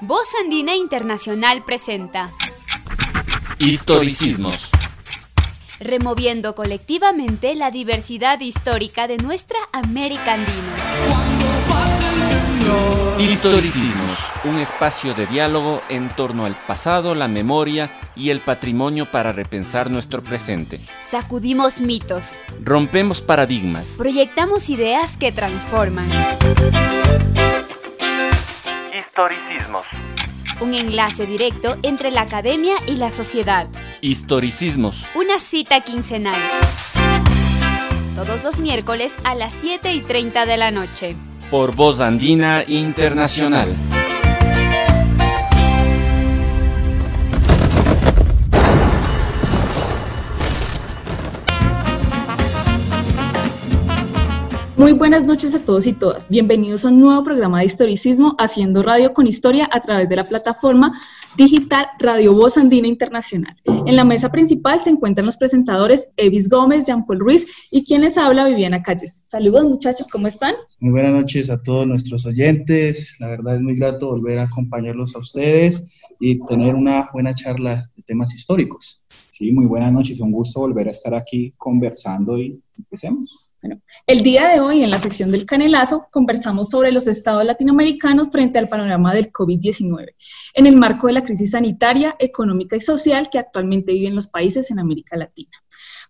Voz 0.00 0.28
Andina 0.40 0.76
Internacional 0.76 1.64
presenta 1.64 2.32
Historicismos. 3.58 4.70
Removiendo 5.80 6.54
colectivamente 6.54 7.56
la 7.56 7.72
diversidad 7.72 8.38
histórica 8.40 9.08
de 9.08 9.18
nuestra 9.18 9.58
América 9.72 10.34
Andina. 10.34 11.37
Historicismos, 13.18 14.32
un 14.44 14.58
espacio 14.58 15.12
de 15.12 15.26
diálogo 15.26 15.82
en 15.88 16.08
torno 16.08 16.44
al 16.44 16.56
pasado, 16.56 17.14
la 17.14 17.28
memoria 17.28 17.90
y 18.14 18.30
el 18.30 18.40
patrimonio 18.40 19.06
para 19.06 19.32
repensar 19.32 19.90
nuestro 19.90 20.22
presente. 20.22 20.80
Sacudimos 21.08 21.80
mitos. 21.80 22.40
Rompemos 22.62 23.20
paradigmas. 23.20 23.96
Proyectamos 23.98 24.70
ideas 24.70 25.16
que 25.16 25.32
transforman. 25.32 26.08
Historicismos. 28.94 29.86
Un 30.60 30.74
enlace 30.74 31.26
directo 31.26 31.76
entre 31.82 32.10
la 32.10 32.22
academia 32.22 32.76
y 32.86 32.96
la 32.96 33.10
sociedad. 33.10 33.68
Historicismos. 34.00 35.06
Una 35.14 35.40
cita 35.40 35.80
quincenal. 35.80 36.40
Todos 38.14 38.42
los 38.42 38.58
miércoles 38.58 39.16
a 39.24 39.34
las 39.34 39.54
7 39.54 39.92
y 39.92 40.00
30 40.00 40.46
de 40.46 40.56
la 40.56 40.70
noche. 40.70 41.16
Por 41.50 41.74
Voz 41.74 42.00
Andina 42.00 42.62
Internacional. 42.66 43.74
Muy 54.76 54.92
buenas 54.92 55.24
noches 55.24 55.54
a 55.54 55.64
todos 55.64 55.86
y 55.86 55.94
todas. 55.94 56.28
Bienvenidos 56.28 56.84
a 56.84 56.88
un 56.88 57.00
nuevo 57.00 57.24
programa 57.24 57.60
de 57.60 57.64
historicismo 57.64 58.36
Haciendo 58.38 58.82
Radio 58.82 59.14
con 59.14 59.26
Historia 59.26 59.70
a 59.72 59.80
través 59.80 60.08
de 60.10 60.16
la 60.16 60.24
plataforma 60.24 60.92
digital 61.36 61.86
Radio 61.98 62.32
Voz 62.32 62.56
Andina 62.56 62.88
Internacional. 62.88 63.56
En 63.64 63.96
la 63.96 64.04
mesa 64.04 64.30
principal 64.30 64.80
se 64.80 64.90
encuentran 64.90 65.26
los 65.26 65.36
presentadores 65.36 66.08
Evis 66.16 66.48
Gómez, 66.48 66.86
Jean-Paul 66.86 67.20
Ruiz 67.20 67.46
y 67.70 67.84
quien 67.84 68.02
les 68.02 68.18
habla 68.18 68.46
Viviana 68.46 68.82
Calles. 68.82 69.22
Saludos 69.24 69.64
muchachos, 69.64 70.08
¿cómo 70.08 70.26
están? 70.26 70.54
Muy 70.80 70.92
buenas 70.92 71.12
noches 71.12 71.50
a 71.50 71.62
todos 71.62 71.86
nuestros 71.86 72.26
oyentes. 72.26 73.16
La 73.20 73.28
verdad 73.28 73.56
es 73.56 73.60
muy 73.60 73.76
grato 73.76 74.08
volver 74.08 74.38
a 74.38 74.44
acompañarlos 74.44 75.14
a 75.14 75.18
ustedes 75.18 75.86
y 76.20 76.38
tener 76.46 76.74
una 76.74 77.08
buena 77.12 77.34
charla 77.34 77.90
de 77.96 78.02
temas 78.02 78.34
históricos. 78.34 79.02
Sí, 79.30 79.52
muy 79.52 79.66
buenas 79.66 79.92
noches. 79.92 80.20
Un 80.20 80.32
gusto 80.32 80.60
volver 80.60 80.88
a 80.88 80.90
estar 80.90 81.14
aquí 81.14 81.54
conversando 81.56 82.38
y 82.38 82.60
empecemos. 82.76 83.47
El 84.06 84.22
día 84.22 84.48
de 84.48 84.60
hoy 84.60 84.82
en 84.82 84.90
la 84.90 84.98
sección 84.98 85.30
del 85.30 85.46
Canelazo 85.46 86.08
conversamos 86.10 86.70
sobre 86.70 86.92
los 86.92 87.06
estados 87.06 87.44
latinoamericanos 87.44 88.30
frente 88.30 88.58
al 88.58 88.68
panorama 88.68 89.14
del 89.14 89.32
COVID-19 89.32 90.14
en 90.54 90.66
el 90.66 90.76
marco 90.76 91.06
de 91.06 91.14
la 91.14 91.22
crisis 91.22 91.52
sanitaria, 91.52 92.16
económica 92.18 92.76
y 92.76 92.80
social 92.80 93.28
que 93.30 93.38
actualmente 93.38 93.92
viven 93.92 94.14
los 94.14 94.28
países 94.28 94.70
en 94.70 94.78
América 94.78 95.16
Latina. 95.16 95.52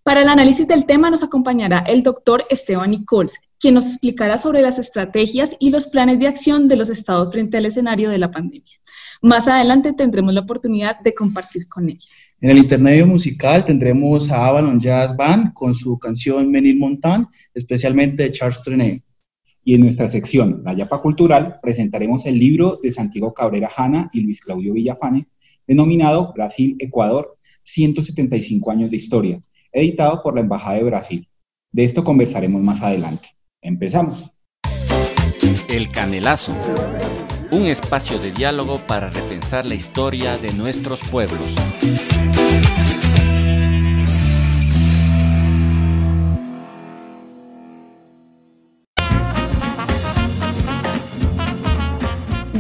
Para 0.02 0.22
el 0.22 0.28
análisis 0.28 0.66
del 0.66 0.86
tema 0.86 1.10
nos 1.10 1.22
acompañará 1.22 1.80
el 1.80 2.02
doctor 2.02 2.44
Esteban 2.48 2.92
Nichols, 2.92 3.40
quien 3.58 3.74
nos 3.74 3.86
explicará 3.86 4.38
sobre 4.38 4.62
las 4.62 4.78
estrategias 4.78 5.56
y 5.58 5.70
los 5.70 5.88
planes 5.88 6.18
de 6.18 6.28
acción 6.28 6.68
de 6.68 6.76
los 6.76 6.88
estados 6.88 7.30
frente 7.32 7.58
al 7.58 7.66
escenario 7.66 8.08
de 8.08 8.18
la 8.18 8.30
pandemia. 8.30 8.78
Más 9.20 9.48
adelante 9.48 9.92
tendremos 9.92 10.32
la 10.32 10.40
oportunidad 10.40 11.00
de 11.00 11.14
compartir 11.14 11.68
con 11.68 11.90
él. 11.90 11.98
En 12.40 12.50
el 12.50 12.58
intermedio 12.58 13.04
musical 13.04 13.64
tendremos 13.64 14.30
a 14.30 14.46
Avalon 14.46 14.80
Jazz 14.80 15.16
Band 15.16 15.52
con 15.54 15.74
su 15.74 15.98
canción 15.98 16.48
Menil 16.52 16.78
Montan, 16.78 17.26
especialmente 17.52 18.22
de 18.22 18.30
Charles 18.30 18.62
Trenet. 18.62 19.02
Y 19.64 19.74
en 19.74 19.80
nuestra 19.80 20.06
sección, 20.06 20.62
La 20.64 20.72
Yapa 20.72 21.02
Cultural, 21.02 21.58
presentaremos 21.60 22.26
el 22.26 22.38
libro 22.38 22.78
de 22.80 22.92
Santiago 22.92 23.34
Cabrera 23.34 23.68
Jana 23.68 24.08
y 24.12 24.20
Luis 24.20 24.40
Claudio 24.40 24.72
Villafane, 24.72 25.26
denominado 25.66 26.32
Brasil-Ecuador, 26.32 27.36
175 27.64 28.70
años 28.70 28.90
de 28.92 28.96
historia, 28.98 29.40
editado 29.72 30.22
por 30.22 30.36
la 30.36 30.40
Embajada 30.40 30.76
de 30.76 30.84
Brasil. 30.84 31.28
De 31.72 31.82
esto 31.82 32.04
conversaremos 32.04 32.62
más 32.62 32.82
adelante. 32.82 33.30
Empezamos. 33.60 34.30
El 35.68 35.88
Canelazo. 35.88 36.54
Un 37.50 37.64
espacio 37.64 38.18
de 38.18 38.30
diálogo 38.30 38.78
para 38.86 39.08
repensar 39.08 39.64
la 39.64 39.74
historia 39.74 40.36
de 40.36 40.52
nuestros 40.52 41.00
pueblos. 41.00 41.40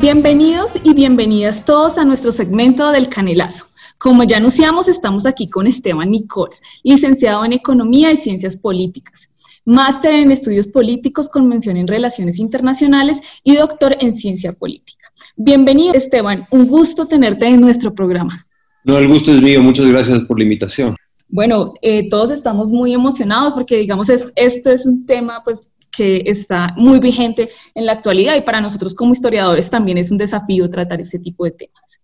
Bienvenidos 0.00 0.72
y 0.82 0.94
bienvenidas 0.94 1.66
todos 1.66 1.98
a 1.98 2.06
nuestro 2.06 2.32
segmento 2.32 2.90
del 2.90 3.10
Canelazo. 3.10 3.66
Como 3.98 4.24
ya 4.24 4.38
anunciamos, 4.38 4.88
estamos 4.88 5.26
aquí 5.26 5.50
con 5.50 5.66
Esteban 5.66 6.10
Nichols, 6.10 6.62
licenciado 6.82 7.44
en 7.44 7.52
Economía 7.52 8.10
y 8.10 8.16
Ciencias 8.16 8.56
Políticas, 8.56 9.28
máster 9.68 10.14
en 10.14 10.32
Estudios 10.32 10.66
Políticos 10.66 11.28
con 11.28 11.46
mención 11.46 11.76
en 11.76 11.86
Relaciones 11.86 12.38
Internacionales 12.38 13.20
y 13.44 13.54
doctor 13.56 13.96
en 14.00 14.14
Ciencia 14.14 14.54
Política. 14.54 15.12
Bienvenido, 15.36 15.92
Esteban. 15.92 16.46
Un 16.50 16.66
gusto 16.66 17.06
tenerte 17.06 17.46
en 17.46 17.60
nuestro 17.60 17.94
programa. 17.94 18.46
No, 18.82 18.96
el 18.96 19.08
gusto 19.08 19.30
es 19.30 19.42
mío. 19.42 19.62
Muchas 19.62 19.86
gracias 19.86 20.22
por 20.22 20.38
la 20.38 20.44
invitación. 20.44 20.96
Bueno, 21.28 21.74
eh, 21.82 22.08
todos 22.08 22.30
estamos 22.30 22.70
muy 22.70 22.94
emocionados 22.94 23.52
porque, 23.52 23.76
digamos, 23.76 24.08
es, 24.08 24.32
esto 24.36 24.70
es 24.70 24.86
un 24.86 25.04
tema, 25.04 25.42
pues, 25.44 25.62
que 25.90 26.22
está 26.24 26.72
muy 26.78 26.98
vigente 26.98 27.50
en 27.74 27.84
la 27.84 27.92
actualidad 27.92 28.36
y 28.36 28.40
para 28.40 28.62
nosotros 28.62 28.94
como 28.94 29.12
historiadores 29.12 29.68
también 29.68 29.98
es 29.98 30.10
un 30.10 30.16
desafío 30.16 30.70
tratar 30.70 31.02
este 31.02 31.18
tipo 31.18 31.44
de 31.44 31.50
temas. 31.50 32.00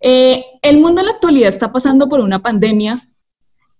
Eh, 0.00 0.42
el 0.62 0.80
mundo 0.80 1.02
en 1.02 1.08
la 1.08 1.12
actualidad 1.12 1.50
está 1.50 1.70
pasando 1.70 2.08
por 2.08 2.20
una 2.20 2.40
pandemia 2.40 2.98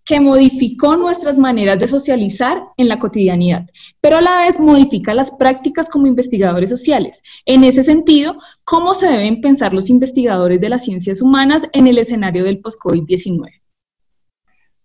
que 0.05 0.21
modificó 0.21 0.97
nuestras 0.97 1.39
maneras 1.39 1.79
de 1.79 1.89
socializar 1.89 2.63
en 2.77 2.89
la 2.89 2.99
cotidianidad, 2.99 3.67
pero 4.01 4.19
a 4.19 4.23
la 4.23 4.39
vez 4.39 4.59
modifica 4.59 5.15
las 5.15 5.33
prácticas 5.33 5.89
como 5.89 6.07
investigadores 6.07 6.71
sociales. 6.71 7.23
En 7.47 7.65
ese 7.65 7.85
sentido, 7.85 8.39
¿cómo 8.65 8.95
se 8.95 9.09
deben 9.09 9.41
pensar 9.41 9.73
los 9.73 9.91
investigadores 9.91 10.61
de 10.61 10.69
las 10.69 10.85
ciencias 10.85 11.23
humanas 11.23 11.69
en 11.73 11.87
el 11.87 11.99
escenario 11.99 12.45
del 12.45 12.61
post-COVID-19? 12.61 13.63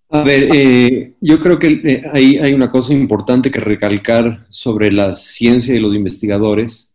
A 0.10 0.22
ver, 0.22 0.50
eh, 0.56 1.16
yo 1.20 1.40
creo 1.42 1.60
que 1.60 1.82
eh, 1.84 2.04
hay, 2.14 2.54
una 2.54 2.72
cosa 2.72 2.94
importante 2.94 3.52
que 3.52 3.60
recalcar 3.60 4.46
sobre 4.48 4.90
la 4.90 5.14
ciencia 5.14 5.76
y 5.76 5.80
los 5.80 5.94
investigadores, 5.94 6.94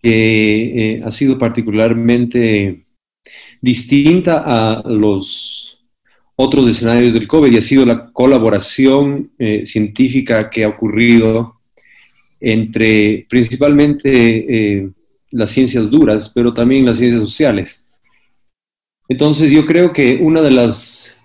que 0.00 0.94
eh, 0.94 1.02
ha 1.04 1.10
sido 1.10 1.38
particularmente 1.38 2.86
distinta 3.60 4.42
a 4.46 4.88
los 4.88 5.67
otros 6.40 6.68
escenarios 6.68 7.12
del 7.12 7.26
COVID 7.26 7.52
y 7.52 7.56
ha 7.58 7.62
sido 7.62 7.84
la 7.84 8.10
colaboración 8.12 9.32
científica 9.64 10.48
que 10.48 10.64
ha 10.64 10.68
ocurrido 10.68 11.56
entre 12.40 13.26
principalmente 13.28 14.92
las 15.30 15.50
ciencias 15.50 15.90
duras, 15.90 16.30
pero 16.34 16.54
también 16.54 16.86
las 16.86 16.98
ciencias 16.98 17.22
sociales. 17.22 17.88
Entonces 19.08 19.50
yo 19.50 19.64
creo 19.64 19.92
que 19.92 20.16
una 20.16 20.42
de 20.42 20.50
las 20.50 21.18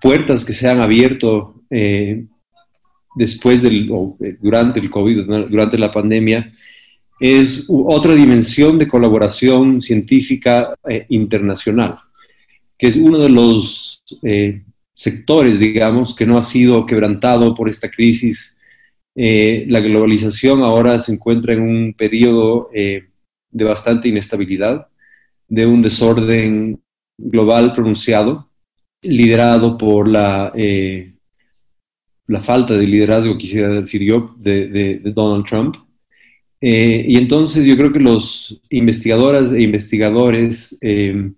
puertas 0.00 0.44
que 0.44 0.54
se 0.54 0.68
han 0.68 0.80
abierto 0.80 1.62
eh, 1.70 2.24
después 3.14 3.62
del, 3.62 3.90
eh, 4.20 4.36
durante 4.40 4.80
el 4.80 4.90
COVID, 4.90 5.24
durante 5.48 5.78
la 5.78 5.92
pandemia, 5.92 6.52
es 7.18 7.64
otra 7.68 8.14
dimensión 8.14 8.78
de 8.78 8.88
colaboración 8.88 9.80
científica 9.80 10.74
eh, 10.88 11.06
internacional, 11.08 11.98
que 12.78 12.88
es 12.88 12.96
uno 12.96 13.18
de 13.18 13.30
los 13.30 13.95
sectores, 14.94 15.60
digamos, 15.60 16.14
que 16.14 16.26
no 16.26 16.38
ha 16.38 16.42
sido 16.42 16.86
quebrantado 16.86 17.54
por 17.54 17.68
esta 17.68 17.90
crisis. 17.90 18.58
la 19.14 19.80
globalización 19.80 20.62
ahora 20.62 20.98
se 20.98 21.12
encuentra 21.12 21.52
en 21.54 21.62
un 21.62 21.94
periodo 21.94 22.70
de 22.72 23.64
bastante 23.64 24.08
inestabilidad, 24.08 24.88
de 25.48 25.66
un 25.66 25.82
desorden 25.82 26.80
global 27.18 27.74
pronunciado, 27.74 28.50
liderado 29.02 29.78
por 29.78 30.08
la, 30.08 30.52
eh, 30.54 31.14
la 32.26 32.40
falta 32.40 32.74
de 32.74 32.86
liderazgo, 32.86 33.38
quisiera 33.38 33.68
decir 33.68 34.02
yo, 34.02 34.34
de, 34.38 35.00
Donald 35.04 35.46
Trump. 35.46 35.76
Eh, 36.60 37.04
y 37.08 37.16
entonces 37.16 37.64
yo 37.66 37.76
creo 37.76 37.92
que 37.92 38.00
los 38.00 38.60
investigadoras 38.70 39.52
e 39.52 39.62
investigadores 39.62 40.76
eh, 40.80 41.32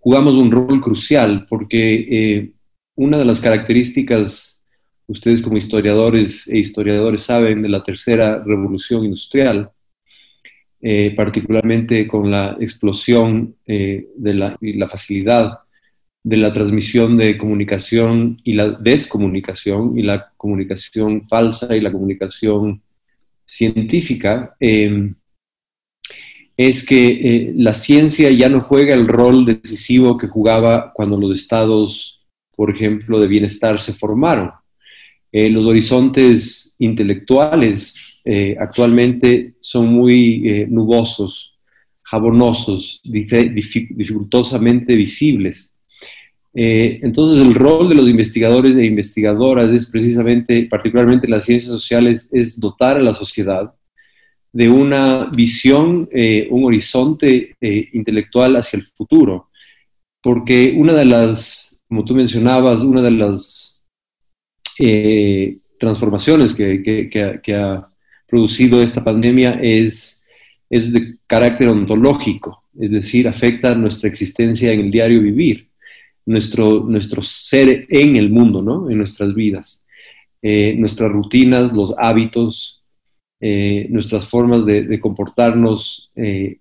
jugamos 0.00 0.34
un 0.34 0.50
rol 0.50 0.80
crucial 0.80 1.46
porque 1.48 2.52
una 2.96 3.18
de 3.18 3.24
las 3.24 3.40
características, 3.40 4.62
ustedes 5.06 5.40
como 5.42 5.56
historiadores 5.56 6.48
e 6.48 6.58
historiadores 6.58 7.22
saben, 7.22 7.62
de 7.62 7.68
la 7.68 7.82
tercera 7.82 8.42
revolución 8.44 9.04
industrial, 9.04 9.70
particularmente 11.16 12.06
con 12.06 12.30
la 12.30 12.56
explosión 12.60 13.54
de 13.66 14.34
la, 14.34 14.56
y 14.60 14.72
la 14.74 14.88
facilidad 14.88 15.60
de 16.22 16.36
la 16.36 16.52
transmisión 16.52 17.16
de 17.16 17.38
comunicación 17.38 18.40
y 18.44 18.52
la 18.52 18.68
descomunicación 18.68 19.98
y 19.98 20.02
la 20.02 20.32
comunicación 20.36 21.24
falsa 21.24 21.74
y 21.74 21.80
la 21.80 21.92
comunicación 21.92 22.82
científica, 23.46 24.54
em, 24.60 25.14
es 26.68 26.84
que 26.84 27.06
eh, 27.08 27.52
la 27.56 27.72
ciencia 27.72 28.30
ya 28.30 28.50
no 28.50 28.60
juega 28.60 28.94
el 28.94 29.08
rol 29.08 29.46
decisivo 29.46 30.18
que 30.18 30.26
jugaba 30.26 30.92
cuando 30.92 31.18
los 31.18 31.34
estados, 31.34 32.20
por 32.54 32.68
ejemplo, 32.70 33.18
de 33.18 33.28
bienestar 33.28 33.80
se 33.80 33.94
formaron. 33.94 34.50
Eh, 35.32 35.48
los 35.48 35.64
horizontes 35.64 36.74
intelectuales 36.78 37.94
eh, 38.26 38.56
actualmente 38.60 39.54
son 39.60 39.86
muy 39.86 40.66
nubosos, 40.68 41.56
jabonosos, 42.02 43.00
dificultosamente 43.04 44.96
visibles. 44.96 45.74
entonces 46.52 47.46
el 47.46 47.54
rol 47.54 47.88
de 47.88 47.94
los 47.94 48.10
investigadores 48.10 48.76
e 48.76 48.84
investigadoras 48.84 49.72
es 49.72 49.86
precisamente, 49.86 50.66
particularmente 50.70 51.26
las 51.26 51.44
ciencias 51.44 51.72
sociales, 51.72 52.28
es 52.32 52.60
dotar 52.60 52.98
a 52.98 53.02
la 53.02 53.14
sociedad 53.14 53.72
de 54.52 54.68
una 54.68 55.26
visión, 55.26 56.08
eh, 56.12 56.48
un 56.50 56.64
horizonte 56.64 57.56
eh, 57.60 57.88
intelectual 57.92 58.56
hacia 58.56 58.78
el 58.78 58.84
futuro. 58.84 59.48
Porque 60.22 60.74
una 60.76 60.94
de 60.94 61.04
las, 61.04 61.80
como 61.88 62.04
tú 62.04 62.14
mencionabas, 62.14 62.82
una 62.82 63.02
de 63.02 63.10
las 63.10 63.80
eh, 64.78 65.58
transformaciones 65.78 66.54
que, 66.54 67.54
ha 67.54 67.88
producido 68.26 68.82
esta 68.82 69.02
pandemia 69.02 69.58
es, 69.62 70.24
es 70.68 70.92
de 70.92 71.16
carácter 71.26 71.68
ontológico, 71.68 72.64
es 72.78 72.90
decir, 72.90 73.26
afecta 73.26 73.74
nuestra 73.74 74.08
existencia 74.08 74.72
en 74.72 74.80
el 74.80 74.90
diario 74.90 75.20
vivir, 75.20 75.68
nuestro, 76.26 76.84
nuestro 76.86 77.22
ser 77.22 77.86
en 77.88 78.16
el 78.16 78.30
mundo, 78.30 78.62
¿no? 78.62 78.88
en 78.88 78.98
nuestras 78.98 79.34
vidas, 79.34 79.84
nuestras 80.42 81.10
rutinas, 81.10 81.72
los 81.72 81.92
hábitos, 81.98 82.79
eh, 83.42 83.86
nuestras 83.88 84.26
formas 84.28 84.66
de, 84.66 85.00
comportarnos 85.00 86.10
eh, 86.14 86.58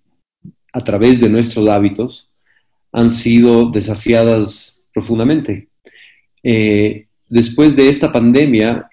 a 0.71 0.81
través 0.81 1.19
de 1.19 1.27
nuestros 1.27 1.67
hábitos 1.67 2.29
han 2.93 3.11
sido 3.11 3.69
desafiadas 3.69 4.81
profundamente. 4.93 5.67
Eh, 6.41 7.07
después 7.27 7.75
de 7.75 7.89
esta 7.89 8.13
pandemia 8.13 8.87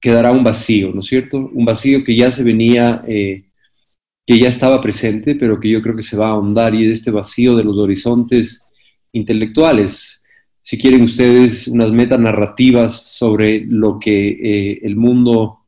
quedará 0.00 0.32
un 0.32 0.42
vacío, 0.42 0.92
¿no 0.92 1.00
es 1.00 1.06
cierto? 1.06 1.50
Un 1.52 1.66
vacío 1.66 2.02
que 2.02 2.16
ya 2.16 2.32
se 2.32 2.42
venía, 2.42 3.04
que 3.06 4.38
ya 4.38 4.48
estaba 4.48 4.80
presente, 4.80 5.34
pero 5.34 5.60
que 5.60 5.68
yo 5.68 5.82
creo 5.82 5.94
que 5.94 6.02
se 6.02 6.16
va 6.16 6.28
a 6.28 6.30
ahondar 6.30 6.74
y 6.74 6.86
es 6.86 6.98
este 6.98 7.10
vacío 7.10 7.54
de 7.54 7.64
los 7.64 7.76
horizontes 7.76 8.64
intelectuales. 9.12 10.24
Si 10.62 10.78
quieren 10.78 11.02
ustedes 11.02 11.68
unas 11.68 11.92
metanarrativas 11.92 13.02
sobre 13.02 13.60
lo 13.60 13.98
que 13.98 14.78
el 14.82 14.96
mundo 14.96 15.63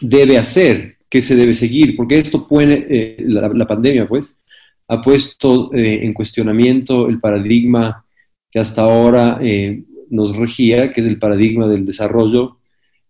debe 0.00 0.38
hacer, 0.38 0.96
qué 1.08 1.22
se 1.22 1.36
debe 1.36 1.54
seguir, 1.54 1.96
porque 1.96 2.18
esto 2.18 2.46
pone, 2.46 2.86
eh, 2.88 3.16
la, 3.20 3.66
pandemia 3.66 4.06
pues, 4.06 4.40
ha 4.88 5.02
puesto 5.02 5.72
eh, 5.74 6.04
en 6.04 6.12
cuestionamiento 6.12 7.08
el 7.08 7.20
paradigma 7.20 8.04
que 8.50 8.58
hasta 8.58 8.82
ahora 8.82 9.38
eh, 9.42 9.84
nos 10.10 10.36
regía, 10.36 10.92
que 10.92 11.00
es 11.00 11.06
el 11.06 11.18
paradigma 11.18 11.66
del 11.66 11.84
desarrollo, 11.84 12.56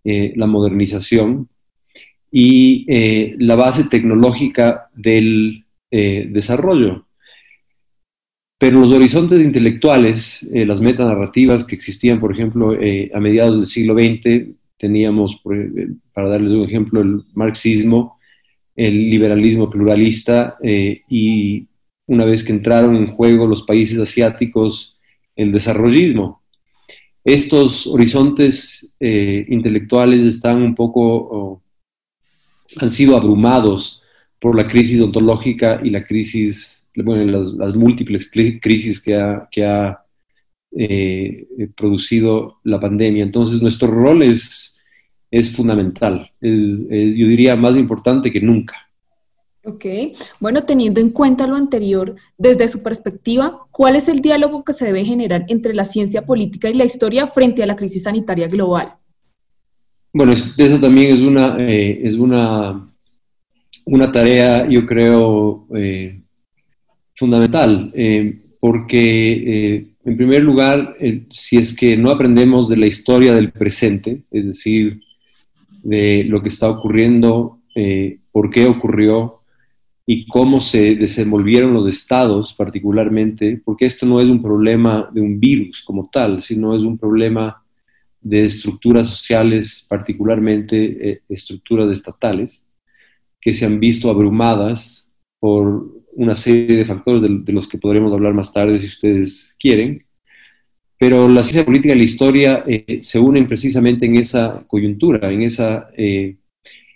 la 0.04 0.46
modernización 0.46 1.50
y 2.32 2.86
la 3.44 3.56
base 3.56 3.84
tecnológica 3.90 4.88
del 4.94 5.66
desarrollo. 5.90 7.04
Pero 8.58 8.80
los 8.80 8.90
horizontes 8.90 9.44
intelectuales, 9.44 10.48
las 10.50 10.80
metanarrativas 10.80 11.62
que 11.62 11.74
existían, 11.74 12.20
por 12.20 12.32
ejemplo, 12.32 12.70
a 12.70 13.20
mediados 13.20 13.58
del 13.58 13.66
siglo 13.66 13.94
XX, 13.94 14.56
teníamos, 14.78 15.42
para 16.12 16.28
darles 16.28 16.52
un 16.52 16.64
ejemplo, 16.64 17.00
el 17.00 17.22
marxismo, 17.34 18.18
el 18.76 19.10
liberalismo 19.10 19.68
pluralista 19.68 20.56
eh, 20.62 21.02
y 21.08 21.66
una 22.06 22.24
vez 22.24 22.44
que 22.44 22.52
entraron 22.52 22.96
en 22.96 23.08
juego 23.08 23.46
los 23.46 23.64
países 23.64 23.98
asiáticos, 23.98 24.96
el 25.36 25.52
desarrollismo. 25.52 26.42
Estos 27.24 27.86
horizontes 27.86 28.94
eh, 29.00 29.44
intelectuales 29.48 30.20
están 30.26 30.62
un 30.62 30.74
poco, 30.74 31.62
han 32.80 32.90
sido 32.90 33.16
abrumados 33.16 34.00
por 34.40 34.56
la 34.56 34.66
crisis 34.66 35.00
ontológica 35.00 35.80
y 35.82 35.90
la 35.90 36.04
crisis, 36.04 36.86
bueno, 36.94 37.24
las, 37.24 37.74
múltiples 37.74 38.30
crisis 38.30 39.02
que 39.02 39.16
ha, 39.16 39.48
que 39.50 39.64
ha 39.66 40.02
eh, 40.72 41.46
producido 41.76 42.58
la 42.64 42.80
pandemia. 42.80 43.22
Entonces, 43.24 43.62
nuestro 43.62 43.88
rol 43.88 44.22
es 44.22 44.78
es 45.30 45.54
fundamental, 45.54 46.30
es, 46.40 46.80
yo 46.80 47.26
diría 47.26 47.54
más 47.56 47.76
importante 47.76 48.30
que 48.32 48.40
nunca. 48.40 48.76
Ok, 49.64 49.84
bueno, 50.40 50.62
teniendo 50.62 51.00
en 51.00 51.10
cuenta 51.10 51.46
lo 51.46 51.56
anterior, 51.56 52.14
desde 52.38 52.68
su 52.68 52.82
perspectiva, 52.82 53.66
¿cuál 53.70 53.96
es 53.96 54.08
el 54.08 54.20
diálogo 54.20 54.64
que 54.64 54.72
se 54.72 54.86
debe 54.86 55.04
generar 55.04 55.44
entre 55.48 55.74
la 55.74 55.84
ciencia 55.84 56.24
política 56.24 56.70
y 56.70 56.74
la 56.74 56.86
historia 56.86 57.26
frente 57.26 57.62
a 57.62 57.66
la 57.66 57.76
crisis 57.76 58.04
sanitaria 58.04 58.48
global? 58.48 58.94
Bueno, 60.14 60.32
eso 60.32 60.80
también 60.80 61.14
es 61.14 61.20
una, 61.20 61.56
eh, 61.58 62.00
es 62.02 62.14
una, 62.14 62.90
una 63.84 64.10
tarea, 64.10 64.66
yo 64.66 64.86
creo, 64.86 65.66
eh, 65.76 66.22
fundamental, 67.18 67.90
eh, 67.94 68.34
porque 68.60 69.88
en 70.04 70.16
primer 70.16 70.42
lugar, 70.42 70.96
si 71.30 71.56
es 71.58 71.74
que 71.74 71.96
no 71.96 72.10
aprendemos 72.10 72.68
de 72.68 72.76
la 72.76 72.86
historia 72.86 73.34
del 73.34 73.50
presente, 73.50 74.22
es 74.30 74.46
decir, 74.46 75.00
de 75.82 76.24
lo 76.24 76.42
que 76.42 76.48
está 76.48 76.68
ocurriendo, 76.70 77.58
eh, 77.74 78.18
por 78.32 78.50
qué 78.50 78.66
ocurrió 78.66 79.42
y 80.06 80.26
cómo 80.26 80.60
se 80.60 80.94
desenvolvieron 80.94 81.74
los 81.74 81.86
estados 81.88 82.54
particularmente, 82.54 83.60
porque 83.64 83.86
esto 83.86 84.06
no 84.06 84.20
es 84.20 84.26
un 84.26 84.42
problema 84.42 85.08
de 85.12 85.20
un 85.20 85.38
virus 85.38 85.82
como 85.82 86.08
tal, 86.10 86.42
sino 86.42 86.74
es 86.74 86.82
un 86.82 86.98
problema 86.98 87.62
de 88.20 88.44
estructuras 88.44 89.06
sociales, 89.06 89.86
particularmente 89.88 91.10
eh, 91.10 91.22
estructuras 91.28 91.90
estatales, 91.90 92.64
que 93.40 93.52
se 93.52 93.66
han 93.66 93.78
visto 93.78 94.10
abrumadas 94.10 95.10
por 95.38 95.97
una 96.18 96.34
serie 96.34 96.76
de 96.76 96.84
factores 96.84 97.22
de 97.22 97.52
los 97.52 97.68
que 97.68 97.78
podremos 97.78 98.12
hablar 98.12 98.34
más 98.34 98.52
tarde 98.52 98.78
si 98.78 98.88
ustedes 98.88 99.54
quieren, 99.58 100.04
pero 100.98 101.28
la 101.28 101.44
ciencia 101.44 101.64
política 101.64 101.94
y 101.94 101.98
la 101.98 102.04
historia 102.04 102.64
eh, 102.66 102.98
se 103.02 103.20
unen 103.20 103.46
precisamente 103.46 104.06
en 104.06 104.16
esa 104.16 104.64
coyuntura, 104.66 105.30
en, 105.30 105.42
esa, 105.42 105.90
eh, 105.96 106.36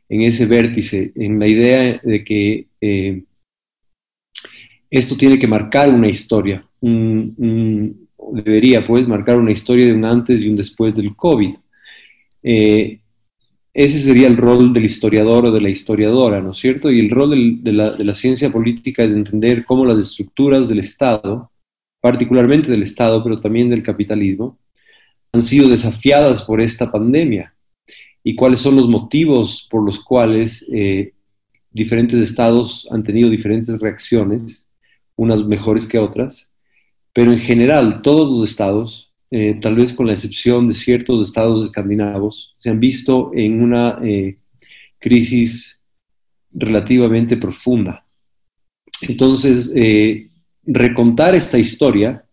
en 0.08 0.22
ese 0.22 0.46
vértice, 0.46 1.12
en 1.14 1.38
la 1.38 1.46
idea 1.46 2.00
de 2.02 2.24
que 2.24 2.66
eh, 2.80 3.22
esto 4.90 5.16
tiene 5.16 5.38
que 5.38 5.46
marcar 5.46 5.88
una 5.88 6.08
historia, 6.08 6.66
debería 6.80 8.84
pues 8.84 9.06
marcar 9.06 9.38
una 9.38 9.52
historia 9.52 9.86
de 9.86 9.92
un 9.92 10.04
antes 10.04 10.42
y 10.42 10.48
un 10.48 10.56
después 10.56 10.94
del 10.94 11.14
COVID. 11.14 11.54
Ese 13.74 14.00
sería 14.00 14.26
el 14.28 14.36
rol 14.36 14.72
del 14.72 14.84
historiador 14.84 15.46
o 15.46 15.50
de 15.50 15.60
la 15.60 15.70
historiadora, 15.70 16.40
¿no 16.42 16.52
es 16.52 16.58
cierto? 16.58 16.90
Y 16.90 17.00
el 17.00 17.10
rol 17.10 17.62
de, 17.62 17.72
la, 17.72 18.14
ciencia 18.14 18.52
política 18.52 19.02
es 19.02 19.12
entender 19.12 19.64
cómo 19.64 19.86
las 19.86 19.98
estructuras 19.98 20.68
del 20.68 20.80
Estado, 20.80 21.50
particularmente 22.00 22.70
del 22.70 22.82
Estado, 22.82 23.22
pero 23.24 23.40
también 23.40 23.70
del 23.70 23.82
capitalismo, 23.82 24.58
han 25.32 25.42
sido 25.42 25.68
desafiadas 25.68 26.44
por 26.44 26.60
esta 26.60 26.92
pandemia 26.92 27.54
y 28.22 28.34
cuáles 28.34 28.60
son 28.60 28.76
los 28.76 28.88
motivos 28.88 29.66
por 29.70 29.82
los 29.82 30.00
cuales 30.00 30.66
eh, 30.70 31.14
diferentes 31.70 32.20
estados 32.20 32.86
han 32.90 33.02
tenido 33.02 33.30
diferentes 33.30 33.80
reacciones, 33.80 34.68
unas 35.16 35.44
mejores 35.44 35.86
que 35.86 35.98
otras, 35.98 36.52
pero 37.14 37.32
en 37.32 37.38
general 37.38 38.02
todos 38.02 38.30
los 38.30 38.50
estados, 38.50 39.11
eh, 39.32 39.58
tal 39.60 39.74
vez 39.74 39.94
con 39.94 40.06
la 40.06 40.12
excepción 40.12 40.68
de 40.68 40.74
ciertos 40.74 41.26
estados 41.26 41.64
escandinavos, 41.64 42.54
se 42.58 42.70
han 42.70 42.78
visto 42.78 43.32
en 43.34 43.62
una 43.62 43.98
eh, 44.04 44.38
crisis 45.00 45.80
relativamente 46.52 47.36
profunda. 47.36 48.06
Entonces, 49.08 49.72
recontar 50.64 51.34
esta 51.34 51.58
historia, 51.58 52.24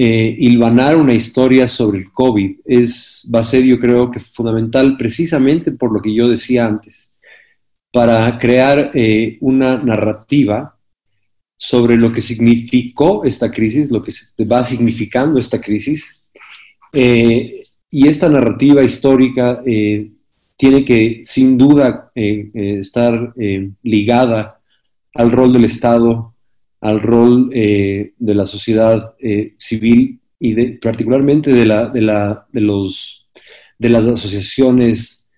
eh, 0.00 0.36
hilvanar 0.38 0.96
una 0.96 1.12
historia 1.12 1.66
sobre 1.66 1.98
el 1.98 2.12
COVID, 2.12 2.60
es, 2.64 3.28
va 3.34 3.40
a 3.40 3.42
ser 3.42 3.64
yo 3.64 3.80
creo 3.80 4.10
que 4.12 4.20
fundamental 4.20 4.96
precisamente 4.96 5.72
por 5.72 5.92
lo 5.92 6.00
que 6.00 6.14
yo 6.14 6.28
decía 6.28 6.66
antes, 6.66 7.16
para 7.92 8.38
crear 8.38 8.92
eh, 8.94 9.38
una 9.40 9.76
narrativa 9.78 10.77
sobre 11.58 11.96
lo 11.96 12.12
que 12.12 12.22
significó 12.22 13.24
esta 13.24 13.50
crisis, 13.50 13.90
lo 13.90 14.02
que 14.02 14.12
va 14.44 14.64
significando 14.64 15.38
esta 15.38 15.60
crisis. 15.60 16.24
Eh, 16.92 17.64
y 17.90 18.08
esta 18.08 18.28
narrativa 18.30 18.82
histórica 18.82 19.62
tiene 20.56 20.84
que, 20.84 21.20
sin 21.22 21.58
duda, 21.58 22.10
estar 22.14 23.34
ligada 23.82 24.60
al 25.14 25.32
rol 25.32 25.52
del 25.52 25.64
Estado 25.64 26.34
al 26.80 27.00
rol 27.00 27.50
eh, 27.52 28.12
de 28.18 28.34
la 28.34 28.46
sociedad 28.46 29.14
eh, 29.18 29.54
civil 29.56 30.20
y 30.38 30.72
particularmente 30.76 31.52
de, 31.52 31.66
la, 31.66 31.88
de, 31.88 32.00
la, 32.00 32.46
de, 32.52 32.60
los, 32.60 33.26
de 33.78 33.88
las 33.88 34.06
asociaciones 34.06 35.28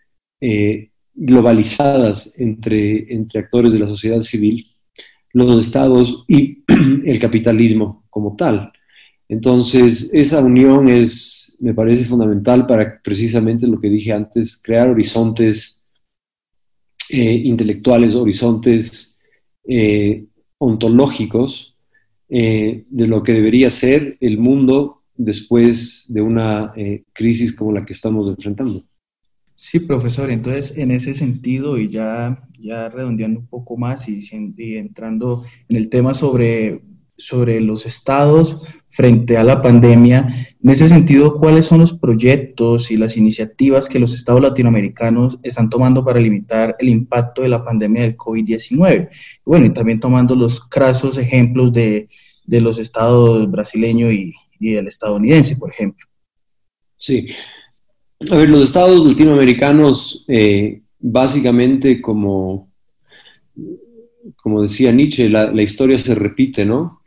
eh, 0.41 0.91
globalizadas 1.15 2.35
entre, 2.37 3.13
entre 3.13 3.41
actores 3.41 3.73
de 3.73 3.79
la 3.79 3.87
sociedad 3.87 4.21
civil, 4.21 4.70
los 5.33 5.67
estados 5.67 6.25
y 6.29 6.65
el 7.07 7.19
capitalismo 7.19 8.05
como 8.11 8.37
tal. 8.37 8.73
Entonces, 9.29 10.11
esa 10.13 10.41
unión 10.41 10.89
es, 10.89 11.57
me 11.61 11.73
parece 11.73 12.05
fundamental 12.05 12.67
para 12.67 13.01
precisamente 13.01 13.67
lo 13.67 13.81
que 13.81 13.89
dije 13.89 14.13
antes, 14.13 14.61
crear 14.61 14.89
horizontes 14.89 15.81
eh, 17.13 17.43
intelectuales, 17.45 18.15
horizontes 18.15 19.17
eh, 19.65 20.27
ontológicos 20.59 21.77
eh, 22.29 22.85
de 22.89 23.07
lo 23.07 23.23
que 23.23 23.33
debería 23.33 23.71
ser 23.71 24.17
el 24.21 24.39
mundo 24.39 25.03
después 25.17 26.07
de 26.09 26.23
una 26.23 26.73
crisis 27.13 27.55
como 27.55 27.73
la 27.73 27.85
que 27.85 27.93
estamos 27.93 28.29
enfrentando. 28.29 28.85
Sí, 29.63 29.81
profesor, 29.81 30.31
entonces 30.31 30.79
en 30.79 30.91
ese 30.91 31.13
sentido 31.13 31.77
y 31.77 31.89
ya, 31.89 32.39
ya 32.59 32.89
redondeando 32.89 33.41
un 33.41 33.47
poco 33.47 33.77
más 33.77 34.09
y, 34.09 34.19
y 34.57 34.77
entrando 34.77 35.45
en 35.69 35.77
el 35.77 35.91
tema 35.91 36.15
sobre 36.15 36.81
sobre 37.21 37.61
los 37.61 37.85
estados 37.87 38.63
frente 38.89 39.37
a 39.37 39.45
la 39.45 39.61
pandemia. 39.61 40.35
En 40.63 40.71
ese 40.71 40.89
sentido, 40.89 41.37
¿cuáles 41.37 41.67
son 41.67 41.81
los 41.81 41.93
proyectos 41.93 42.91
y 42.91 42.97
las 42.97 43.19
iniciativas 43.19 43.89
que 43.89 44.01
los 44.01 44.15
estados 44.15 44.41
latinoamericanos 44.41 45.39
están 45.43 45.69
tomando 45.69 46.03
para 46.03 46.19
limitar 46.19 46.75
el 46.79 46.89
impacto 46.89 47.43
de 47.43 47.49
la 47.49 47.63
pandemia 47.63 48.03
del 48.03 48.17
COVID-19? 48.17 49.11
Bueno, 49.45 49.67
y 49.67 49.73
también 49.75 50.01
tomando 50.01 50.35
los 50.35 50.61
crasos 50.61 51.19
ejemplos 51.19 51.71
de, 51.73 52.09
los 52.47 52.79
estados 52.79 53.49
brasileño 53.51 54.11
y, 54.11 54.33
el 54.61 54.87
estadounidense, 54.87 55.57
por 55.57 55.71
ejemplo. 55.71 56.07
Sí. 56.97 57.29
A 58.29 58.37
ver, 58.37 58.51
los 58.51 58.65
estados 58.65 59.07
latinoamericanos, 59.07 60.27
eh, 60.29 60.83
básicamente, 60.99 62.03
como, 62.03 62.71
como 64.37 64.61
decía 64.63 64.93
Nietzsche, 64.93 65.31
la, 65.31 65.63
historia 65.63 65.97
se 65.97 66.15
repite, 66.15 66.67
¿no? 66.67 67.01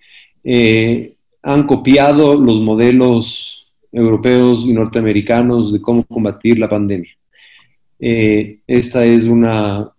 Eh, 0.44 1.14
han 1.44 1.68
copiado 1.68 2.34
los 2.34 2.62
modelos 2.62 3.72
europeos 3.92 4.66
y 4.66 4.74
norteamericanos 4.74 5.72
de 5.72 5.82
cómo 5.82 6.04
combatir 6.04 6.58
la 6.58 6.68
pandemia. 6.68 7.12
Eh, 8.00 8.62
esta 8.66 9.06
es 9.06 9.26
una, 9.26 9.92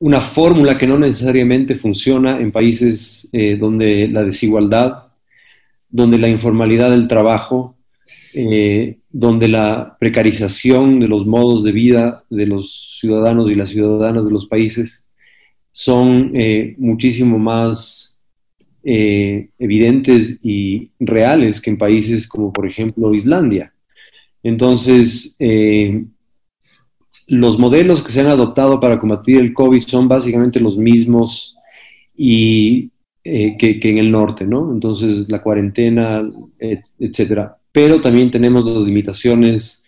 una 0.00 0.20
fórmula 0.20 0.76
que 0.76 0.88
no 0.88 0.98
necesariamente 0.98 1.76
funciona 1.76 2.40
en 2.40 2.50
países 2.50 3.30
donde 3.60 4.08
la 4.08 4.24
desigualdad, 4.24 5.04
donde 5.88 6.18
la 6.18 6.26
informalidad 6.26 6.90
del 6.90 7.06
trabajo, 7.06 7.75
donde 9.10 9.48
la 9.48 9.96
precarización 9.98 11.00
de 11.00 11.08
los 11.08 11.24
modos 11.24 11.64
de 11.64 11.72
vida 11.72 12.24
de 12.28 12.44
los 12.44 12.98
ciudadanos 13.00 13.50
y 13.50 13.54
las 13.54 13.70
ciudadanas 13.70 14.26
de 14.26 14.30
los 14.30 14.46
países 14.46 15.10
son 15.72 16.32
muchísimo 16.76 17.38
más 17.38 18.16
eh, 18.88 19.48
evidentes 19.58 20.38
y 20.44 20.92
reales 21.00 21.60
que 21.60 21.70
en 21.70 21.76
países 21.76 22.28
como 22.28 22.52
por 22.52 22.68
ejemplo 22.68 23.12
Islandia. 23.12 23.72
Entonces, 24.44 25.34
eh, 25.40 26.04
los 27.26 27.58
modelos 27.58 28.00
que 28.00 28.12
se 28.12 28.20
han 28.20 28.28
adoptado 28.28 28.78
para 28.78 29.00
combatir 29.00 29.38
el 29.38 29.52
COVID 29.52 29.80
son 29.80 30.06
básicamente 30.06 30.60
los 30.60 30.76
mismos 30.76 31.56
y, 32.16 32.92
eh, 33.24 33.56
que, 33.58 33.80
en 33.82 33.98
el 33.98 34.12
norte, 34.12 34.46
¿no? 34.46 34.70
Entonces, 34.72 35.28
la 35.32 35.42
cuarentena, 35.42 36.22
etcétera. 37.00 37.55
Pero 37.76 38.00
también 38.00 38.30
tenemos 38.30 38.64
las 38.64 38.84
limitaciones 38.84 39.84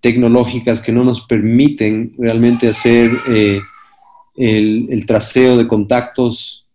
tecnológicas 0.00 0.80
que 0.80 0.90
no 0.90 1.04
nos 1.04 1.20
permiten 1.20 2.14
realmente 2.18 2.66
hacer 2.66 3.10
el, 3.28 4.88
el, 4.90 5.06
traseo 5.06 5.56
de 5.56 5.68
contactos 5.68 6.66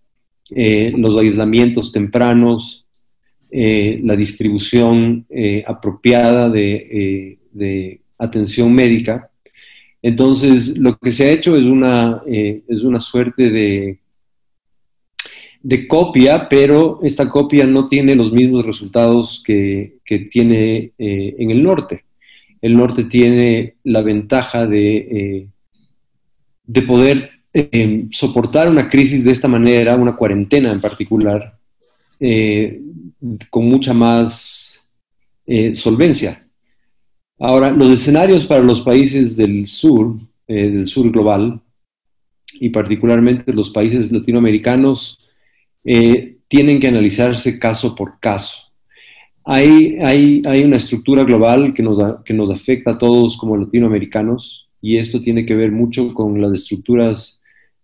eh, 0.52 0.92
los 0.98 1.20
aislamientos 1.20 1.92
tempranos, 1.92 2.86
eh, 3.50 4.00
la 4.04 4.16
distribución 4.16 5.26
eh, 5.30 5.64
apropiada 5.66 6.50
de, 6.50 7.40
atención 8.20 8.74
médica. 8.74 9.30
Entonces, 10.02 10.78
lo 10.78 10.98
que 10.98 11.12
se 11.12 11.26
ha 11.26 11.32
hecho 11.32 11.56
es 11.56 11.66
una, 11.66 12.22
es 12.26 12.82
una 12.84 13.00
suerte 13.00 13.50
de, 13.50 14.00
de 15.64 15.88
copia, 15.88 16.48
pero 16.48 17.00
esta 17.02 17.28
copia 17.28 17.66
no 17.66 17.88
tiene 17.88 18.16
los 18.16 18.32
mismos 18.32 18.66
resultados 18.66 19.42
que, 19.44 19.96
que 20.06 20.20
tiene 20.20 20.92
en 20.98 21.50
el 21.50 21.64
norte. 21.64 22.04
El 22.62 22.78
norte 22.78 23.06
tiene 23.06 23.76
la 23.84 24.02
ventaja 24.02 24.68
de, 24.68 25.48
de 26.66 26.82
poder 26.82 27.30
eh, 27.54 28.08
soportar 28.10 28.68
una 28.68 28.90
crisis 28.90 29.24
de 29.24 29.32
esta 29.32 29.48
manera, 29.48 29.96
una 29.96 30.16
cuarentena 30.16 30.72
en 30.72 30.82
particular, 30.82 31.56
eh, 32.20 32.82
con 33.50 33.66
mucha 33.66 33.94
más 33.94 34.90
eh, 35.46 35.76
solvencia. 35.76 36.48
Ahora, 37.40 37.70
los 37.70 37.92
escenarios 37.92 38.46
para 38.46 38.64
los 38.64 38.82
países 38.82 39.36
del 39.36 39.68
sur, 39.68 40.16
del 40.48 40.88
sur 40.88 41.12
global, 41.12 41.62
y 42.54 42.70
particularmente 42.70 43.52
los 43.54 43.70
países 43.70 44.12
latinoamericanos, 44.12 45.20
tienen 45.84 46.80
que 46.80 46.88
analizarse 46.88 47.60
caso 47.60 47.96
por 47.96 48.20
caso. 48.20 48.56
Hay, 49.46 49.98
hay, 50.02 50.42
hay 50.46 50.64
una 50.64 50.78
estructura 50.78 51.24
global 51.24 51.74
que 51.74 51.84
nos, 51.84 52.24
que 52.24 52.34
nos 52.34 52.50
afecta 52.50 52.92
a 52.92 52.98
todos 52.98 53.36
como 53.36 53.58
latinoamericanos 53.58 54.70
y 54.82 54.98
esto 54.98 55.20
tiene 55.20 55.46
que 55.46 55.56
ver 55.56 55.72
mucho 55.72 56.14
con 56.14 56.42
las 56.42 56.54
estructuras 56.54 57.42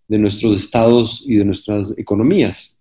de 0.08 0.18
nuestros 0.18 0.60
estados 0.60 1.22
y 1.26 1.36
de 1.36 1.44
nuestras 1.44 1.96
economías, 1.98 2.80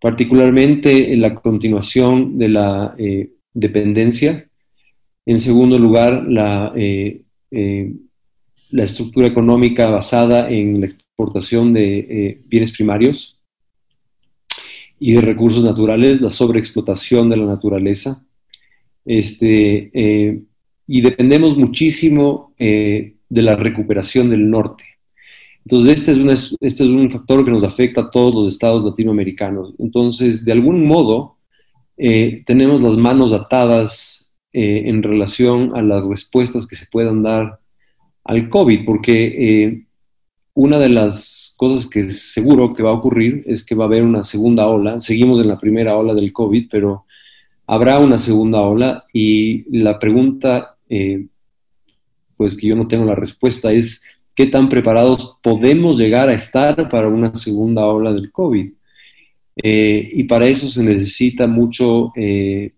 particularmente 0.00 1.12
en 1.12 1.20
la 1.20 1.34
continuación 1.34 2.38
de 2.38 2.48
la 2.48 2.94
eh, 2.98 3.30
dependencia. 3.52 4.48
En 5.26 5.40
segundo 5.40 5.78
lugar, 5.78 6.24
la, 6.28 6.72
eh, 6.74 7.22
eh, 7.50 7.92
la 8.70 8.84
estructura 8.84 9.26
económica 9.26 9.88
basada 9.88 10.50
en 10.50 10.80
la 10.80 10.86
exportación 10.86 11.72
de 11.72 12.36
bienes 12.48 12.72
primarios 12.72 13.35
y 14.98 15.12
de 15.12 15.20
recursos 15.20 15.62
naturales, 15.62 16.20
la 16.20 16.30
sobreexplotación 16.30 17.28
de 17.30 17.36
la 17.36 17.46
naturaleza. 17.46 18.24
Este, 19.04 19.90
y 20.86 21.00
dependemos 21.00 21.56
muchísimo 21.56 22.54
de 22.58 23.42
la 23.42 23.54
recuperación 23.54 24.30
del 24.30 24.50
norte. 24.50 24.84
Entonces, 25.66 25.94
este 25.98 26.12
es, 26.12 26.56
este 26.60 26.84
es 26.84 26.88
un 26.88 27.10
factor 27.10 27.44
que 27.44 27.50
nos 27.50 27.64
afecta 27.64 28.02
a 28.02 28.10
todos 28.10 28.32
los 28.32 28.52
estados 28.52 28.84
latinoamericanos. 28.84 29.74
Entonces, 29.78 30.44
de 30.44 30.52
algún 30.52 30.86
modo, 30.86 31.38
eh, 31.96 32.44
tenemos 32.46 32.80
las 32.80 32.96
manos 32.96 33.32
atadas 33.32 34.32
eh, 34.52 34.82
en 34.86 35.02
relación 35.02 35.70
a 35.74 35.82
las 35.82 36.04
respuestas 36.04 36.66
que 36.68 36.76
se 36.76 36.86
puedan 36.86 37.22
dar 37.24 37.58
al 38.22 38.48
COVID, 38.48 38.84
porque 38.84 39.64
eh, 39.64 39.86
una 40.54 40.78
de 40.78 40.88
las 40.88 41.45
cosas 41.56 41.88
que 41.88 42.10
seguro 42.10 42.74
que 42.74 42.82
va 42.82 42.90
a 42.90 42.94
ocurrir 42.94 43.42
es 43.46 43.64
que 43.64 43.74
va 43.74 43.84
a 43.84 43.86
haber 43.88 44.02
una 44.02 44.22
segunda 44.22 44.66
ola. 44.66 45.00
Seguimos 45.00 45.40
en 45.40 45.48
la 45.48 45.58
primera 45.58 45.96
ola 45.96 46.14
del 46.14 46.32
COVID, 46.32 46.68
pero 46.70 47.04
habrá 47.66 47.98
una 47.98 48.18
segunda 48.18 48.60
ola 48.60 49.04
y 49.12 49.64
la 49.78 49.98
pregunta, 49.98 50.76
pues 52.36 52.56
que 52.56 52.68
yo 52.68 52.76
no 52.76 52.86
tengo 52.86 53.04
la 53.04 53.14
respuesta, 53.14 53.72
es 53.72 54.02
qué 54.36 54.46
tan 54.46 54.68
preparados 54.68 55.38
podemos 55.42 55.98
llegar 55.98 56.28
a 56.28 56.34
estar 56.34 56.88
para 56.90 57.08
una 57.08 57.34
segunda 57.34 57.86
ola 57.86 58.12
del 58.12 58.30
COVID. 58.30 58.70
Eh, 59.56 60.10
y 60.12 60.24
para 60.24 60.46
eso 60.46 60.68
se 60.68 60.84
necesita 60.84 61.46
mucho, 61.46 62.12
eh, 62.14 62.72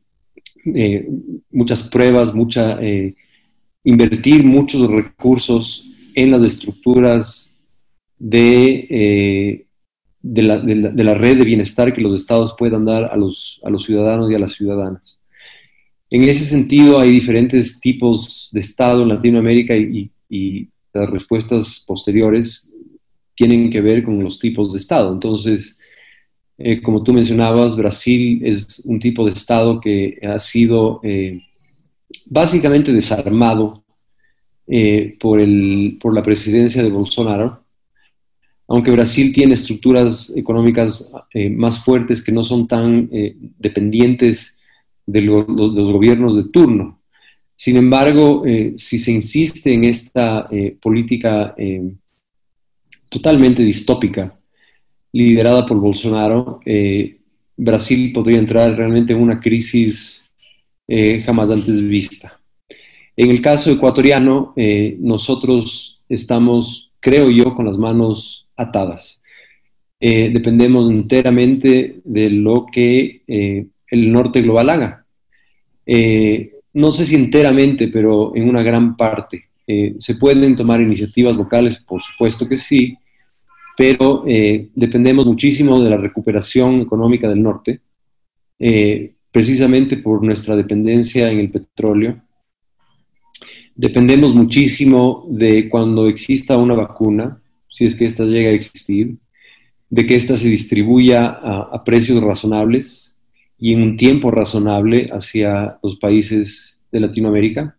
eh, 0.65 1.09
muchas 1.51 1.83
pruebas, 1.83 2.33
mucha, 2.33 2.79
invertir 3.83 4.45
muchos 4.45 4.87
recursos 4.89 5.91
en 6.15 6.31
las 6.31 6.43
estructuras 6.43 7.48
de, 8.19 9.67
de, 10.23 10.43
la, 10.43 10.59
de, 10.59 11.05
la, 11.05 11.15
red 11.15 11.39
de 11.39 11.45
bienestar 11.45 11.95
que 11.95 12.01
los 12.01 12.21
estados 12.21 12.55
puedan 12.59 12.85
dar 12.85 13.05
a 13.05 13.17
los, 13.17 13.61
a 13.65 13.71
los 13.71 13.85
ciudadanos 13.85 14.31
y 14.31 14.35
a 14.35 14.39
las 14.39 14.53
ciudadanas. 14.53 15.19
En 16.11 16.25
ese 16.25 16.45
sentido, 16.45 16.99
hay 16.99 17.11
diferentes 17.11 17.81
tipos 17.81 18.49
de 18.53 18.61
Estado 18.61 19.03
en 19.03 19.09
Latinoamérica 19.09 19.77
y, 19.77 20.11
las 20.93 21.11
respuestas 21.11 21.85
posteriores 21.87 22.75
tienen 23.35 23.71
que 23.71 23.81
ver 23.81 24.03
con 24.03 24.23
los 24.25 24.39
tipos 24.39 24.73
de 24.73 24.79
Estado. 24.79 25.13
Entonces, 25.13 25.79
eh, 26.57 26.83
como 26.83 27.05
tú 27.05 27.13
mencionabas, 27.13 27.77
Brasil 27.77 28.41
es 28.45 28.81
un 28.85 28.99
tipo 28.99 29.25
de 29.25 29.33
Estado 29.33 29.81
que 29.81 30.19
ha 30.23 30.39
sido 30.39 31.01
eh, 31.05 31.43
básicamente 32.27 32.93
desarmado 32.93 33.85
eh, 34.67 35.17
por, 35.21 35.41
el, 35.41 35.99
por 36.01 36.15
la 36.15 36.23
presidencia 36.23 36.83
de 36.83 36.91
Bolsonaro, 36.91 37.63
aunque 38.69 38.91
Brasil 38.91 39.33
tiene 39.33 39.55
estructuras 39.55 40.31
económicas 40.37 41.11
más 41.53 41.83
fuertes 41.83 42.23
que 42.23 42.31
no 42.31 42.45
son 42.45 42.69
tan 42.69 43.09
dependientes 43.59 44.59
de, 45.07 45.23
los 45.23 45.47
gobiernos 45.47 46.37
de 46.37 46.51
turno. 46.51 47.01
Sin 47.57 47.79
embargo, 47.79 48.45
si 48.77 48.99
se 48.99 49.11
insiste 49.11 49.73
en 49.73 49.85
esta 49.85 50.49
política 50.83 51.57
totalmente 53.09 53.65
distópica, 53.65 54.39
liderada 55.13 55.65
por 55.65 55.81
Bolsonaro, 55.81 56.61
Brasil 57.57 58.13
podría 58.13 58.39
entrar 58.39 58.77
realmente 58.77 59.15
en 59.15 59.21
una 59.21 59.41
crisis 59.41 60.29
jamás 61.25 61.51
antes 61.51 61.89
vista. 61.89 62.39
En 63.17 63.31
el 63.31 63.41
caso 63.41 63.73
ecuatoriano, 63.73 64.53
nosotros 64.99 66.03
estamos, 66.07 66.93
creo 67.01 67.31
yo, 67.31 67.55
con 67.55 67.65
las 67.65 67.79
manos 67.79 68.45
atadas. 68.59 69.23
Eh, 70.01 70.31
dependemos 70.33 70.91
enteramente 70.91 72.01
de 72.05 72.31
lo 72.31 72.67
que 72.71 73.23
eh, 73.27 73.67
el 73.91 74.13
norte 74.13 74.43
global 74.43 74.71
haga. 74.71 75.05
Eh, 75.87 76.51
no 76.75 76.93
sé 76.93 77.07
si 77.07 77.15
enteramente, 77.15 77.89
pero 77.89 78.37
en 78.37 78.49
una 78.49 78.63
gran 78.63 78.97
parte. 78.97 79.45
¿Se 79.99 80.15
pueden 80.15 80.57
tomar 80.57 80.81
iniciativas 80.81 81.37
locales? 81.37 81.77
Por 81.87 82.01
supuesto 82.01 82.49
que 82.49 82.57
sí, 82.57 82.97
pero 83.77 84.25
dependemos 84.75 85.27
muchísimo 85.27 85.79
de 85.83 85.91
la 85.91 85.99
recuperación 85.99 86.81
económica 86.81 87.29
del 87.29 87.43
norte, 87.43 87.81
precisamente 89.31 89.99
por 89.99 90.25
nuestra 90.25 90.57
dependencia 90.57 91.31
en 91.31 91.41
el 91.41 91.51
petróleo. 91.51 92.19
Dependemos 93.75 94.35
muchísimo 94.35 95.27
de 95.29 95.69
cuando 95.69 96.09
exista 96.09 96.57
una 96.57 96.73
vacuna, 96.73 97.39
si 97.69 97.85
es 97.85 97.95
que 97.95 98.07
ésta 98.07 98.25
llega 98.25 98.51
a 98.51 98.55
existir, 98.55 99.17
de 99.91 100.07
que 100.07 100.17
ésta 100.17 100.37
se 100.37 100.49
distribuya 100.49 101.27
a, 101.27 101.83
precios 101.85 102.21
razonables 102.23 103.17
y 103.59 103.73
en 103.73 103.83
un 103.83 103.97
tiempo 103.97 104.31
razonable 104.31 105.09
hacia 105.13 105.79
los 105.83 105.97
países 105.97 106.83
de 106.93 107.01
Latinoamérica. 107.01 107.77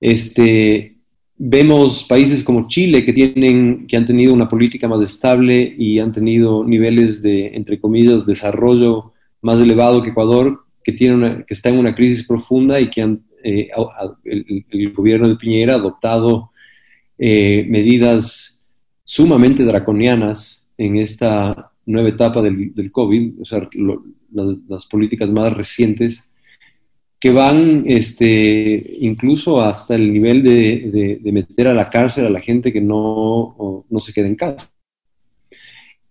Este, 0.00 0.96
vemos 1.36 2.04
países 2.04 2.42
como 2.42 2.68
Chile 2.68 3.04
que, 3.04 3.12
tienen, 3.12 3.86
que 3.86 3.96
han 3.96 4.06
tenido 4.06 4.34
una 4.34 4.48
política 4.48 4.88
más 4.88 5.00
estable 5.02 5.74
y 5.78 6.00
han 6.00 6.12
tenido 6.12 6.64
niveles 6.64 7.22
de, 7.22 7.48
entre 7.54 7.80
comillas, 7.80 8.26
desarrollo 8.26 9.12
más 9.40 9.60
elevado 9.60 10.02
que 10.02 10.10
Ecuador, 10.10 10.64
que, 10.82 10.92
tiene 10.92 11.44
que 11.46 11.54
está 11.54 11.68
en 11.68 11.78
una 11.78 11.94
crisis 11.94 12.26
profunda 12.26 12.80
y 12.80 12.90
que 12.90 13.02
han, 13.02 13.22
eh, 13.44 13.70
el, 14.24 14.92
gobierno 14.92 15.28
de 15.28 15.36
Piñera 15.36 15.74
ha 15.74 15.76
adoptado 15.76 16.50
eh, 17.16 17.64
medidas 17.68 18.57
sumamente 19.08 19.64
draconianas 19.64 20.68
en 20.76 20.98
esta 20.98 21.72
nueva 21.86 22.10
etapa 22.10 22.42
del, 22.42 22.92
COVID, 22.92 23.40
o 23.40 23.44
sea, 23.46 23.66
las 24.68 24.84
políticas 24.84 25.32
más 25.32 25.50
recientes, 25.54 26.28
que 27.18 27.30
van 27.30 27.84
este, 27.86 28.96
incluso 29.00 29.62
hasta 29.62 29.94
el 29.94 30.12
nivel 30.12 30.42
de, 30.42 31.20
meter 31.32 31.68
a 31.68 31.74
la 31.74 31.88
cárcel 31.88 32.26
a 32.26 32.30
la 32.30 32.42
gente 32.42 32.70
que 32.70 32.82
no, 32.82 33.86
no 33.88 34.00
se 34.00 34.12
queda 34.12 34.26
en 34.26 34.36
casa. 34.36 34.74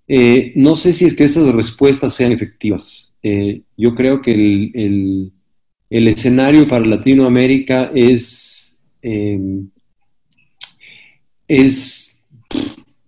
Eh, 0.07 0.53
no 0.55 0.75
sé 0.75 0.91
si 0.91 1.05
es 1.05 1.13
que 1.13 1.25
esas 1.25 1.47
respuestas 1.49 2.15
sean 2.15 2.31
efectivas. 2.31 3.15
Eh, 3.21 3.61
yo 3.77 3.93
creo 3.93 4.23
que 4.23 4.31
el, 4.31 5.31
el, 5.91 6.07
escenario 6.07 6.67
para 6.67 6.83
Latinoamérica 6.83 7.91
es, 7.93 8.79
eh, 9.03 9.39
es 11.47 12.06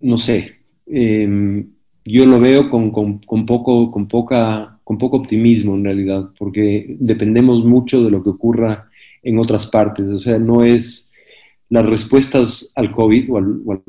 no 0.00 0.18
sé, 0.18 0.56
em, 0.86 1.70
yo 2.04 2.26
lo 2.26 2.40
veo 2.40 2.70
con, 2.70 2.90
poco, 3.46 3.90
con, 3.90 4.08
poca, 4.08 4.78
con 4.84 4.98
poco 4.98 5.18
optimismo 5.18 5.74
en 5.74 5.84
realidad, 5.84 6.30
porque 6.38 6.96
dependemos 6.98 7.64
mucho 7.64 8.02
de 8.02 8.10
lo 8.10 8.22
que 8.22 8.30
ocurra 8.30 8.88
en 9.22 9.38
otras 9.38 9.66
partes. 9.66 10.08
O 10.08 10.18
sea, 10.18 10.38
no 10.38 10.64
es 10.64 11.10
las 11.68 11.86
respuestas 11.86 12.72
al 12.74 12.90
COVID, 12.90 13.32
o 13.32 13.82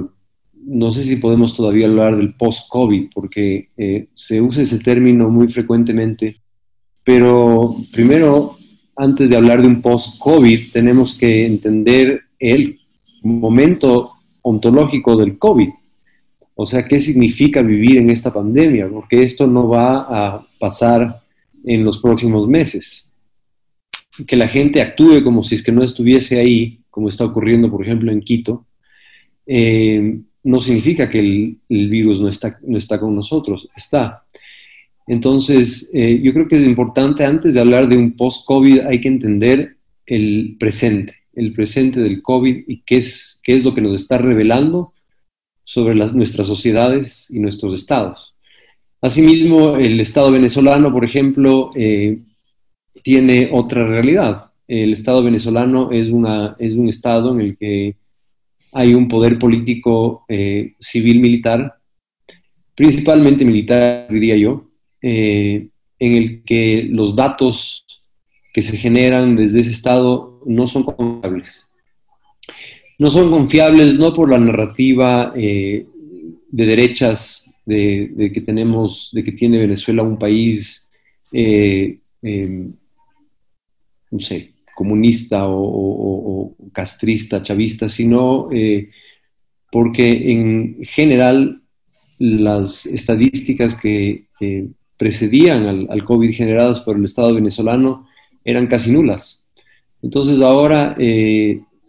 no 0.64 0.92
sé 0.92 1.04
si 1.04 1.16
podemos 1.16 1.56
todavía 1.56 1.88
hablar 1.88 2.18
del 2.18 2.36
post-COVID, 2.36 3.10
porque 3.14 3.70
eh, 3.78 4.08
se 4.14 4.42
usa 4.42 4.64
ese 4.64 4.80
término 4.80 5.30
muy 5.30 5.48
frecuentemente, 5.48 6.38
pero 7.04 7.76
primero, 7.92 8.58
antes 8.96 9.30
de 9.30 9.36
hablar 9.36 9.62
de 9.62 9.68
un 9.68 9.82
post-COVID, 9.82 10.72
tenemos 10.72 11.16
que 11.16 11.46
entender 11.46 12.22
el 12.38 12.80
momento 13.24 14.12
ontológico 14.44 15.16
del 15.16 15.38
COVID. 15.38 15.70
O 16.56 16.68
sea, 16.68 16.86
¿qué 16.86 17.00
significa 17.00 17.62
vivir 17.62 17.98
en 17.98 18.10
esta 18.10 18.32
pandemia? 18.32 18.88
Porque 18.90 19.24
esto 19.24 19.48
no 19.48 19.68
va 19.68 20.06
a 20.08 20.48
pasar 20.60 21.20
en 21.64 21.84
los 21.84 22.00
próximos 22.00 22.48
meses. 22.48 23.14
Que 24.28 24.36
la 24.36 24.48
gente 24.48 24.82
actúe 24.82 25.24
como 25.24 25.44
si 25.44 25.56
es 25.56 25.64
que 25.64 25.72
no 25.72 25.84
estuviese 25.84 26.40
ahí, 26.40 26.82
como 26.90 27.10
está 27.10 27.26
ocurriendo, 27.26 27.72
por 27.72 27.84
ejemplo, 27.84 28.12
en 28.12 28.22
Quito, 28.22 28.68
eh, 29.48 30.20
no 30.44 30.60
significa 30.60 31.10
que 31.10 31.20
el, 31.20 31.60
virus 31.90 32.20
no 32.20 32.28
está, 32.28 32.56
no 32.68 32.78
está 32.78 33.00
con 33.00 33.16
nosotros, 33.16 33.68
está. 33.76 34.26
Entonces, 35.08 35.90
eh, 35.94 36.20
yo 36.22 36.34
creo 36.34 36.48
que 36.48 36.58
es 36.58 36.64
importante, 36.64 37.24
antes 37.24 37.54
de 37.54 37.60
hablar 37.60 37.88
de 37.88 37.98
un 37.98 38.16
post-COVID, 38.16 38.82
hay 38.82 39.00
que 39.00 39.08
entender 39.08 39.78
el 40.06 40.58
presente, 40.60 41.16
el 41.34 41.54
presente 41.54 42.02
del 42.02 42.22
COVID 42.22 42.64
y 42.68 42.82
qué 42.86 42.98
es, 42.98 43.40
qué 43.44 43.56
es 43.56 43.64
lo 43.64 43.74
que 43.74 43.82
nos 43.82 44.00
está 44.00 44.18
revelando 44.18 44.94
sobre 45.72 45.96
nuestras 45.96 46.48
sociedades 46.48 47.32
y 47.32 47.40
nuestros 47.40 47.74
estados. 47.74 48.36
Asimismo, 49.00 49.78
el 49.78 50.02
Estado 50.02 50.30
venezolano, 50.30 50.92
por 50.92 51.06
ejemplo, 51.06 51.72
eh, 51.76 52.20
tiene 53.02 53.50
otra 53.54 53.88
realidad. 53.88 54.52
El 54.68 54.92
Estado 54.92 55.24
venezolano 55.24 55.90
es, 55.94 56.10
un 56.10 56.90
Estado 56.90 57.34
en 57.34 57.40
el 57.40 57.58
que 57.58 57.96
hay 58.74 58.94
un 58.94 59.08
poder 59.08 59.40
político 59.40 60.26
eh, 60.28 60.74
civil-militar, 60.78 61.76
principalmente 62.76 63.46
militar, 63.46 64.08
diría 64.10 64.36
yo, 64.36 64.68
eh, 65.02 65.70
en 66.00 66.16
el 66.16 66.44
que 66.44 66.86
los 66.92 67.16
datos 67.16 67.86
que 68.54 68.62
se 68.62 68.76
generan 68.76 69.38
desde 69.38 69.62
ese 69.62 69.72
Estado 69.72 70.42
no 70.46 70.68
son 70.68 70.84
confiables 70.84 71.71
no 73.02 73.10
son 73.10 73.32
confiables 73.32 73.98
no 73.98 74.14
por 74.14 74.30
la 74.30 74.38
narrativa 74.38 75.34
eh, 75.36 75.88
de 76.52 76.66
derechas 76.68 77.52
de, 77.66 78.32
que 78.32 78.42
tenemos, 78.42 79.10
de 79.12 79.24
que 79.24 79.32
tiene 79.32 79.58
Venezuela 79.58 80.04
un 80.04 80.20
país, 80.20 80.88
eh, 81.32 81.98
em, 82.22 82.72
no 84.12 84.20
sé, 84.20 84.54
comunista 84.76 85.48
o, 85.48 86.56
castrista, 86.72 87.42
chavista, 87.42 87.90
sino 87.90 88.50
eh, 88.52 88.92
porque 89.72 90.32
en 90.32 90.84
general 90.84 91.60
las 92.20 92.86
estadísticas 92.86 93.74
que 93.74 94.26
precedían 95.00 95.66
al, 95.66 95.88
al, 95.90 96.04
COVID 96.04 96.32
generadas 96.36 96.82
por 96.82 96.98
el 96.98 97.06
Estado 97.06 97.34
venezolano 97.34 98.06
eran 98.46 98.68
casi 98.68 98.92
nulas. 98.92 99.48
Entonces 100.04 100.40
ahora 100.40 100.96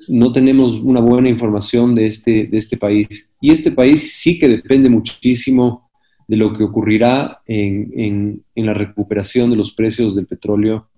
no 0.08 0.32
tenemos 0.32 0.72
una 0.82 1.00
buena 1.00 1.28
información 1.28 1.94
de 1.94 2.06
este, 2.06 2.44
de 2.44 2.58
este 2.58 2.76
país. 2.76 3.34
Y 3.40 3.50
este 3.50 3.70
país 3.70 4.14
sí 4.14 4.38
que 4.38 4.48
depende 4.48 4.88
muchísimo 4.88 5.90
de 6.28 6.36
lo 6.36 6.52
que 6.56 6.64
ocurrirá 6.64 7.42
en, 7.46 8.42
la 8.54 8.74
recuperación 8.74 9.50
de 9.50 9.56
los 9.56 9.72
precios 9.72 10.14
del 10.16 10.26
petróleo 10.26 10.88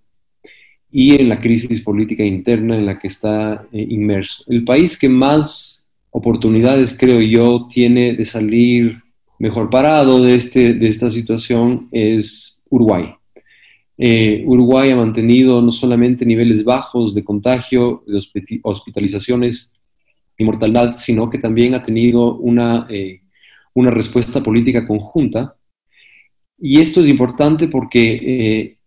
y 0.91 1.15
en 1.21 1.29
la 1.29 1.41
crisis 1.41 1.81
política 1.81 2.23
interna 2.23 2.77
en 2.77 2.87
la 2.87 2.99
que 2.99 3.09
está 3.09 3.67
eh, 3.73 3.87
inmerso. 3.89 4.45
El 4.47 4.65
país 4.65 4.99
que 4.99 5.09
más 5.09 5.89
oportunidades, 6.11 6.97
creo 6.97 7.21
yo, 7.21 7.67
tiene 7.69 8.13
de 8.13 8.25
salir 8.25 9.03
mejor 9.41 9.71
parado 9.71 10.23
de, 10.23 10.37
este, 10.37 10.75
de 10.75 10.89
esta 10.89 11.11
situación 11.11 11.89
es 11.91 12.63
Uruguay. 12.71 13.15
Eh, 13.97 14.43
Uruguay 14.47 14.91
ha 14.91 14.97
mantenido 14.97 15.63
no 15.63 15.71
solamente 15.71 16.27
niveles 16.27 16.65
bajos 16.65 17.15
de 17.15 17.23
contagio, 17.23 18.03
de 18.07 18.21
hospitalizaciones 18.63 19.77
y 20.37 20.45
mortalidad, 20.45 20.97
sino 20.97 21.31
que 21.31 21.39
también 21.39 21.75
ha 21.75 21.83
tenido 21.83 22.37
una, 22.37 22.87
eh, 22.91 23.23
una 23.75 23.91
respuesta 23.91 24.43
política 24.43 24.87
conjunta. 24.87 25.57
Y 26.59 26.81
esto 26.81 27.01
es 27.01 27.09
importante 27.09 27.69
porque 27.69 28.21
eh, 28.23 28.79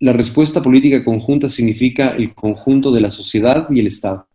la 0.00 0.12
respuesta 0.12 0.62
política 0.62 1.04
conjunta 1.04 1.48
significa 1.48 2.10
el 2.10 2.34
conjunto 2.34 2.92
de 2.92 3.00
la 3.00 3.10
sociedad 3.10 3.68
y 3.70 3.80
el 3.80 3.86
Estado. 3.86 4.26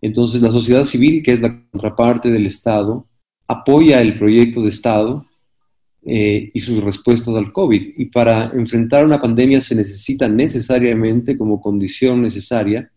Entonces, 0.00 0.42
la 0.42 0.50
sociedad 0.50 0.84
civil, 0.84 1.22
que 1.22 1.32
es 1.32 1.40
la 1.40 1.64
contraparte 1.70 2.30
del 2.30 2.46
Estado, 2.46 3.06
apoya 3.46 4.00
el 4.00 4.18
proyecto 4.18 4.62
de 4.62 4.70
Estado 4.70 5.26
eh, 6.04 6.50
y 6.52 6.58
sus 6.58 6.82
respuestas 6.82 7.34
al 7.34 7.52
COVID. 7.52 7.94
Y 7.96 8.06
para 8.06 8.50
enfrentar 8.54 9.04
una 9.06 9.20
pandemia 9.20 9.60
se 9.60 9.76
necesita 9.76 10.28
necesariamente, 10.28 11.38
como 11.38 11.60
condición 11.60 12.22
necesaria, 12.22 12.90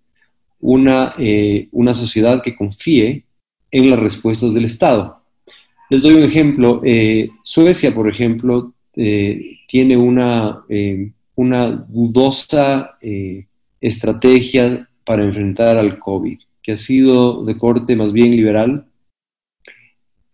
una, 0.60 1.14
eh, 1.20 1.68
una 1.72 1.94
sociedad 1.94 2.42
que 2.42 2.56
confíe 2.56 3.26
en 3.70 3.90
las 3.92 4.00
respuestas 4.00 4.54
del 4.54 4.66
Estado. 4.66 5.22
Les 5.90 6.02
doy 6.02 6.16
un 6.16 6.24
ejemplo. 6.24 6.82
Eh, 6.84 7.30
Suecia, 7.44 7.94
por 7.94 8.10
ejemplo, 8.10 8.74
tiene 9.68 9.98
una, 9.98 10.64
una 11.36 11.70
dudosa 11.70 12.98
estrategia 13.82 14.90
para 15.04 15.24
enfrentar 15.24 15.76
al 15.76 16.00
COVID, 16.00 16.40
que 16.64 16.72
ha 16.72 16.78
sido 16.78 17.44
de 17.44 17.58
corte 17.58 17.98
más 17.98 18.14
bien 18.14 18.32
liberal, 18.32 18.88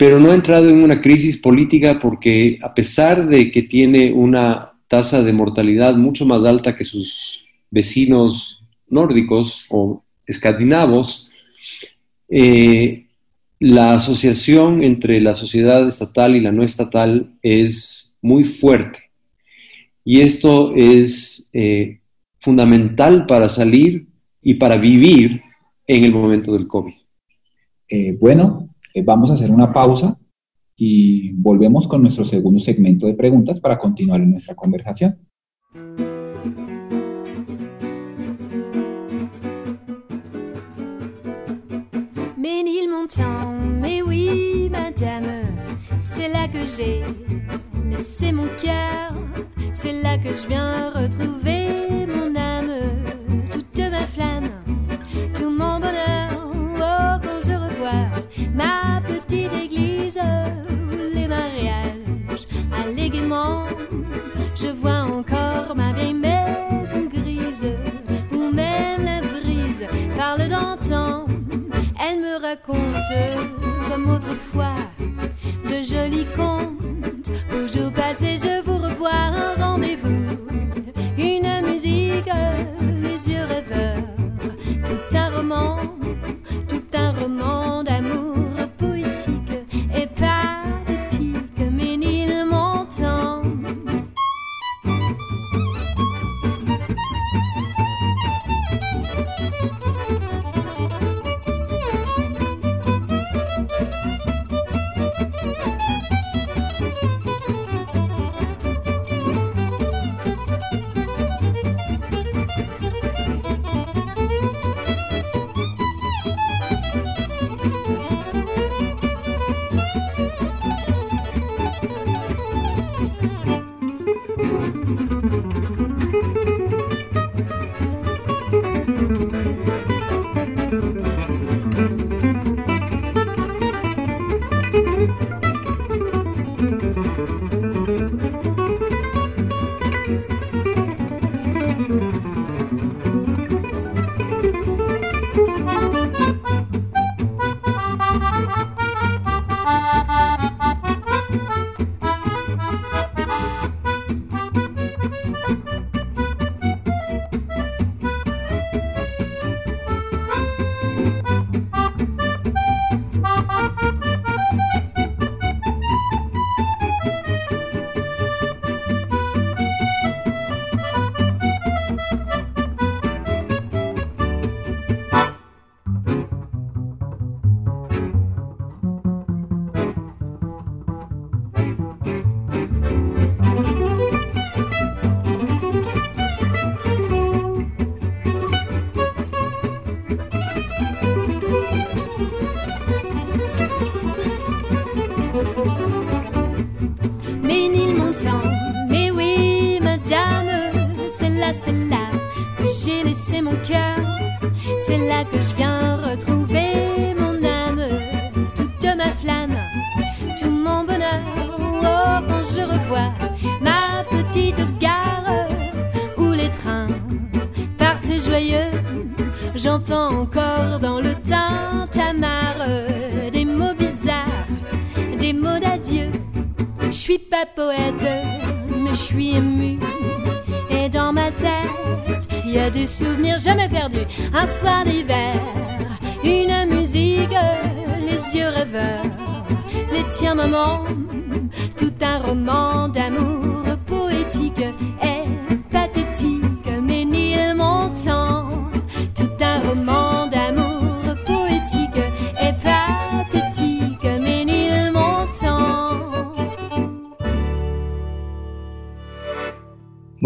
pero 0.02 0.20
no 0.20 0.32
ha 0.32 0.34
entrado 0.34 0.68
en 0.68 0.82
una 0.82 1.00
crisis 1.00 1.38
política 1.38 2.00
porque 2.00 2.58
a 2.64 2.74
pesar 2.74 3.28
de 3.28 3.52
que 3.52 3.62
tiene 3.62 4.12
una 4.12 4.74
tasa 4.88 5.22
de 5.22 5.32
mortalidad 5.32 5.96
mucho 5.96 6.26
más 6.26 6.44
alta 6.44 6.76
que 6.76 6.86
sus 6.86 7.46
vecinos 7.70 8.64
nórdicos 8.88 9.64
o 9.70 10.04
escandinavos, 10.26 11.30
eh, 12.30 13.06
la 13.60 13.94
asociación 13.94 14.84
entre 14.84 15.22
la 15.22 15.36
sociedad 15.36 15.88
estatal 15.88 16.36
y 16.36 16.40
la 16.40 16.52
no 16.52 16.64
estatal 16.64 17.36
es 17.44 18.18
muy 18.24 18.44
fuerte. 18.44 19.12
Y 20.04 20.22
esto 20.22 20.74
es 20.76 21.48
eh, 21.54 22.00
fundamental 22.40 23.28
para 23.28 23.50
salir 23.50 24.08
y 24.42 24.56
para 24.56 24.78
vivir 24.78 25.44
en 25.86 26.06
el 26.06 26.12
momento 26.12 26.54
del 26.54 26.66
COVID. 26.66 26.96
Eh, 27.88 28.18
bueno, 28.20 28.71
eh, 28.94 29.04
vamos 29.04 29.30
a 29.30 29.34
hacer 29.34 29.52
una 29.52 29.72
pausa 29.72 30.18
y 30.76 31.32
volvemos 31.34 31.88
con 31.88 32.02
nuestro 32.02 32.26
segundo 32.26 32.60
segmento 32.60 33.06
de 33.08 33.14
preguntas 33.14 33.60
para 33.60 33.78
continuar 33.78 34.22
en 34.22 34.32
nuestra 34.32 34.56
conversación. 34.56 35.18
mais 43.80 44.02
oui, 44.02 44.70
madame, 44.70 45.44
c'est 46.02 46.30
là 46.30 46.48
que 46.48 46.66
j'ai 46.66 47.02
laissé 47.90 48.32
mon 48.32 48.48
cœur, 48.62 49.14
c'est 49.74 50.02
là 50.02 50.18
que 50.18 50.30
je 50.30 50.48
viens 50.48 50.90
retrouver 50.90 52.08
mon 52.08 52.31
je 64.62 64.68
vois 64.68 65.02
encore 65.02 65.76
ma 65.76 65.92
vieille 65.92 66.14
maison 66.14 67.08
grise, 67.12 67.66
où 68.32 68.52
même 68.54 69.06
la 69.06 69.22
brise 69.22 69.88
parle 70.16 70.48
d'antan. 70.48 71.26
Elle 72.00 72.20
me 72.20 72.40
raconte, 72.40 72.78
comme 73.90 74.10
autrefois, 74.12 74.76
de 75.00 75.82
jolis 75.82 76.28
contes. 76.36 77.32
Au 77.54 77.68
jour 77.68 77.92
passé, 77.92 78.38
je 78.38 78.64
vous 78.64 78.78
revois 78.78 79.32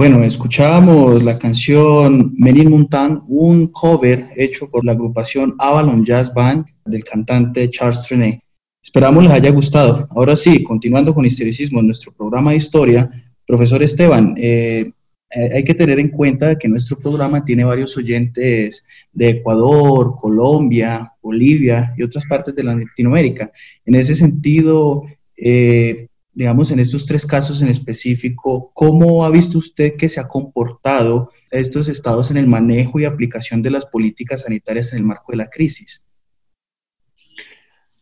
Bueno, 0.08 0.24
escuchábamos 0.24 1.24
la 1.24 1.40
canción 1.40 2.32
Menil 2.38 2.70
Montan, 2.70 3.24
un 3.28 3.70
cover 3.70 4.28
hecho 4.36 4.70
por 4.70 4.86
la 4.86 4.92
agrupación 4.92 5.56
Avalon 5.58 6.06
Jazz 6.06 6.32
Band 6.32 6.64
del 6.86 7.04
cantante 7.04 7.68
Charles 7.72 8.04
Trenet. 8.04 8.40
Esperamos 8.84 9.24
les 9.24 9.34
haya 9.34 9.50
gustado. 9.50 10.08
Ahora 10.12 10.36
sí, 10.36 10.62
continuando 10.62 11.12
con 11.12 11.26
Historicismo, 11.26 11.80
en 11.80 11.88
nuestro 11.88 12.14
programa 12.14 12.52
de 12.52 12.58
historia, 12.58 13.10
profesor 13.48 13.82
Esteban, 13.82 14.36
eh, 14.38 14.92
eh, 15.32 15.50
hay 15.56 15.64
que 15.64 15.74
tener 15.74 16.00
en 16.00 16.10
cuenta 16.10 16.56
que 16.56 16.68
nuestro 16.68 17.00
programa 17.00 17.44
tiene 17.44 17.64
varios 17.64 17.98
oyentes 17.98 18.86
de 19.12 19.30
Ecuador, 19.30 20.18
Colombia, 20.22 21.14
Bolivia 21.20 21.96
y 21.98 22.04
otras 22.04 22.26
partes 22.26 22.54
de 22.54 22.64
Latinoamérica. 22.64 23.52
En 23.84 23.96
ese 23.96 24.14
sentido, 24.14 25.02
eh, 25.36 26.10
digamos, 26.36 26.70
en 26.70 26.80
estos 26.80 27.06
tres 27.06 27.26
casos 27.26 27.62
en 27.62 27.70
específico, 27.70 28.70
¿cómo 28.74 29.24
ha 29.24 29.30
visto 29.30 29.58
usted 29.58 29.96
que 29.96 30.10
se 30.10 30.20
ha 30.20 30.28
comportado 30.28 31.32
estos 31.50 31.88
estados 31.88 32.30
en 32.30 32.36
el 32.36 32.46
manejo 32.46 33.00
y 33.00 33.06
aplicación 33.06 33.62
de 33.62 33.72
las 33.72 33.86
políticas 33.86 34.42
sanitarias 34.42 34.92
en 34.92 35.00
el 35.00 35.06
marco 35.06 35.32
de 35.32 35.38
la 35.38 35.50
crisis? 35.50 36.06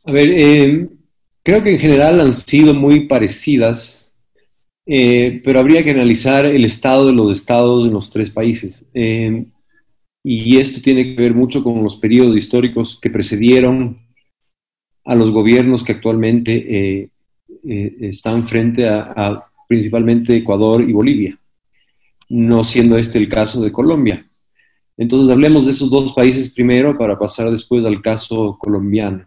A 0.04 0.12
ver, 0.12 0.30
eh, 0.30 0.90
creo 1.44 1.64
que 1.64 1.74
en 1.74 1.80
general 1.80 2.20
han 2.20 2.34
sido 2.34 2.74
muy 2.74 3.08
parecidas, 3.08 4.18
eh, 4.88 5.40
pero 5.46 5.60
habría 5.60 5.84
que 5.84 5.92
analizar 5.92 6.46
el 6.46 6.66
estado 6.66 7.08
de 7.08 7.14
los 7.14 7.38
estados 7.38 7.86
en 7.86 7.94
los 7.94 8.10
tres 8.10 8.32
países. 8.32 8.90
Eh, 8.96 9.46
y 10.24 10.58
esto 10.58 10.82
tiene 10.82 11.16
que 11.16 11.22
ver 11.22 11.36
mucho 11.36 11.64
con 11.64 11.84
los 11.84 11.98
periodos 11.98 12.36
históricos 12.36 12.98
que 13.00 13.12
precedieron 13.12 13.98
a 15.06 15.14
los 15.14 15.30
gobiernos 15.30 15.84
que 15.84 15.92
actualmente 15.92 17.12
están 17.64 18.48
frente 18.48 18.88
a, 18.88 19.46
principalmente 19.68 20.36
Ecuador 20.36 20.82
y 20.82 20.94
Bolivia, 20.94 21.40
no 22.30 22.64
siendo 22.64 22.98
este 22.98 23.18
el 23.18 23.30
caso 23.30 23.62
de 23.62 23.72
Colombia. 23.72 24.28
Entonces 24.98 25.32
hablemos 25.32 25.66
de 25.66 25.72
esos 25.72 25.90
dos 25.90 26.14
países 26.14 26.54
primero 26.54 26.98
para 26.98 27.18
pasar 27.18 27.50
después 27.50 27.84
al 27.86 28.02
caso 28.02 28.58
colombiano. 28.60 29.26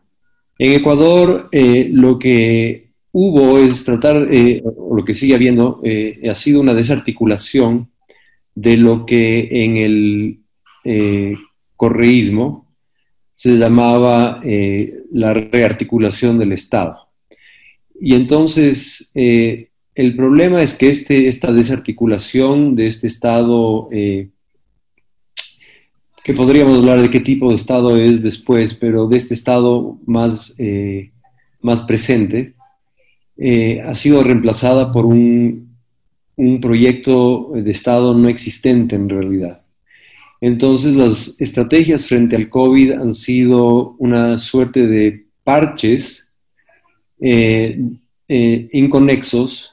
En 0.59 0.72
Ecuador 0.72 1.49
eh, 1.53 1.88
lo 1.92 2.18
que 2.18 2.90
hubo 3.12 3.59
es 3.59 3.85
tratar, 3.85 4.29
eh, 4.31 4.62
o 4.64 4.96
lo 4.96 5.05
que 5.05 5.14
sigue 5.14 5.35
habiendo, 5.35 5.81
eh, 5.83 6.29
ha 6.31 6.35
sido 6.35 6.61
una 6.61 6.75
desarticulación 6.75 7.90
de 8.55 8.77
lo 8.77 9.05
que 9.05 9.49
en 9.51 9.77
el 9.77 10.40
correísmo 11.75 12.72
se 13.33 13.57
llamaba 13.57 14.40
la 15.12 15.35
rearticulación 15.35 16.38
del 16.38 16.53
Estado. 16.53 17.06
Y 18.01 18.15
entonces 18.15 19.11
el 19.15 20.17
problema 20.17 20.63
es 20.63 20.75
que 20.75 20.91
este, 20.91 21.29
esta 21.29 21.53
desarticulación 21.53 22.77
de 22.77 22.87
este 22.87 23.07
Estado 23.07 23.89
que 26.27 26.35
podríamos 26.35 26.81
hablar 26.81 27.01
de 27.01 27.09
qué 27.09 27.21
tipo 27.21 27.51
de 27.51 27.55
Estado 27.55 27.97
es 27.97 28.21
después, 28.21 28.75
pero 28.75 29.07
de 29.07 29.17
este 29.17 29.33
Estado 29.33 29.97
más, 30.07 30.57
eh, 30.59 31.13
más 31.61 31.83
presente, 31.83 32.55
eh, 33.37 33.81
ha 33.83 33.95
sido 33.95 34.25
reemplazada 34.25 34.91
por 34.91 35.07
un, 35.07 35.77
un 36.35 36.61
proyecto 36.61 37.53
de 37.55 37.71
Estado 37.71 38.13
no 38.13 38.29
existente 38.29 38.97
en 38.97 39.09
realidad. 39.09 39.63
Entonces 40.41 40.97
las 40.97 41.41
estrategias 41.41 42.07
frente 42.07 42.35
al 42.35 42.49
COVID 42.49 42.91
han 42.95 43.13
sido 43.13 43.95
una 44.01 44.37
suerte 44.39 44.89
de 44.89 45.27
parches 45.45 46.26
eh, 47.20 47.79
inconexos 48.29 49.72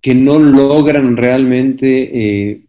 que 0.00 0.14
no 0.14 0.38
logran 0.38 1.16
realmente 1.16 2.66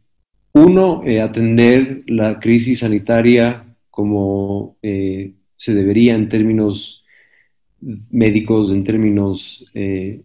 uno, 0.53 1.03
eh, 1.05 1.21
atender 1.21 2.03
la 2.07 2.39
crisis 2.39 2.79
sanitaria 2.79 3.65
como 3.89 4.77
eh, 4.81 5.33
se 5.55 5.73
debería 5.73 6.15
en 6.15 6.27
términos 6.27 7.03
médicos, 7.79 8.71
en 8.71 8.83
términos 8.83 9.65
eh, 9.73 10.21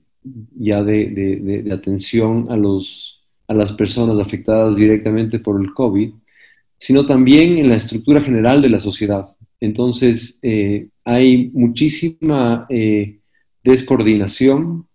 ya 0.58 0.82
de, 0.82 1.68
atención 1.72 2.46
a, 2.48 2.56
los, 2.56 3.20
a 3.46 3.54
las 3.54 3.72
personas 3.72 4.18
afectadas 4.18 4.76
directamente 4.76 5.38
por 5.38 5.60
el 5.60 5.72
COVID, 5.72 6.10
sino 6.78 7.06
también 7.06 7.58
en 7.58 7.68
la 7.68 7.76
estructura 7.76 8.20
general 8.20 8.60
de 8.60 8.68
la 8.68 8.80
sociedad. 8.80 9.35
Entonces, 9.60 10.38
hay 11.04 11.50
muchísima 11.52 12.66
descoordinación, 13.62 14.86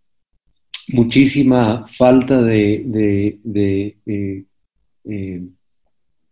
muchísima 0.89 1.85
falta 1.87 2.41
de, 2.41 3.39
eh, 5.03 5.41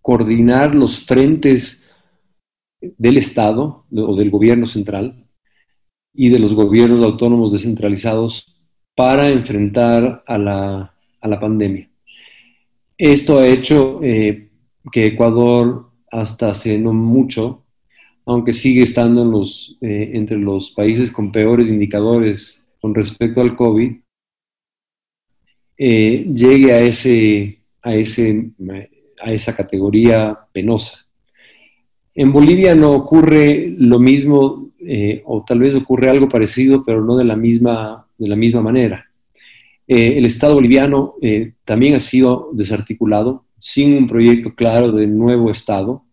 coordinar 0.01 0.75
los 0.75 1.05
frentes 1.05 1.85
del 2.81 3.17
Estado 3.17 3.85
o 3.91 4.15
del 4.15 4.29
gobierno 4.29 4.65
central 4.67 5.27
y 6.13 6.29
de 6.29 6.39
los 6.39 6.53
gobiernos 6.53 7.03
autónomos 7.03 7.51
descentralizados 7.51 8.55
para 8.95 9.29
enfrentar 9.29 10.23
a 10.25 10.37
la, 10.37 10.93
a 11.21 11.27
la 11.27 11.39
pandemia. 11.39 11.89
Esto 12.97 13.39
ha 13.39 13.47
hecho 13.47 13.99
eh, 14.03 14.49
que 14.91 15.05
Ecuador 15.05 15.91
hasta 16.11 16.49
hace 16.49 16.77
no 16.77 16.93
mucho, 16.93 17.65
aunque 18.29 18.53
sigue 18.53 18.83
estando 18.83 19.43
eh, 19.81 20.11
entre 20.13 20.37
los 20.37 20.71
países 20.71 21.11
con 21.11 21.31
peores 21.31 21.69
indicadores 21.69 22.65
con 22.79 22.95
respecto 22.95 23.41
al 23.41 23.55
COVID, 23.55 23.91
llegue 25.77 26.73
a 26.73 27.93
esa 29.25 29.55
categoría 29.55 30.37
penosa. 30.51 31.09
En 32.21 32.33
Bolivia 32.33 32.75
no 32.75 32.91
ocurre 32.91 33.73
lo 33.77 33.97
mismo, 33.97 34.71
eh, 34.81 35.21
o 35.25 35.45
tal 35.47 35.59
vez 35.59 35.73
ocurre 35.73 36.09
algo 36.09 36.27
parecido, 36.27 36.83
pero 36.83 37.01
no 37.01 37.15
de 37.15 37.23
la 37.23 37.37
misma, 37.37 38.07
manera. 38.61 39.05
Eh, 39.87 40.17
el 40.17 40.25
Estado 40.25 40.55
boliviano 40.55 41.15
eh, 41.21 41.53
también 41.63 41.95
ha 41.95 41.99
sido 41.99 42.49
desarticulado, 42.51 43.45
sin 43.61 43.93
un 43.93 44.05
proyecto 44.05 44.53
claro 44.53 44.91
de 44.91 45.07
nuevo 45.07 45.49
Estado, 45.49 46.03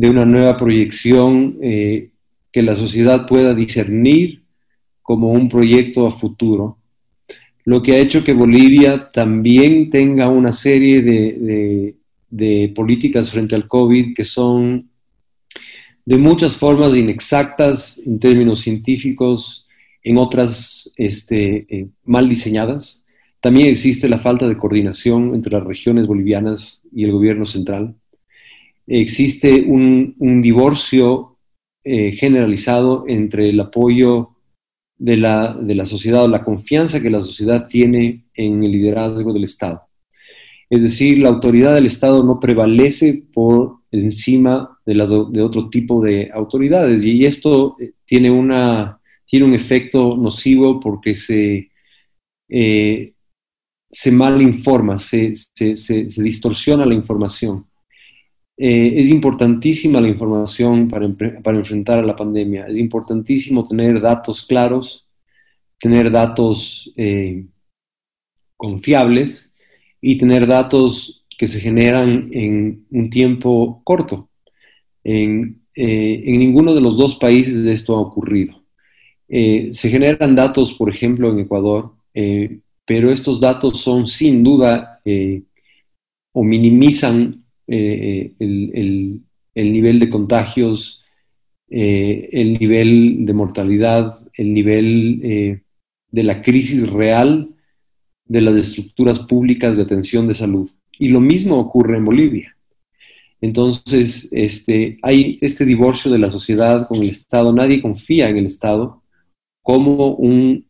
de 0.00 0.08
una 0.08 0.24
nueva 0.24 0.56
proyección 0.56 1.58
que 1.60 2.62
la 2.62 2.74
sociedad 2.74 3.26
pueda 3.26 3.54
discernir 3.54 4.42
como 5.02 5.30
un 5.30 5.48
proyecto 5.48 6.06
a 6.06 6.10
futuro 6.10 6.80
lo 7.64 7.82
que 7.82 7.92
ha 7.92 7.98
hecho 7.98 8.24
que 8.24 8.32
Bolivia 8.32 9.10
también 9.12 9.90
tenga 9.90 10.28
una 10.28 10.52
serie 10.52 11.02
de, 11.02 12.70
políticas 12.74 13.30
frente 13.30 13.54
al 13.54 13.68
COVID 13.68 14.14
que 14.14 14.24
son 14.24 14.88
de 16.04 16.18
muchas 16.18 16.56
formas 16.56 16.96
inexactas 16.96 18.00
en 18.04 18.18
términos 18.18 18.60
científicos, 18.60 19.68
en 20.02 20.16
otras 20.16 20.92
este, 20.96 21.66
eh, 21.68 21.88
mal 22.04 22.28
diseñadas. 22.28 23.04
También 23.40 23.68
existe 23.68 24.08
la 24.08 24.18
falta 24.18 24.48
de 24.48 24.56
coordinación 24.56 25.34
entre 25.34 25.52
las 25.52 25.64
regiones 25.64 26.06
bolivianas 26.06 26.82
y 26.92 27.04
el 27.04 27.12
gobierno 27.12 27.46
central. 27.46 27.94
Existe 28.92 29.62
un, 29.68 30.42
divorcio 30.42 31.38
eh, 31.84 32.10
generalizado 32.10 33.04
entre 33.06 33.48
el 33.48 33.60
apoyo 33.60 34.30
de 34.98 35.16
la, 35.16 35.54
de 35.54 35.76
la 35.76 35.86
sociedad 35.86 36.24
o 36.24 36.28
la 36.28 36.42
confianza 36.42 37.00
que 37.00 37.08
la 37.08 37.22
sociedad 37.22 37.68
tiene 37.68 38.24
en 38.34 38.64
el 38.64 38.72
liderazgo 38.72 39.32
del 39.32 39.44
Estado. 39.44 39.82
Es 40.68 40.82
decir, 40.82 41.18
la 41.18 41.28
autoridad 41.28 41.72
del 41.76 41.86
Estado 41.86 42.24
no 42.24 42.40
prevalece 42.40 43.22
por 43.32 43.76
encima 43.92 44.76
de, 44.84 44.94
de 44.94 45.42
otro 45.42 45.70
tipo 45.70 46.02
de 46.02 46.28
autoridades 46.34 47.04
y 47.04 47.24
esto 47.24 47.76
eh, 47.78 47.92
tiene, 48.04 48.32
una, 48.32 49.00
tiene 49.24 49.46
un 49.46 49.54
efecto 49.54 50.16
nocivo 50.16 50.80
porque 50.80 51.14
se, 51.14 51.70
eh, 52.48 53.14
se 53.88 54.10
mal 54.10 54.42
informa, 54.42 54.98
se, 54.98 55.32
se, 55.32 55.76
se 55.76 56.22
distorsiona 56.24 56.84
la 56.84 56.94
información. 56.94 57.69
Eh, 58.62 59.00
es 59.00 59.08
importantísima 59.08 60.02
la 60.02 60.08
información 60.08 60.86
para, 60.88 61.08
para, 61.42 61.56
enfrentar 61.56 61.98
a 61.98 62.02
la 62.02 62.14
pandemia. 62.14 62.66
Es 62.66 62.76
importantísimo 62.76 63.66
tener 63.66 64.02
datos 64.02 64.44
claros, 64.44 65.06
tener 65.78 66.10
datos 66.10 66.92
eh, 66.94 67.46
confiables 68.58 69.54
y 70.02 70.18
tener 70.18 70.46
datos 70.46 71.24
que 71.38 71.46
se 71.46 71.58
generan 71.58 72.28
en 72.32 72.84
un 72.90 73.08
tiempo 73.08 73.80
corto. 73.82 74.28
En, 75.04 75.62
eh, 75.74 76.22
en 76.26 76.38
ninguno 76.38 76.74
de 76.74 76.82
los 76.82 76.98
dos 76.98 77.16
países 77.16 77.64
esto 77.64 77.96
ha 77.96 78.00
ocurrido. 78.00 78.62
se 79.26 79.88
generan 79.88 80.36
datos, 80.36 80.74
por 80.74 80.90
ejemplo, 80.90 81.30
en 81.30 81.38
Ecuador, 81.38 81.94
pero 82.84 83.10
estos 83.10 83.40
datos 83.40 83.80
son 83.80 84.06
sin 84.06 84.42
duda 84.42 85.00
o 86.32 86.44
minimizan 86.44 87.39
eh, 87.72 88.34
el, 88.40 89.22
nivel 89.54 90.00
de 90.00 90.10
contagios, 90.10 91.04
eh, 91.68 92.28
el 92.32 92.58
nivel 92.58 93.24
de 93.24 93.32
mortalidad, 93.32 94.18
el 94.34 94.52
nivel 94.52 95.20
eh, 95.22 95.62
de 96.10 96.22
la 96.24 96.42
crisis 96.42 96.90
real 96.90 97.48
de 98.24 98.40
las 98.40 98.56
estructuras 98.56 99.20
públicas 99.20 99.76
de 99.76 99.84
atención 99.84 100.26
de 100.26 100.34
salud. 100.34 100.68
Y 100.98 101.08
lo 101.08 101.20
mismo 101.20 101.60
ocurre 101.60 101.96
en 101.96 102.04
Bolivia. 102.04 102.56
Entonces, 103.40 104.28
este, 104.32 104.98
hay 105.02 105.38
este 105.40 105.64
divorcio 105.64 106.10
de 106.10 106.18
la 106.18 106.28
sociedad 106.28 106.88
con 106.88 107.00
el 107.00 107.10
Estado. 107.10 107.52
Nadie 107.52 107.80
confía 107.80 108.28
en 108.28 108.36
el 108.36 108.46
Estado 108.46 109.02
como 109.62 110.16
un 110.16 110.66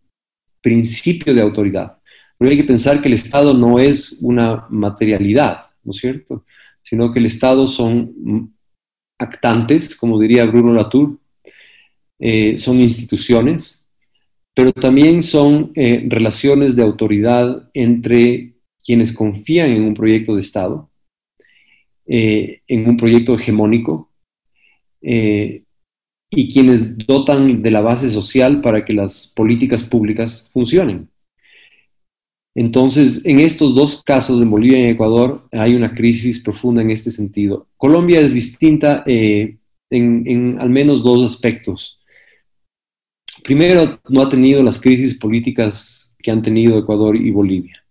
principio 0.60 1.32
de 1.32 1.40
autoridad. 1.40 1.98
Pero 2.36 2.50
hay 2.50 2.58
que 2.58 2.64
pensar 2.64 3.00
que 3.00 3.08
el 3.08 3.14
Estado 3.14 3.54
no 3.54 3.78
es 3.78 4.18
una 4.20 4.66
materialidad, 4.68 5.70
¿no 5.82 5.92
es 5.92 5.98
cierto? 5.98 6.44
Sino 6.82 7.12
que 7.12 7.18
el 7.18 7.26
Estado 7.26 7.66
son 7.66 8.54
actantes, 9.18 9.96
como 9.96 10.18
diría 10.18 10.46
Bruno 10.46 10.72
Latour, 10.72 11.18
eh, 12.18 12.58
son 12.58 12.80
instituciones, 12.80 13.88
pero 14.54 14.72
también 14.72 15.22
son 15.22 15.72
eh, 15.74 16.04
relaciones 16.08 16.76
de 16.76 16.82
autoridad 16.82 17.70
entre 17.74 18.54
quienes 18.82 19.12
confían 19.12 19.70
en 19.70 19.82
un 19.82 19.94
proyecto 19.94 20.34
de 20.34 20.40
Estado, 20.40 20.90
eh, 22.06 22.60
en 22.66 22.88
un 22.88 22.96
proyecto 22.96 23.34
hegemónico, 23.34 24.08
y 25.02 26.52
quienes 26.52 26.96
dotan 26.98 27.62
de 27.62 27.70
la 27.70 27.80
base 27.80 28.10
social 28.10 28.60
para 28.60 28.84
que 28.84 28.92
las 28.92 29.32
políticas 29.34 29.82
públicas 29.82 30.46
funcionen. 30.50 31.09
Entonces, 32.54 33.22
en 33.24 33.40
estos 33.40 33.74
dos 33.74 34.02
casos, 34.02 34.42
en 34.42 34.50
Bolivia 34.50 34.80
y 34.80 34.90
Ecuador, 34.90 35.48
hay 35.52 35.74
una 35.74 35.94
crisis 35.94 36.42
profunda 36.42 36.82
en 36.82 36.90
este 36.90 37.10
sentido. 37.10 37.68
Colombia 37.76 38.20
es 38.20 38.34
distinta 38.34 39.04
en, 39.06 39.60
en, 39.90 40.60
al 40.60 40.70
menos 40.70 41.02
dos 41.02 41.24
aspectos. 41.24 42.00
Primero, 43.44 44.00
no 44.08 44.22
ha 44.22 44.28
tenido 44.28 44.62
las 44.62 44.80
crisis 44.80 45.14
políticas 45.16 46.14
que 46.18 46.30
han 46.30 46.42
tenido 46.42 46.78
Ecuador 46.78 47.16
y 47.16 47.30
Bolivia. 47.30 47.82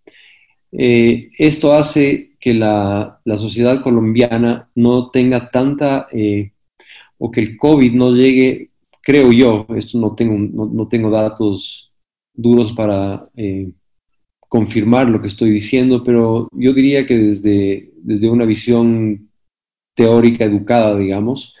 Eh, 0.72 1.30
esto 1.36 1.72
hace 1.72 2.36
que 2.38 2.54
la, 2.54 3.20
la, 3.24 3.36
sociedad 3.36 3.82
colombiana 3.82 4.70
no 4.74 5.10
tenga 5.10 5.50
tanta, 5.50 6.06
eh, 6.12 6.52
o 7.18 7.30
que 7.30 7.40
el 7.40 7.56
COVID 7.56 7.92
no 7.92 8.12
llegue, 8.12 8.70
creo 9.02 9.32
yo, 9.32 9.66
esto 9.76 9.98
no 9.98 10.14
tengo, 10.14 10.38
no, 10.38 10.66
no 10.66 10.86
tengo 10.88 11.10
datos 11.10 11.92
duros 12.32 12.72
para 12.72 13.28
eh, 13.36 13.70
confirmar 14.50 15.08
lo 15.08 15.20
que 15.20 15.28
estoy 15.28 15.50
diciendo, 15.50 16.02
pero 16.02 16.48
yo 16.50 16.72
diría 16.72 17.06
que 17.06 17.16
desde, 17.16 17.92
desde 18.02 18.28
una 18.28 18.44
visión 18.44 19.30
teórica 19.94 20.44
educada, 20.44 20.98
digamos, 20.98 21.54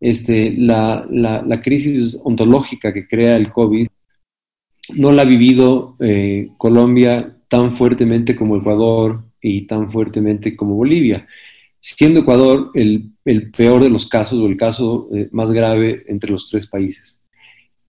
este, 0.00 0.50
la, 0.58 1.06
la, 1.08 1.62
crisis 1.62 2.20
ontológica 2.24 2.92
que 2.92 3.06
crea 3.06 3.36
el 3.36 3.52
COVID 3.52 3.86
no 4.96 5.12
la 5.12 5.22
ha 5.22 5.24
vivido 5.24 5.94
eh, 6.00 6.48
Colombia 6.58 7.36
tan 7.46 7.76
fuertemente 7.76 8.34
como 8.34 8.56
Ecuador 8.56 9.22
y 9.40 9.68
tan 9.68 9.92
fuertemente 9.92 10.56
como 10.56 10.74
Bolivia, 10.74 11.28
siendo 11.78 12.20
Ecuador 12.20 12.72
el, 12.74 13.12
el 13.24 13.52
peor 13.52 13.84
de 13.84 13.90
los 13.90 14.08
casos 14.08 14.40
o 14.40 14.48
el 14.48 14.56
caso 14.56 15.08
eh, 15.14 15.28
más 15.30 15.52
grave 15.52 16.02
entre 16.08 16.32
los 16.32 16.50
tres 16.50 16.66
países. 16.66 17.22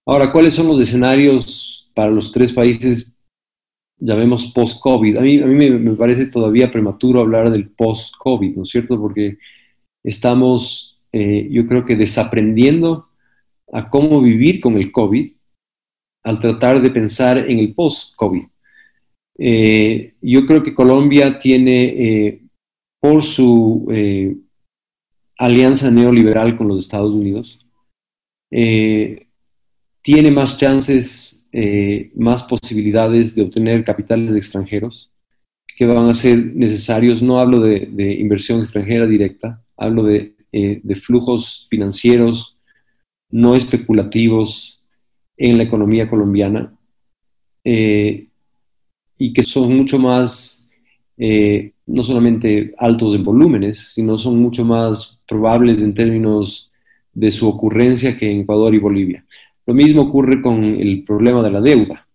Ahora, 0.05 0.31
¿cuáles 0.31 0.53
son 0.53 0.67
los 0.67 0.79
escenarios 0.79 1.89
para 1.95 2.11
los 2.11 2.31
tres 2.31 2.53
países, 2.53 3.12
llamemos 4.03 4.47
post-COVID? 4.47 5.17
A 5.17 5.21
mí, 5.21 5.39
a 5.39 5.45
mí 5.45 5.69
me, 5.69 5.95
parece 5.95 6.27
todavía 6.27 6.71
prematuro 6.71 7.21
hablar 7.21 7.49
del 7.49 7.69
post-COVID, 7.69 8.57
¿no 8.57 8.63
es 8.63 8.69
cierto? 8.69 8.99
Porque 8.99 9.37
estamos 10.03 10.93
eh, 11.15 11.47
yo 11.51 11.67
creo 11.67 11.85
que 11.85 11.95
desaprendiendo 11.95 13.07
a 13.71 13.89
cómo 13.89 14.19
vivir 14.19 14.59
con 14.59 14.77
el 14.77 14.91
COVID 14.91 15.31
al 16.23 16.39
tratar 16.39 16.81
de 16.81 16.89
pensar 16.89 17.37
en 17.37 17.59
el 17.59 17.75
post-COVID. 17.75 18.45
Eh, 19.37 20.15
yo 20.21 20.45
creo 20.47 20.63
que 20.63 20.73
Colombia 20.73 21.37
tiene, 21.37 21.83
eh, 21.85 22.41
por 22.99 23.21
su 23.23 23.87
alianza 25.37 25.91
neoliberal 25.91 26.57
con 26.57 26.67
los 26.69 26.79
Estados 26.79 27.11
Unidos, 27.11 27.59
tiene 28.49 30.31
más 30.31 30.57
chances, 30.57 31.42
más 32.15 32.43
posibilidades 32.43 33.35
de 33.35 33.43
obtener 33.43 33.83
capitales 33.83 34.35
extranjeros 34.35 35.11
que 35.77 35.85
van 35.85 36.09
a 36.09 36.13
ser 36.13 36.55
necesarios. 36.55 37.21
No 37.21 37.39
hablo 37.39 37.59
de 37.59 38.17
inversión 38.19 38.59
extranjera 38.59 39.05
directa, 39.05 39.61
hablo 39.77 40.03
de 40.03 40.33
eh, 40.55 40.81
de 40.83 40.93
flujos 40.93 41.65
financieros 41.67 42.59
no 43.31 43.55
especulativos 43.55 44.83
en 45.35 45.57
la 45.57 45.63
economía 45.63 46.07
colombiana 46.07 46.77
eh, 47.63 48.27
y 49.17 49.33
que 49.33 49.41
son 49.41 49.75
mucho 49.75 49.97
más, 49.97 50.69
eh, 51.17 51.71
no 51.87 52.03
solamente 52.03 52.75
altos 52.77 53.15
en 53.15 53.23
volúmenes, 53.23 53.93
sino 53.95 54.15
son 54.15 54.37
mucho 54.37 54.63
más 54.63 55.19
probables 55.27 55.81
en 55.81 55.95
términos 55.95 56.71
de 57.13 57.31
su 57.31 57.47
ocurrencia 57.47 58.15
que 58.15 58.31
en 58.31 58.41
Ecuador 58.41 58.75
y 58.75 58.77
Bolivia. 58.77 59.25
Lo 59.65 59.73
mismo 59.73 60.03
ocurre 60.03 60.41
con 60.41 60.63
el 60.63 61.03
problema 61.03 61.41
de 61.41 61.51
la 61.51 61.61
deuda. 61.61 62.07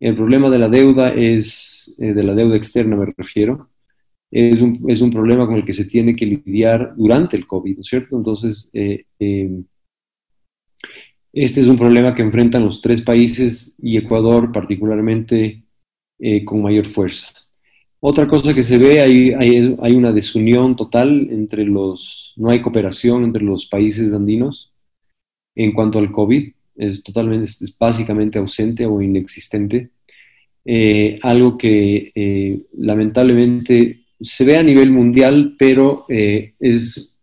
El 0.00 0.14
problema 0.14 0.50
de 0.50 0.58
la 0.58 0.68
deuda 0.68 1.10
es, 1.14 1.94
de 1.96 2.22
la 2.22 2.34
deuda 2.34 2.56
externa 2.56 2.96
me 2.96 3.06
refiero, 3.16 3.70
es 4.30 4.60
un, 4.60 4.84
es 4.88 5.00
un, 5.00 5.10
problema 5.10 5.46
con 5.46 5.54
el 5.56 5.64
que 5.64 5.72
se 5.72 5.84
tiene 5.84 6.14
que 6.16 6.26
lidiar 6.26 6.94
durante 6.96 7.36
el 7.36 7.46
COVID, 7.46 7.76
¿no 7.76 7.80
es 7.82 7.86
cierto? 7.86 8.16
Entonces, 8.16 8.68
eh, 8.72 9.04
eh, 9.20 9.62
este 11.32 11.60
es 11.60 11.68
un 11.68 11.78
problema 11.78 12.14
que 12.14 12.22
enfrentan 12.22 12.64
los 12.64 12.80
tres 12.80 13.00
países 13.00 13.74
y 13.78 13.96
Ecuador 13.96 14.52
particularmente 14.52 15.64
eh, 16.18 16.44
con 16.44 16.62
mayor 16.62 16.86
fuerza. 16.86 17.28
Otra 18.00 18.28
cosa 18.28 18.54
que 18.54 18.62
se 18.62 18.76
ve, 18.76 19.00
hay, 19.00 19.32
hay, 19.32 19.94
una 19.94 20.12
desunión 20.12 20.76
total 20.76 21.28
entre 21.30 21.64
los, 21.64 22.34
no 22.36 22.50
hay 22.50 22.60
cooperación 22.60 23.24
entre 23.24 23.42
los 23.42 23.66
países 23.66 24.12
andinos 24.12 24.72
en 25.54 25.72
cuanto 25.72 25.98
al 25.98 26.12
COVID, 26.12 26.52
es 26.76 27.02
totalmente, 27.02 27.44
es 27.44 27.76
básicamente 27.78 28.38
ausente 28.38 28.86
o 28.86 29.00
inexistente. 29.02 29.90
algo 31.22 31.58
que 31.58 32.64
lamentablemente 32.76 34.04
se 34.20 34.44
ve 34.44 34.56
a 34.56 34.62
nivel 34.62 34.90
mundial, 34.90 35.56
pero 35.58 36.06
eh, 36.08 36.54
es 36.58 37.18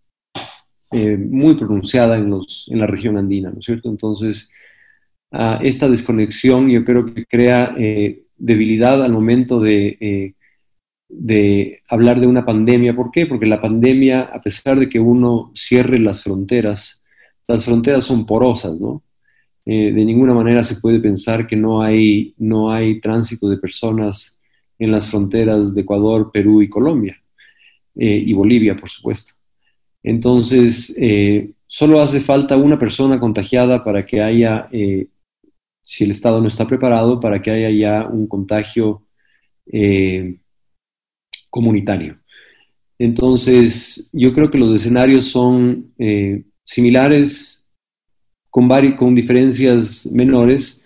eh, 0.92 1.18
muy 1.18 1.56
pronunciada 1.56 2.18
en, 2.18 2.30
los, 2.30 2.68
en 2.70 2.80
la 2.80 2.88
región 2.88 3.18
andina, 3.18 3.50
¿no 3.50 3.60
es 3.60 3.66
cierto? 3.66 3.90
Entonces, 3.90 4.50
esta 5.62 5.88
desconexión 5.88 6.70
yo 6.70 6.84
creo 6.84 7.06
que 7.06 7.26
crea 7.26 7.74
eh, 7.78 8.26
debilidad 8.36 9.02
al 9.02 9.14
momento 9.14 9.62
de, 9.62 10.36
de 11.08 11.82
hablar 11.88 12.20
de 12.20 12.28
una 12.28 12.46
pandemia. 12.46 12.94
¿Por 12.94 13.12
qué? 13.12 13.26
Porque 13.26 13.46
la 13.46 13.62
pandemia, 13.62 14.24
a 14.24 14.42
pesar 14.42 14.78
de 14.78 14.90
que 14.90 15.00
uno 15.00 15.54
cierre 15.56 16.00
las 16.00 16.24
fronteras, 16.24 17.02
las 17.48 17.64
fronteras 17.64 18.04
son 18.04 18.26
porosas, 18.26 18.78
¿no? 18.78 19.04
De 19.64 20.06
ninguna 20.06 20.34
manera 20.34 20.64
se 20.64 20.78
puede 20.78 21.00
pensar 21.00 21.46
que 21.46 21.56
no 21.56 21.82
hay, 21.82 22.34
no 22.38 22.72
hay 22.72 23.00
tránsito 23.00 23.48
de 23.48 23.58
personas 23.58 24.42
en 24.82 24.92
las 24.92 25.08
fronteras 25.08 25.76
de 25.76 25.82
Ecuador, 25.82 26.32
Perú 26.34 26.64
y 26.64 26.68
Colombia, 26.68 27.22
eh, 27.94 28.24
y 28.26 28.34
Bolivia, 28.34 28.76
por 28.76 28.90
supuesto. 28.90 29.34
Entonces, 30.02 30.92
eh, 30.98 31.52
solo 31.68 32.02
hace 32.02 32.20
falta 32.20 32.58
una 32.58 32.80
persona 32.80 33.20
contagiada 33.20 33.84
para 33.84 34.08
que 34.08 34.22
haya, 34.22 34.68
eh, 34.72 35.08
si 35.84 36.04
el 36.04 36.10
Estado 36.10 36.42
no 36.42 36.48
está 36.48 36.68
preparado, 36.68 37.20
para 37.20 37.44
que 37.44 37.52
haya 37.52 37.70
ya 37.70 38.08
un 38.08 38.28
contagio 38.28 39.04
comunitario. 41.50 42.18
Entonces, 42.98 44.10
yo 44.12 44.34
creo 44.34 44.50
que 44.50 44.58
los 44.58 44.76
escenarios 44.76 45.28
son 45.28 45.94
similares, 46.64 47.61
con, 48.52 48.70
con 48.98 49.16
diferencias 49.16 50.06
menores, 50.12 50.84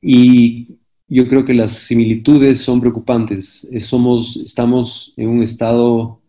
y 0.00 0.78
yo 1.08 1.28
creo 1.28 1.44
que 1.44 1.52
las 1.52 1.72
similitudes 1.72 2.60
son 2.60 2.80
preocupantes. 2.80 3.68
Eh, 3.70 3.80
somos, 3.80 4.36
estamos 4.36 5.12
en 5.16 5.28
un 5.28 5.42
estado 5.42 6.22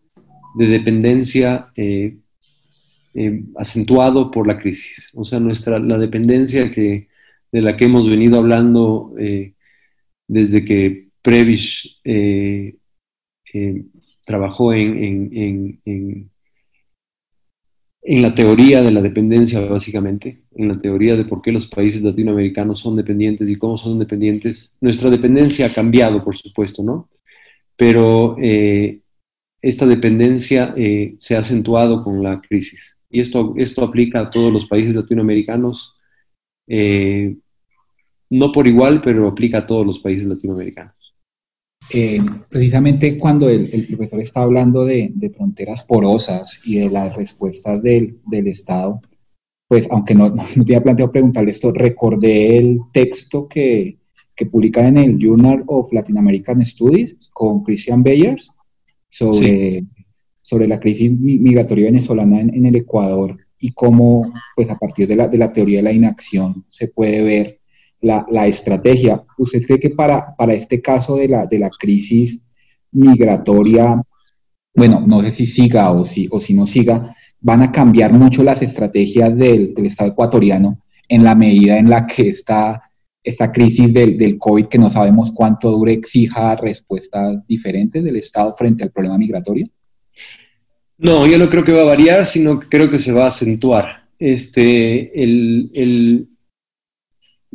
de 0.56 0.66
dependencia 0.68 1.68
eh, 1.74 2.18
eh, 3.14 3.44
acentuado 3.56 4.30
por 4.30 4.46
la 4.46 4.58
crisis. 4.58 5.10
O 5.14 5.24
sea, 5.24 5.40
nuestra, 5.40 5.78
la 5.78 5.98
dependencia 5.98 6.70
que, 6.70 7.08
de 7.50 7.62
la 7.62 7.76
que 7.76 7.86
hemos 7.86 8.08
venido 8.08 8.38
hablando 8.38 9.14
desde 10.28 10.64
que 10.64 11.08
Prevish 11.22 12.00
trabajó 14.26 14.74
en, 14.74 15.80
en 15.84 16.30
la 18.04 18.34
teoría 18.34 18.82
de 18.82 18.90
la 18.90 19.00
dependencia, 19.00 19.60
básicamente, 19.60 20.42
en 20.54 20.68
la 20.68 20.80
teoría 20.80 21.16
de 21.16 21.24
por 21.24 21.40
qué 21.40 21.50
los 21.52 21.66
países 21.66 22.02
latinoamericanos 22.02 22.80
son 22.80 22.96
dependientes 22.96 23.48
y 23.48 23.56
cómo 23.56 23.78
son 23.78 23.98
dependientes. 23.98 24.74
Nuestra 24.80 25.08
dependencia 25.08 25.66
ha 25.66 25.72
cambiado, 25.72 26.22
por 26.22 26.36
supuesto, 26.36 26.82
¿no? 26.82 27.08
Pero 27.76 28.36
eh, 28.38 29.00
esta 29.62 29.86
dependencia 29.86 30.74
eh, 30.76 31.14
se 31.18 31.34
ha 31.34 31.38
acentuado 31.38 32.04
con 32.04 32.22
la 32.22 32.42
crisis. 32.42 32.98
Y 33.08 33.20
esto, 33.20 33.54
esto 33.56 33.82
aplica 33.82 34.20
a 34.20 34.30
todos 34.30 34.52
los 34.52 34.66
países 34.66 34.94
latinoamericanos, 34.94 35.94
eh, 36.66 37.36
no 38.28 38.52
por 38.52 38.66
igual, 38.66 39.00
pero 39.00 39.26
aplica 39.26 39.58
a 39.58 39.66
todos 39.66 39.86
los 39.86 39.98
países 39.98 40.26
latinoamericanos. 40.26 40.94
Eh, 41.92 42.20
precisamente 42.48 43.18
cuando 43.18 43.48
el, 43.48 43.86
profesor 43.88 44.20
está 44.20 44.42
hablando 44.42 44.84
de, 44.84 45.12
fronteras 45.34 45.84
porosas 45.84 46.60
y 46.66 46.78
de 46.78 46.90
las 46.90 47.16
respuestas 47.16 47.82
del, 47.82 48.18
Estado, 48.30 49.00
pues 49.68 49.88
aunque 49.90 50.14
no, 50.14 50.28
no, 50.56 50.64
te 50.64 50.74
había 50.74 50.82
planteado 50.82 51.12
preguntarle 51.12 51.50
esto, 51.50 51.72
recordé 51.72 52.58
el 52.58 52.80
texto 52.92 53.48
que, 53.48 53.98
que 54.34 54.46
publica 54.46 54.86
en 54.86 54.98
el 54.98 55.18
Journal 55.18 55.64
of 55.66 55.92
Latin 55.92 56.18
American 56.18 56.64
Studies 56.64 57.30
con 57.32 57.62
Christian 57.62 58.02
Beyers 58.02 58.50
sobre, 59.08 59.84
sobre 60.42 60.66
la 60.66 60.80
crisis 60.80 61.12
migratoria 61.12 61.86
venezolana 61.86 62.40
en, 62.40 62.66
el 62.66 62.76
Ecuador 62.76 63.36
y 63.58 63.72
cómo, 63.72 64.32
pues 64.56 64.70
a 64.70 64.78
partir 64.78 65.06
de 65.06 65.16
la, 65.16 65.28
de 65.28 65.38
la 65.38 65.52
teoría 65.52 65.78
de 65.78 65.84
la 65.84 65.92
inacción, 65.92 66.64
se 66.68 66.88
puede 66.88 67.22
ver 67.22 67.60
la, 68.04 68.46
estrategia. 68.46 69.22
¿Usted 69.38 69.62
cree 69.66 69.80
que 69.80 69.90
para, 69.90 70.34
para 70.36 70.54
este 70.54 70.80
caso 70.80 71.16
de 71.16 71.28
la, 71.28 71.46
de 71.46 71.58
la 71.58 71.70
crisis 71.70 72.38
migratoria, 72.92 74.02
bueno, 74.74 75.02
no 75.06 75.22
sé 75.22 75.30
si 75.30 75.46
siga 75.46 75.90
o 75.90 76.04
si, 76.04 76.28
o 76.30 76.40
si 76.40 76.54
no 76.54 76.66
siga, 76.66 77.14
van 77.40 77.62
a 77.62 77.72
cambiar 77.72 78.12
mucho 78.12 78.42
las 78.42 78.62
estrategias 78.62 79.36
del, 79.36 79.74
del 79.74 79.86
Estado 79.86 80.10
ecuatoriano 80.10 80.80
en 81.08 81.24
la 81.24 81.34
medida 81.34 81.78
en 81.78 81.90
la 81.90 82.06
que 82.06 82.28
esta, 82.28 82.82
esta 83.22 83.52
crisis 83.52 83.92
del, 83.92 84.16
del, 84.16 84.38
COVID, 84.38 84.66
que 84.66 84.78
no 84.78 84.90
sabemos 84.90 85.32
cuánto 85.32 85.70
dure, 85.70 85.92
exija 85.92 86.56
respuestas 86.56 87.46
diferentes 87.46 88.02
del 88.02 88.16
Estado 88.16 88.54
frente 88.56 88.84
al 88.84 88.90
problema 88.90 89.18
migratorio? 89.18 89.68
No, 90.98 91.26
yo 91.26 91.38
no 91.38 91.50
creo 91.50 91.64
que 91.64 91.72
va 91.72 91.82
a 91.82 91.86
variar, 91.86 92.24
sino 92.24 92.60
que 92.60 92.68
creo 92.68 92.90
que 92.90 92.98
se 92.98 93.12
va 93.12 93.24
a 93.24 93.28
acentuar. 93.28 94.04
Este, 94.18 95.22
el, 95.22 95.70
el, 95.74 96.28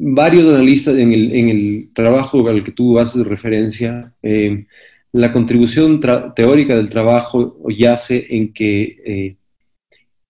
varios 0.02 0.52
analistas 0.54 0.96
en 0.98 1.12
el, 1.12 1.34
en 1.34 1.50
el, 1.50 1.90
trabajo 1.94 2.48
al 2.48 2.64
que 2.64 2.72
tú 2.72 2.98
haces 3.00 3.28
referencia, 3.28 4.14
eh, 4.24 4.66
la 5.12 5.32
contribución 5.32 6.00
teórica 6.36 6.76
del 6.76 6.90
trabajo 6.90 7.58
yace 7.70 8.26
en 8.30 8.54
que 8.54 8.84
eh, 9.06 9.36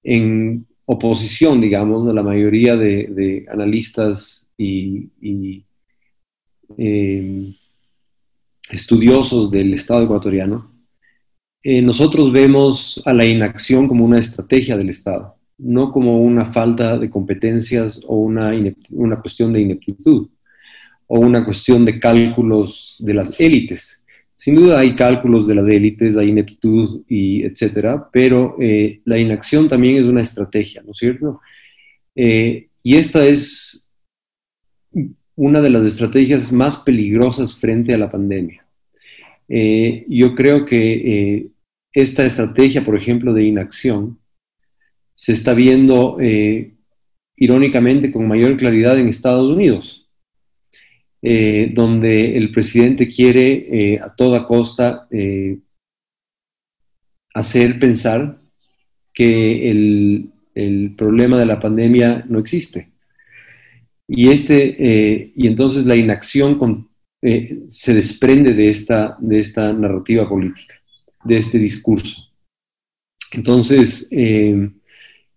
en 0.04 0.66
oposición, 0.86 1.62
digamos, 1.62 2.10
a 2.10 2.14
la 2.14 2.24
mayoría 2.24 2.76
de, 2.76 3.46
analistas 3.52 4.50
y, 4.58 5.64
eh, 6.78 7.54
estudiosos 8.72 9.52
del 9.52 9.74
Estado 9.74 10.04
ecuatoriano, 10.04 10.72
nosotros 11.64 12.32
vemos 12.32 13.02
a 13.06 13.14
la 13.14 13.26
inacción 13.26 13.88
como 13.88 14.06
una 14.06 14.18
estrategia 14.18 14.78
del 14.78 14.90
Estado, 14.90 15.36
no 15.60 15.92
como 15.92 16.22
una 16.22 16.46
falta 16.46 16.98
de 16.98 17.10
competencias 17.10 18.02
o 18.08 18.18
una, 18.18 18.52
una 18.90 19.20
cuestión 19.20 19.54
de 19.54 19.62
ineptitud 19.62 20.30
o 21.08 21.20
una 21.20 21.46
cuestión 21.46 21.86
de 21.86 22.00
cálculos 22.00 22.98
de 23.00 23.14
las 23.14 23.40
élites 23.40 24.00
sin 24.40 24.56
duda 24.56 24.80
hay 24.80 24.96
cálculos 24.96 25.48
de 25.48 25.56
las 25.56 25.68
élites, 25.68 26.16
hay 26.16 26.30
ineptitud 26.30 27.04
y 27.10 27.44
etcétera, 27.44 28.08
pero 28.10 28.56
eh, 28.58 29.02
la 29.04 29.20
inacción 29.20 29.68
también 29.68 29.98
es 29.98 30.06
una 30.06 30.22
estrategia, 30.22 30.82
¿no 30.82 30.94
es 30.94 30.98
cierto? 30.98 31.42
Eh, 32.16 32.70
y 32.82 32.96
esta 32.96 33.26
es 33.26 33.92
una 35.36 35.60
de 35.60 35.70
las 35.70 35.84
estrategias 35.84 36.54
más 36.54 36.78
peligrosas 36.78 37.60
frente 37.60 37.94
a 37.94 37.98
la 37.98 38.10
pandemia. 38.10 38.66
Eh, 39.50 40.06
yo 40.08 40.34
creo 40.36 40.66
que 40.66 41.50
esta 41.92 42.26
estrategia, 42.26 42.86
por 42.86 42.96
ejemplo, 42.96 43.34
de 43.34 43.44
inacción, 43.44 44.19
se 45.20 45.34
está 45.34 45.54
viendo 45.54 46.18
irónicamente 47.36 48.10
con 48.10 48.28
mayor 48.28 48.56
claridad 48.56 48.98
en 48.98 49.10
Estados 49.10 49.50
Unidos. 49.50 50.00
Eh, 51.22 51.72
donde 51.74 52.38
el 52.38 52.50
presidente 52.54 53.10
quiere 53.10 53.68
eh, 53.94 54.00
a 54.00 54.16
toda 54.16 54.46
costa 54.46 55.06
eh, 55.12 55.60
hacer 57.34 57.78
pensar 57.78 58.40
que 59.14 59.70
el, 59.70 60.32
problema 60.98 61.38
de 61.38 61.46
la 61.46 61.60
pandemia 61.60 62.26
no 62.28 62.40
existe. 62.40 62.90
Y, 64.08 64.30
este, 64.30 65.32
y 65.34 65.48
entonces 65.48 65.86
la 65.86 65.96
inacción 65.96 66.90
se 67.22 67.94
desprende 67.94 68.54
de 68.54 68.68
esta, 68.68 69.16
de 69.22 69.40
esta 69.40 69.72
narrativa 69.72 70.28
política, 70.28 70.76
de 71.24 71.38
este 71.38 71.60
discurso. 71.60 72.22
Entonces, 73.32 74.10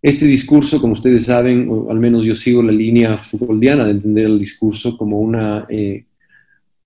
este 0.03 0.27
discurso, 0.27 0.81
como 0.81 0.95
ustedes 0.95 1.27
saben, 1.27 1.69
o 1.71 1.89
al 1.89 2.01
menos 2.01 2.25
yo 2.25 2.35
sigo 2.35 2.61
la 2.61 2.73
línea 2.73 3.17
Foucauldiana 3.17 3.85
de 3.85 3.93
entender 3.93 4.27
el 4.27 4.39
discurso 4.39 4.99
como 4.99 5.21
una 5.21 5.65
eh, 5.71 6.07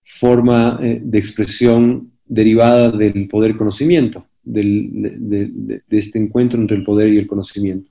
forma 0.04 0.78
eh, 0.82 1.00
de 1.02 1.18
expresión 1.18 2.12
derivada 2.26 2.90
del 2.90 3.26
poder 3.26 3.56
conocimiento, 3.56 4.26
de, 4.42 5.80
este 5.88 6.18
encuentro 6.18 6.60
entre 6.60 6.76
el 6.76 6.84
poder 6.84 7.10
y 7.10 7.16
el 7.16 7.26
conocimiento. 7.26 7.88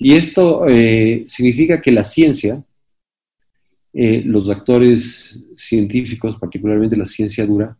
Y 0.00 0.14
esto 0.14 0.66
eh, 0.68 1.24
significa 1.28 1.80
que 1.80 1.92
la 1.92 2.04
ciencia, 2.04 2.62
los 3.92 4.50
actores 4.50 5.46
científicos, 5.54 6.36
particularmente 6.38 6.96
la 6.96 7.06
ciencia 7.06 7.46
dura, 7.46 7.78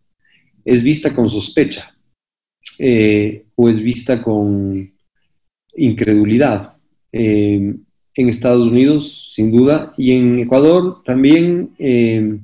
es 0.65 0.83
vista 0.83 1.15
con 1.15 1.29
sospecha 1.29 1.95
o 3.55 3.69
es 3.69 3.81
vista 3.83 4.23
con 4.23 4.96
incredulidad. 5.77 6.75
Eh, 7.13 7.75
en 8.19 8.29
Estados 8.31 8.67
Unidos, 8.67 9.31
sin 9.35 9.53
duda, 9.53 9.93
y 9.99 10.13
en 10.13 10.39
Ecuador 10.39 11.03
también 11.05 11.75
eh, 11.79 12.39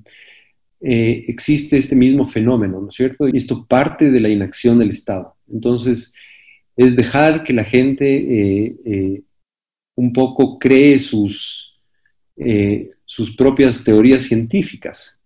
eh, 0.83 1.24
existe 1.28 1.78
este 1.78 1.97
mismo 1.97 2.26
fenómeno, 2.26 2.80
¿no 2.80 2.91
es 2.91 2.95
cierto? 2.95 3.26
Y 3.26 3.39
esto 3.39 3.64
parte 3.66 4.11
de 4.11 4.20
la 4.20 4.28
inacción 4.28 4.78
del 4.78 4.91
Estado. 4.91 5.35
Entonces, 5.51 6.12
es 6.76 6.95
dejar 6.95 7.43
que 7.43 7.55
la 7.55 7.64
gente 7.64 9.22
un 9.95 10.12
poco 10.12 10.59
cree 10.59 10.99
sus, 10.99 11.80
sus 13.05 13.35
propias 13.37 13.83
teorías 13.83 14.22
científicas. 14.22 15.18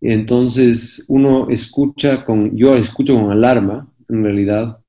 Entonces, 0.00 1.04
uno 1.08 1.48
escucha 1.50 2.24
con, 2.24 2.56
yo 2.56 2.74
escucho 2.76 3.14
con 3.14 3.30
alarma, 3.30 3.88
en 4.08 4.24
realidad, 4.24 4.79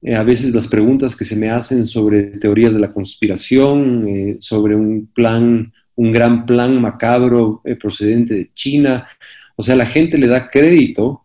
eh, 0.00 0.14
a 0.14 0.22
veces 0.22 0.54
las 0.54 0.68
preguntas 0.68 1.16
que 1.16 1.24
se 1.24 1.34
me 1.34 1.50
hacen 1.50 1.84
sobre 1.84 2.22
teorías 2.38 2.72
de 2.72 2.80
la 2.80 2.92
conspiración, 2.92 4.08
eh, 4.08 4.36
sobre 4.38 4.76
un 4.76 5.06
plan, 5.12 5.72
un 5.96 6.12
gran 6.12 6.46
plan 6.46 6.80
macabro 6.80 7.60
eh, 7.64 7.74
procedente 7.74 8.34
de 8.34 8.50
China. 8.54 9.08
O 9.56 9.62
sea, 9.62 9.74
la 9.74 9.86
gente 9.86 10.16
le 10.16 10.28
da 10.28 10.50
crédito 10.50 11.24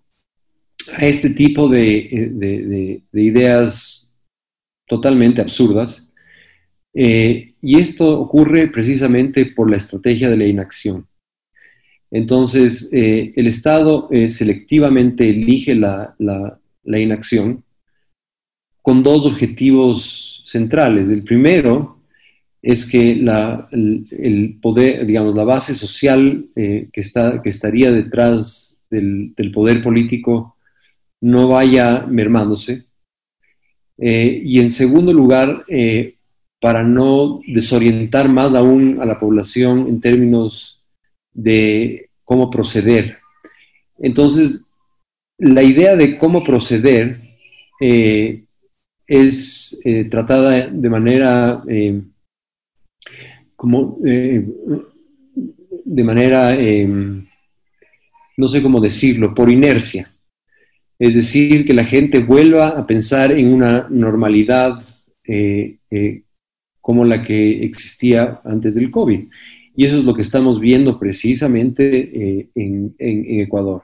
a 0.97 1.05
este 1.05 1.29
tipo 1.29 1.69
de, 1.69 3.03
ideas 3.13 4.17
totalmente 4.87 5.41
absurdas. 5.41 6.09
y 6.93 7.79
esto 7.79 8.19
ocurre 8.19 8.67
precisamente 8.67 9.45
por 9.45 9.69
la 9.69 9.77
estrategia 9.77 10.29
de 10.29 10.37
la 10.37 10.45
inacción. 10.45 11.07
Entonces, 12.11 12.89
el 12.91 13.47
Estado 13.47 14.09
selectivamente 14.27 15.29
elige 15.29 15.73
la, 15.75 16.15
la 16.19 16.99
inacción 16.99 17.63
con 18.83 19.01
dos 19.01 19.25
objetivos 19.25 20.41
centrales. 20.45 21.09
El 21.09 21.23
primero 21.23 22.01
es 22.61 22.85
que 22.85 23.15
la, 23.15 23.67
el, 23.71 24.59
poder, 24.61 25.05
digamos, 25.05 25.35
la 25.35 25.45
base 25.45 25.73
social 25.73 26.45
eh, 26.55 26.89
que, 26.91 27.01
está, 27.01 27.41
que 27.41 27.49
estaría 27.49 27.91
detrás 27.91 28.77
del, 28.89 29.33
poder 29.53 29.81
político 29.81 30.57
no 31.21 31.47
vaya 31.47 32.05
mermándose. 32.07 32.85
Eh, 33.97 34.41
y 34.43 34.59
en 34.59 34.69
segundo 34.69 35.13
lugar, 35.13 35.63
eh, 35.69 36.17
para 36.59 36.83
no 36.83 37.39
desorientar 37.47 38.27
más 38.27 38.53
aún 38.53 38.99
a 39.01 39.05
la 39.05 39.17
población 39.17 39.87
en 39.87 40.01
términos 40.01 40.83
de 41.33 42.09
cómo 42.25 42.49
proceder. 42.49 43.17
Entonces, 43.97 44.61
la 45.37 45.63
idea 45.63 45.95
de 45.95 46.17
cómo 46.17 46.43
proceder 46.43 47.21
es 49.13 49.79
eh, 49.85 50.05
tratada 50.05 50.67
de 50.67 50.89
manera 50.89 51.63
eh, 51.67 52.01
como 53.55 53.99
eh, 54.03 54.43
de 55.85 56.03
manera 56.03 56.57
no 58.35 58.47
sé 58.47 58.63
cómo 58.63 58.81
decirlo, 58.81 59.35
por 59.35 59.51
inercia. 59.51 60.11
Es 60.97 61.13
decir, 61.13 61.65
que 61.65 61.73
la 61.73 61.83
gente 61.83 62.19
vuelva 62.19 62.69
a 62.69 62.87
pensar 62.87 63.31
en 63.31 63.53
una 63.53 63.87
normalidad 63.89 64.81
como 66.81 67.05
la 67.05 67.23
que 67.23 67.63
existía 67.63 68.41
antes 68.43 68.73
del 68.73 68.89
COVID. 68.89 69.21
Y 69.75 69.85
eso 69.85 69.99
es 69.99 70.03
lo 70.03 70.15
que 70.15 70.21
estamos 70.21 70.59
viendo 70.59 70.97
precisamente 70.97 72.49
en, 72.55 72.95
Ecuador. 72.97 73.83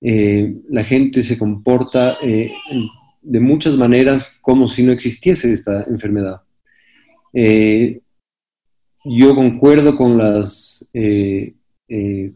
la 0.00 0.84
gente 0.84 1.22
se 1.22 1.36
comporta 1.36 2.16
de 3.26 3.40
muchas 3.40 3.76
maneras 3.76 4.38
como 4.40 4.68
si 4.68 4.84
no 4.84 4.92
existiese 4.92 5.52
esta 5.52 5.82
enfermedad. 5.84 6.42
Eh, 7.34 8.00
yo 9.04 9.34
concuerdo 9.34 9.96
con 9.96 10.16
las 10.16 10.88
eh, 10.92 11.54
eh, 11.88 12.32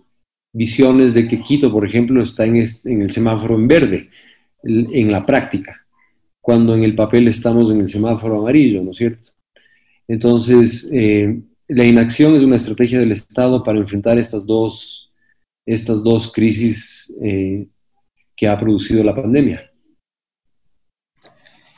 visiones 0.53 1.14
de 1.14 1.28
que 1.28 1.41
Quito, 1.41 1.70
por 1.70 1.86
ejemplo, 1.86 2.22
está 2.22 2.45
en, 2.45 2.57
el 2.57 3.11
semáforo 3.11 3.55
en 3.55 3.68
verde, 3.68 4.11
en 4.64 5.12
la 5.12 5.24
práctica, 5.24 5.86
cuando 6.41 6.74
en 6.74 6.82
el 6.82 6.95
papel 6.95 7.28
estamos 7.28 7.70
en 7.70 7.80
el 7.80 7.88
semáforo 7.88 8.41
amarillo, 8.41 8.82
¿no 8.82 8.91
es 8.91 8.97
cierto? 8.97 9.28
Entonces, 10.09 10.91
la 11.68 11.84
inacción 11.84 12.34
es 12.34 12.43
una 12.43 12.57
estrategia 12.57 12.99
del 12.99 13.12
Estado 13.12 13.62
para 13.62 13.78
enfrentar 13.78 14.18
estas 14.18 14.45
dos, 14.45 15.12
estas 15.64 16.03
dos 16.03 16.30
crisis 16.32 17.12
que 18.36 18.49
ha 18.49 18.59
producido 18.59 19.05
la 19.05 19.14
pandemia. 19.14 19.69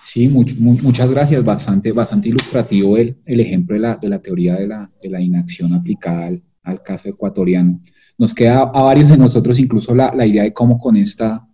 Sí, 0.03 0.29
muchas 0.29 1.11
gracias. 1.11 1.45
Bastante, 1.45 1.93
bastante 1.93 2.29
ilustrativo 2.29 2.97
el, 2.97 3.17
el 3.25 3.41
ejemplo 3.41 3.75
de 3.75 3.81
la, 3.81 3.97
de 3.97 4.09
la 4.09 4.19
teoría 4.19 4.57
de 4.57 4.67
la, 4.67 4.91
de 5.01 5.09
la, 5.09 5.21
inacción 5.21 5.73
aplicada 5.75 6.31
al 6.65 6.83
caso 6.83 7.09
ecuatoriano. 7.09 7.81
Nos 8.19 8.35
queda 8.35 8.63
a 8.63 8.83
varios 8.83 9.11
de 9.11 9.17
nosotros 9.17 9.59
incluso 9.61 9.95
la, 9.95 10.13
la 10.15 10.27
idea 10.27 10.43
de 10.43 10.53
cómo 10.53 10.79
con 10.79 10.97
esta, 10.97 11.47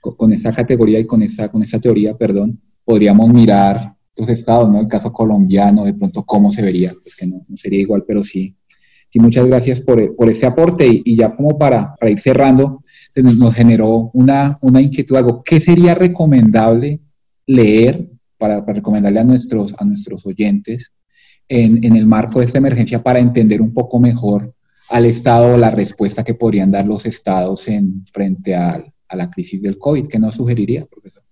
con 0.00 0.32
esta 0.32 0.52
categoría 0.52 0.98
y 0.98 1.06
con 1.06 1.22
esta, 1.22 1.48
con 1.48 1.62
esta 1.62 1.80
teoría, 1.80 2.16
perdón, 2.16 2.60
podríamos 2.84 3.32
mirar 3.32 3.94
los 4.16 4.28
estados, 4.28 4.68
¿no? 4.70 4.80
El 4.80 4.88
caso 4.88 5.12
colombiano, 5.12 5.84
de 5.84 5.94
pronto 5.94 6.24
cómo 6.24 6.52
se 6.52 6.62
vería, 6.62 6.92
pues 7.02 7.14
que 7.14 7.26
no, 7.26 7.44
no 7.48 7.56
sería 7.56 7.80
igual, 7.80 8.04
pero 8.06 8.24
sí. 8.24 8.56
Sí, 9.12 9.20
muchas 9.20 9.46
gracias 9.46 9.80
por, 9.80 10.16
por 10.16 10.28
este 10.28 10.46
aporte 10.46 10.86
y, 10.86 11.02
y, 11.04 11.16
ya 11.16 11.34
como 11.36 11.56
para, 11.56 11.94
para 11.94 12.10
ir 12.10 12.18
cerrando, 12.18 12.82
nos 13.14 13.54
generó 13.54 14.10
una, 14.12 14.58
una 14.60 14.80
inquietud, 14.80 15.16
algo, 15.16 15.42
¿qué 15.44 15.60
sería 15.60 15.94
recomendable 15.94 17.00
leer 17.46 18.08
para, 18.38 18.64
para 18.64 18.76
recomendarle 18.76 19.20
a 19.20 19.24
nuestros, 19.24 19.74
a 19.78 19.84
nuestros 19.84 20.26
oyentes 20.26 20.92
en, 21.48 21.84
en, 21.84 21.96
el 21.96 22.06
marco 22.06 22.40
de 22.40 22.46
esta 22.46 22.58
emergencia 22.58 23.02
para 23.02 23.18
entender 23.18 23.62
un 23.62 23.72
poco 23.72 23.98
mejor 23.98 24.52
al 24.90 25.04
Estado 25.04 25.56
la 25.56 25.70
respuesta 25.70 26.24
que 26.24 26.34
podrían 26.34 26.70
dar 26.70 26.86
los 26.86 27.06
estados 27.06 27.68
en, 27.68 28.04
frente 28.12 28.54
a, 28.54 28.84
a 29.08 29.16
la 29.16 29.30
crisis 29.30 29.62
del 29.62 29.78
COVID? 29.78 30.06
¿Qué 30.08 30.18
nos 30.18 30.34
sugeriría, 30.34 30.84
profesor? 30.86 31.22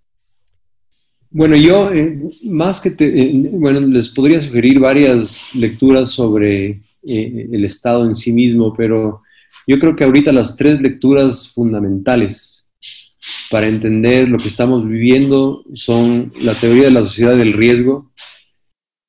Bueno, 1.30 1.56
yo 1.56 1.90
eh, 1.90 2.16
más 2.44 2.80
que 2.80 2.92
te, 2.92 3.06
eh, 3.06 3.50
bueno, 3.52 3.80
les 3.80 4.08
podría 4.10 4.40
sugerir 4.40 4.78
varias 4.78 5.52
lecturas 5.54 6.10
sobre 6.10 6.82
eh, 7.02 7.48
el 7.50 7.64
Estado 7.64 8.06
en 8.06 8.14
sí 8.14 8.32
mismo, 8.32 8.72
pero 8.76 9.22
yo 9.66 9.78
creo 9.80 9.96
que 9.96 10.04
ahorita 10.04 10.32
las 10.32 10.56
tres 10.56 10.80
lecturas 10.80 11.48
fundamentales 11.48 12.53
para 13.54 13.68
entender 13.68 14.28
lo 14.28 14.36
que 14.38 14.48
estamos 14.48 14.84
viviendo 14.84 15.62
son 15.74 16.32
la 16.40 16.56
teoría 16.56 16.86
de 16.86 16.90
la 16.90 17.02
sociedad 17.02 17.36
del 17.36 17.52
riesgo 17.52 18.10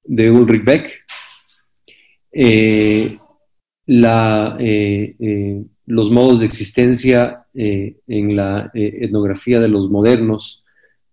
de 0.03 0.29
Ulrich 0.29 0.63
Beck, 0.63 1.03
eh, 2.31 3.17
eh, 3.87 5.15
eh, 5.19 5.63
los 5.87 6.11
modos 6.11 6.41
de 6.41 6.45
existencia 6.45 7.47
en 7.55 8.35
la 8.35 8.69
etnografía 8.75 9.59
de 9.59 9.67
los 9.67 9.89
modernos 9.89 10.63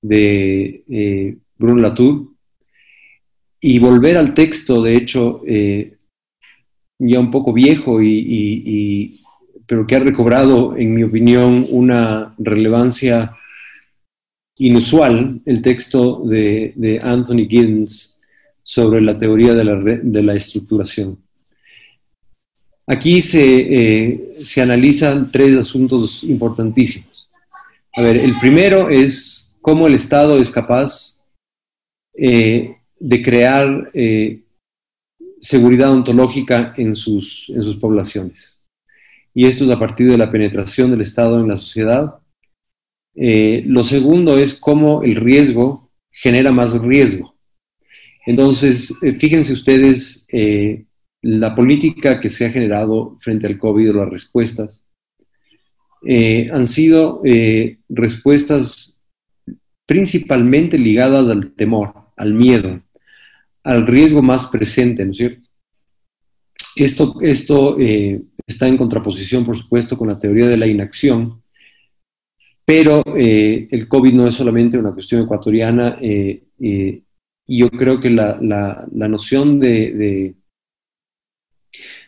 de 0.02 1.38
Bruno 1.56 1.80
Latour, 1.80 2.34
y 3.62 3.78
volver 3.78 4.18
al 4.18 4.34
texto, 4.34 4.82
de 4.82 4.94
hecho, 4.94 5.40
ya 5.46 7.18
un 7.18 7.30
poco 7.30 7.54
viejo 7.54 8.02
y, 8.02 9.21
pero 9.72 9.86
que 9.86 9.96
ha 9.96 10.00
recobrado, 10.00 10.76
en 10.76 10.94
mi 10.94 11.02
opinión, 11.02 11.64
una 11.70 12.34
relevancia 12.36 13.34
inusual, 14.58 15.40
el 15.46 15.62
texto 15.62 16.22
de, 16.26 17.00
Anthony 17.02 17.48
Giddens 17.48 18.20
sobre 18.62 19.00
la 19.00 19.18
teoría 19.18 19.54
de 19.54 19.64
la, 19.64 19.76
de 19.76 20.22
la 20.22 20.34
estructuración. 20.34 21.16
Aquí 22.86 23.22
se, 23.22 23.40
eh, 23.40 24.44
se, 24.44 24.60
analizan 24.60 25.32
tres 25.32 25.56
asuntos 25.56 26.22
importantísimos. 26.22 27.30
A 27.96 28.02
ver, 28.02 28.18
el 28.18 28.38
primero 28.40 28.90
es 28.90 29.56
cómo 29.62 29.86
el 29.86 29.94
Estado 29.94 30.38
es 30.38 30.50
capaz 30.50 31.24
eh, 32.12 32.76
de 33.00 33.22
crear 33.22 33.90
eh, 33.94 34.42
seguridad 35.40 35.92
ontológica 35.92 36.74
en 36.76 36.94
sus, 36.94 37.46
en 37.48 37.62
sus 37.64 37.76
poblaciones 37.76 38.58
y 39.34 39.46
esto 39.46 39.64
es 39.64 39.70
a 39.70 39.78
partir 39.78 40.10
de 40.10 40.18
la 40.18 40.30
penetración 40.30 40.90
del 40.90 41.00
Estado 41.00 41.40
en 41.40 41.48
la 41.48 41.56
sociedad. 41.56 42.18
Eh, 43.14 43.62
lo 43.66 43.84
segundo 43.84 44.38
es 44.38 44.54
cómo 44.54 45.02
el 45.02 45.16
riesgo 45.16 45.90
genera 46.10 46.52
más 46.52 46.80
riesgo. 46.80 47.32
Entonces, 48.26 48.94
eh, 49.02 49.12
fíjense 49.12 49.52
ustedes 49.52 50.26
eh, 50.32 50.84
la 51.22 51.54
política 51.54 52.20
que 52.20 52.28
se 52.28 52.46
ha 52.46 52.50
generado 52.50 53.16
frente 53.20 53.46
al 53.46 53.58
COVID 53.58 53.94
las 53.94 54.08
respuestas. 54.08 54.84
Eh, 56.06 56.50
han 56.52 56.66
sido 56.66 57.22
respuestas 57.88 59.00
principalmente 59.86 60.78
ligadas 60.78 61.28
al 61.28 61.52
temor, 61.52 61.94
al 62.16 62.34
miedo, 62.34 62.82
al 63.62 63.86
riesgo 63.86 64.20
más 64.20 64.46
presente, 64.46 65.04
¿no 65.04 65.12
es 65.12 65.18
cierto? 65.18 65.48
Esto, 66.76 67.16
esto 67.20 67.78
eh, 67.78 68.22
está 68.46 68.66
en 68.66 68.76
contraposición, 68.76 69.44
por 69.44 69.58
supuesto, 69.58 69.98
con 69.98 70.08
la 70.08 70.18
teoría 70.18 70.48
de 70.48 70.56
la 70.56 70.66
inacción, 70.66 71.42
pero 72.64 73.02
eh, 73.16 73.68
el 73.70 73.88
COVID 73.88 74.12
no 74.14 74.26
es 74.26 74.34
solamente 74.34 74.78
una 74.78 74.92
cuestión 74.92 75.22
ecuatoriana 75.22 75.98
eh, 76.00 76.44
y 76.58 77.58
yo 77.58 77.70
creo 77.70 78.00
que 78.00 78.08
la, 78.08 78.38
la, 78.40 78.86
la 78.92 79.08
noción 79.08 79.60
de, 79.60 79.92
de, 79.92 80.34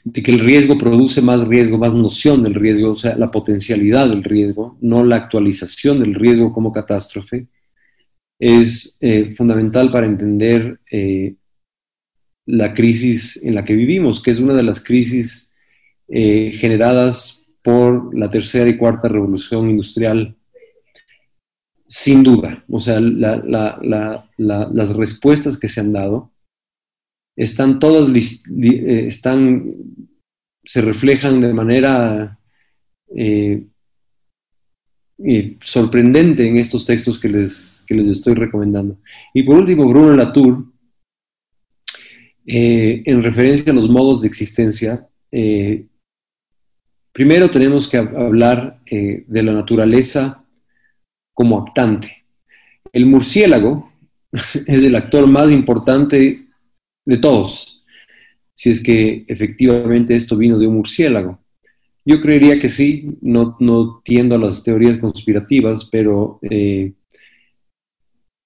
de, 0.04 0.22
que 0.22 0.30
el 0.30 0.38
riesgo 0.38 0.78
produce 0.78 1.20
más 1.20 1.46
riesgo, 1.46 1.76
más 1.76 1.94
noción 1.94 2.42
del 2.42 2.54
riesgo, 2.54 2.92
o 2.92 2.96
sea, 2.96 3.16
la 3.16 3.30
potencialidad 3.30 4.08
del 4.08 4.24
riesgo, 4.24 4.78
no 4.80 5.04
la 5.04 5.16
actualización 5.16 6.00
del 6.00 6.14
riesgo 6.14 6.52
como 6.52 6.72
catástrofe, 6.72 7.48
es 8.38 8.98
fundamental 9.36 9.90
para 9.90 10.06
entender 10.06 10.80
la 12.47 12.74
crisis 12.74 13.42
en 13.42 13.55
la 13.55 13.64
que 13.64 13.74
vivimos, 13.74 14.22
que 14.22 14.30
es 14.30 14.38
una 14.38 14.55
de 14.55 14.62
las 14.62 14.82
crisis 14.82 15.53
eh, 16.09 16.53
generadas 16.55 17.47
por 17.62 18.16
la 18.16 18.30
tercera 18.30 18.68
y 18.68 18.76
cuarta 18.76 19.09
revolución 19.09 19.70
industrial, 19.70 20.36
sin 21.88 22.22
duda. 22.22 22.64
O 22.68 22.80
sea, 22.80 23.01
la, 23.01 23.36
la, 23.36 23.78
la, 23.82 24.28
las 24.36 24.95
respuestas 24.95 25.59
que 25.59 25.68
se 25.68 25.80
han 25.80 25.92
dado 25.92 26.32
están 27.36 27.78
todas, 27.78 28.11
eh, 28.11 29.07
están, 29.07 29.64
se 30.64 30.82
reflejan 30.82 31.40
de 31.40 31.55
manera 31.55 32.38
eh, 33.16 33.66
sorprendente 35.62 36.47
en 36.47 36.59
estos 36.59 36.84
textos 36.84 37.18
que 37.18 37.28
les, 37.28 37.84
que 37.86 37.95
les 37.95 38.09
estoy 38.09 38.34
recomendando. 38.34 38.99
Y 39.32 39.42
por 39.45 39.57
último, 39.57 39.88
Bruno 39.88 40.14
Latour, 40.14 40.73
eh, 42.47 43.03
en 43.07 43.22
referencia 43.22 43.72
a 43.72 43.74
los 43.74 43.88
modos 43.88 44.22
de 44.22 44.28
existencia, 44.28 45.09
eh, 45.30 45.86
primero 47.12 47.51
tenemos 47.51 47.88
que 47.88 47.97
hablar 47.97 48.80
eh, 48.86 49.24
de 49.26 49.42
la 49.42 49.53
naturaleza 49.53 50.45
como 51.32 51.59
actante. 51.59 52.24
El 52.92 53.07
murciélago 53.07 53.90
es 54.32 54.55
el 54.66 54.95
actor 54.95 55.26
más 55.26 55.51
importante 55.51 56.47
de 57.07 57.16
todos, 57.18 57.82
si 58.55 58.70
es 58.70 58.82
que 58.82 59.24
efectivamente 59.28 60.16
esto 60.16 60.36
vino 60.36 60.59
de 60.59 60.66
un 60.66 60.76
murciélago. 60.76 61.38
Yo 62.07 62.20
creería 62.20 62.59
que 62.59 62.68
sí, 62.68 63.16
no, 63.22 63.57
no 63.61 64.03
tiendo 64.05 64.34
a 64.34 64.38
las 64.38 64.62
teorías 64.62 64.99
conspirativas, 64.99 65.88
pero 65.90 66.38
eh, 66.42 66.92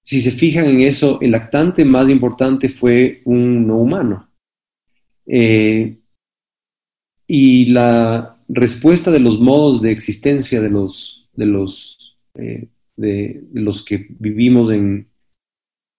si 0.09 0.21
se 0.21 0.31
fijan 0.31 0.65
en 0.65 0.81
eso, 0.81 1.19
el 1.21 1.35
actante 1.35 1.85
más 1.85 2.09
importante 2.09 2.67
fue 2.67 3.21
un 3.25 3.67
no 3.67 3.77
humano. 3.77 4.27
Eh, 5.27 5.99
y 7.27 7.67
la 7.67 8.41
respuesta 8.47 9.11
de 9.11 9.19
los 9.19 9.39
modos 9.39 9.83
de 9.83 9.91
existencia 9.91 10.61
de 10.61 10.71
los, 10.71 11.29
de 11.33 11.45
los, 11.45 12.17
eh, 12.33 12.69
de, 12.97 13.43
los 13.53 13.85
que 13.85 14.07
vivimos 14.17 14.71
en, 14.71 15.09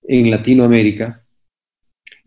en 0.02 0.28
Latinoamérica, 0.28 1.24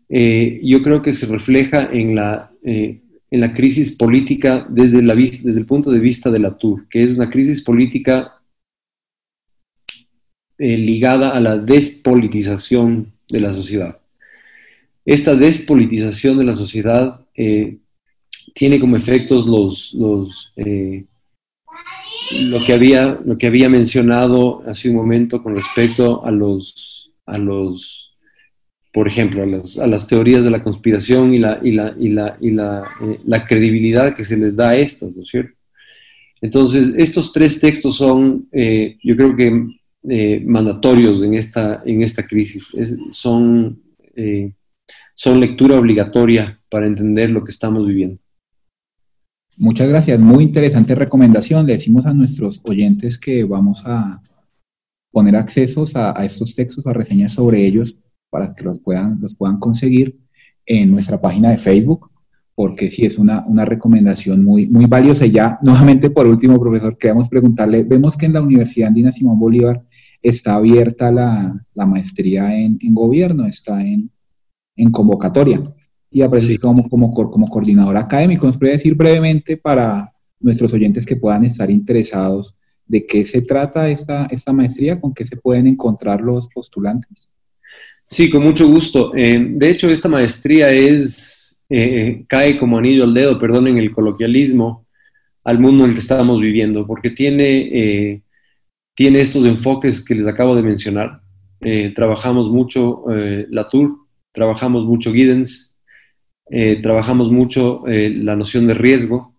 eh, 0.08 0.60
yo 0.62 0.82
creo 0.82 1.02
que 1.02 1.12
se 1.12 1.26
refleja 1.26 1.90
en 1.92 2.14
la, 2.14 2.50
en 2.62 3.40
la 3.42 3.52
crisis 3.52 3.92
política 3.92 4.66
desde, 4.70 5.02
la, 5.02 5.14
desde 5.14 5.60
el 5.60 5.66
punto 5.66 5.90
de 5.90 5.98
vista 5.98 6.30
de 6.30 6.38
la 6.38 6.56
TUR, 6.56 6.88
que 6.88 7.02
es 7.02 7.10
una 7.10 7.28
crisis 7.28 7.60
política 7.60 8.33
eh, 10.56 10.78
ligada 10.78 11.30
a 11.30 11.40
la 11.40 11.58
despolitización 11.58 13.12
de 13.28 13.40
la 13.40 13.52
sociedad. 13.52 13.98
Esta 15.04 15.34
despolitización 15.34 16.38
de 16.38 16.44
la 16.44 16.52
sociedad 16.52 17.20
eh, 17.34 17.78
tiene 18.54 18.78
como 18.78 18.94
efectos 18.94 19.46
los, 19.48 20.52
eh, 20.54 21.06
lo, 22.42 22.64
que 22.64 22.72
había, 22.72 23.18
lo 23.24 23.36
que 23.36 23.48
había 23.48 23.68
mencionado 23.68 24.62
hace 24.64 24.90
un 24.90 24.94
momento 24.94 25.42
con 25.42 25.56
respecto 25.56 26.24
a 26.24 26.30
los, 26.30 27.10
a 27.26 27.36
los 27.36 28.12
por 28.92 29.08
ejemplo, 29.08 29.42
a 29.42 29.46
las, 29.46 29.76
a 29.76 29.88
las 29.88 30.06
teorías 30.06 30.44
de 30.44 30.52
la 30.52 30.62
conspiración 30.62 31.34
y, 31.34 31.38
la, 31.38 31.58
y, 31.64 31.72
la, 31.72 31.96
y, 31.98 32.10
la, 32.10 32.36
y 32.40 32.50
la, 33.24 33.44
credibilidad 33.44 34.14
que 34.14 34.22
se 34.22 34.36
les 34.36 34.54
da 34.54 34.68
a 34.68 34.76
estas, 34.76 35.16
¿no 35.16 35.24
es 35.24 35.28
cierto? 35.28 35.56
Entonces, 36.40 36.94
estos 36.96 37.32
tres 37.32 37.58
textos 37.58 37.96
son, 37.96 38.48
yo 38.52 39.16
creo 39.16 39.34
que 39.34 39.82
eh, 40.08 40.42
mandatorios 40.44 41.22
en 41.22 41.34
esta, 41.34 41.82
en 41.84 42.02
esta 42.02 42.26
crisis. 42.26 42.72
Son, 43.10 43.80
eh, 44.14 44.52
son 45.14 45.40
lectura 45.40 45.78
obligatoria 45.78 46.60
para 46.70 46.86
entender 46.86 47.30
lo 47.30 47.44
que 47.44 47.50
estamos 47.50 47.86
viviendo. 47.86 48.20
Muchas 49.56 49.88
gracias, 49.88 50.18
muy 50.18 50.44
interesante 50.44 50.94
recomendación. 50.94 51.66
Le 51.66 51.74
decimos 51.74 52.06
a 52.06 52.12
nuestros 52.12 52.60
oyentes 52.64 53.18
que 53.18 53.44
vamos 53.44 53.82
a 53.86 54.20
poner 55.12 55.36
accesos 55.36 55.94
a, 55.94 56.12
a 56.18 56.24
estos 56.24 56.56
textos, 56.56 56.84
a 56.86 56.92
reseñas 56.92 57.32
sobre 57.32 57.64
ellos, 57.64 57.96
para 58.30 58.52
que 58.52 58.64
los 58.64 58.80
puedan, 58.80 59.20
los 59.20 59.36
puedan 59.36 59.60
conseguir 59.60 60.18
en 60.66 60.90
nuestra 60.90 61.20
página 61.20 61.50
de 61.50 61.58
Facebook, 61.58 62.10
porque 62.56 62.90
sí 62.90 63.06
es 63.06 63.16
una, 63.16 63.44
una 63.46 63.64
recomendación 63.64 64.42
muy, 64.42 64.66
muy 64.66 64.86
valiosa. 64.86 65.24
Y 65.24 65.30
ya, 65.30 65.58
nuevamente, 65.62 66.10
por 66.10 66.26
último, 66.26 66.58
profesor, 66.58 66.98
queríamos 66.98 67.28
preguntarle, 67.28 67.84
vemos 67.84 68.16
que 68.16 68.26
en 68.26 68.32
la 68.32 68.40
Universidad 68.40 68.88
Andina 68.88 69.12
Simón 69.12 69.38
Bolívar 69.38 69.84
está 70.24 70.54
abierta 70.54 71.12
la, 71.12 71.54
la 71.74 71.86
maestría 71.86 72.58
en, 72.58 72.78
en, 72.80 72.94
gobierno, 72.94 73.46
está 73.46 73.80
en, 73.82 74.10
en 74.74 74.90
convocatoria 74.90 75.62
y 76.10 76.22
aparece 76.22 76.58
como, 76.58 76.88
como, 76.88 77.12
como 77.12 77.46
coordinador 77.46 77.96
académico. 77.96 78.46
¿Nos 78.46 78.56
puede 78.56 78.72
decir 78.72 78.94
brevemente 78.94 79.58
para 79.58 80.10
nuestros 80.40 80.72
oyentes 80.72 81.04
que 81.04 81.16
puedan 81.16 81.44
estar 81.44 81.70
interesados 81.70 82.56
de 82.86 83.06
qué 83.06 83.24
se 83.24 83.42
trata 83.42 83.88
esta, 83.88 84.26
esta 84.26 84.52
maestría, 84.52 84.98
con 85.00 85.12
qué 85.12 85.24
se 85.24 85.36
pueden 85.36 85.66
encontrar 85.66 86.22
los 86.22 86.48
postulantes? 86.48 87.28
Sí, 88.08 88.30
con 88.30 88.42
mucho 88.42 88.66
gusto. 88.66 89.12
Eh, 89.14 89.46
de 89.50 89.70
hecho, 89.70 89.90
esta 89.90 90.08
maestría 90.08 90.70
es, 90.70 91.62
eh, 91.68 92.24
cae 92.28 92.56
como 92.58 92.78
anillo 92.78 93.04
al 93.04 93.14
dedo, 93.14 93.38
perdonen 93.38 93.76
el 93.76 93.92
coloquialismo, 93.92 94.86
al 95.44 95.58
mundo 95.58 95.84
en 95.84 95.90
el 95.90 95.94
que 95.94 96.00
estamos 96.00 96.40
viviendo, 96.40 96.86
porque 96.86 97.10
tiene, 97.10 97.58
eh, 97.72 98.22
tiene 98.94 99.20
estos 99.20 99.44
enfoques 99.44 100.04
que 100.04 100.14
les 100.14 100.26
acabo 100.26 100.54
de 100.54 100.62
mencionar. 100.62 101.20
trabajamos 101.94 102.50
mucho 102.50 103.04
la 103.08 103.68
Tour, 103.68 104.04
trabajamos 104.32 104.84
mucho 104.84 105.12
Giddens, 105.12 105.74
eh, 106.50 106.82
trabajamos 106.82 107.30
mucho 107.30 107.86
eh, 107.86 108.10
la 108.10 108.36
noción 108.36 108.66
de 108.66 108.74
riesgo, 108.74 109.34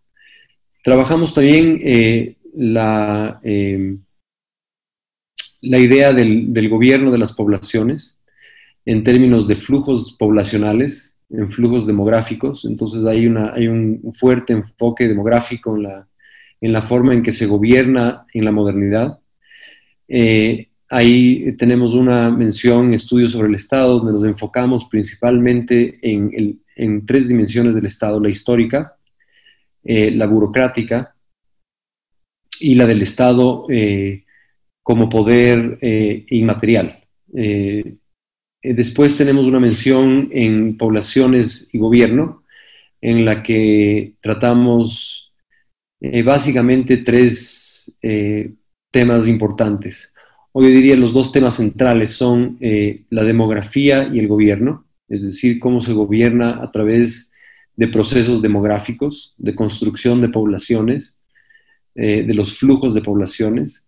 trabajamos 0.84 1.36
también 1.36 1.80
eh, 1.84 2.38
la, 2.56 3.40
la 5.62 5.80
idea 5.80 6.14
del, 6.14 6.52
del, 6.52 6.70
gobierno 6.70 7.12
de 7.12 7.20
las 7.20 7.34
poblaciones 7.34 8.18
en 8.86 9.04
términos 9.04 9.48
de 9.48 9.56
flujos 9.56 10.16
poblacionales, 10.18 11.16
en 11.30 11.52
flujos 11.52 11.86
demográficos, 11.86 12.66
entonces 12.66 13.06
hay, 13.06 13.28
una, 13.28 13.54
hay 13.54 13.68
un 13.68 14.02
fuerte 14.18 14.54
enfoque 14.54 15.08
demográfico 15.08 15.76
en 15.76 15.84
la, 15.84 16.08
en 16.62 16.74
la 16.74 16.82
forma 16.82 17.14
en 17.14 17.22
que 17.22 17.32
se 17.32 17.46
gobierna 17.46 18.26
en 18.34 18.46
la 18.46 18.52
modernidad. 18.52 19.20
Ahí 20.08 21.54
tenemos 21.58 21.94
una 21.94 22.30
mención, 22.30 22.94
estudios 22.94 23.32
sobre 23.32 23.48
el 23.50 23.56
Estado, 23.56 24.00
donde 24.00 24.14
nos 24.14 24.26
enfocamos 24.26 24.86
principalmente 24.86 25.98
en 26.02 27.06
tres 27.06 27.28
dimensiones 27.28 27.76
del 27.76 27.86
Estado, 27.86 28.20
la 28.20 28.30
histórica, 28.30 28.96
eh, 29.88 30.10
la 30.10 30.26
burocrática 30.26 31.16
y 32.60 32.74
la 32.74 32.88
del 32.88 33.04
Estado 33.04 33.68
eh, 33.70 34.26
como 34.82 35.08
poder 35.10 35.78
eh, 35.80 36.26
inmaterial. 36.30 37.04
después 38.64 39.16
tenemos 39.16 39.46
una 39.46 39.60
mención 39.60 40.30
en 40.32 40.76
poblaciones 40.76 41.70
y 41.72 41.78
gobierno, 41.78 42.44
en 43.00 43.26
la 43.26 43.44
que 43.44 44.16
tratamos 44.22 45.32
básicamente 46.24 46.98
tres 46.98 47.96
temas 48.96 49.28
importantes. 49.28 50.14
Hoy 50.54 50.72
diría 50.72 50.96
los 50.96 51.12
dos 51.12 51.34
temas 51.34 51.56
centrales 51.56 52.12
son 52.12 52.58
la 53.10 53.24
demografía 53.24 54.08
y 54.08 54.20
el 54.20 54.30
gobierno 54.30 54.86
es 55.08 55.24
decir, 55.24 55.60
cómo 55.60 55.82
se 55.82 55.94
gobierna 55.94 56.64
a 56.64 56.72
través 56.72 57.32
de 57.76 57.88
procesos 57.88 58.42
demográficos, 58.42 59.34
de 59.38 59.56
construcción 59.56 60.22
de 60.22 60.30
poblaciones, 60.30 61.20
eh, 61.96 62.24
de 62.24 62.34
los 62.34 62.58
flujos 62.58 62.94
de 62.94 63.02
poblaciones 63.02 63.86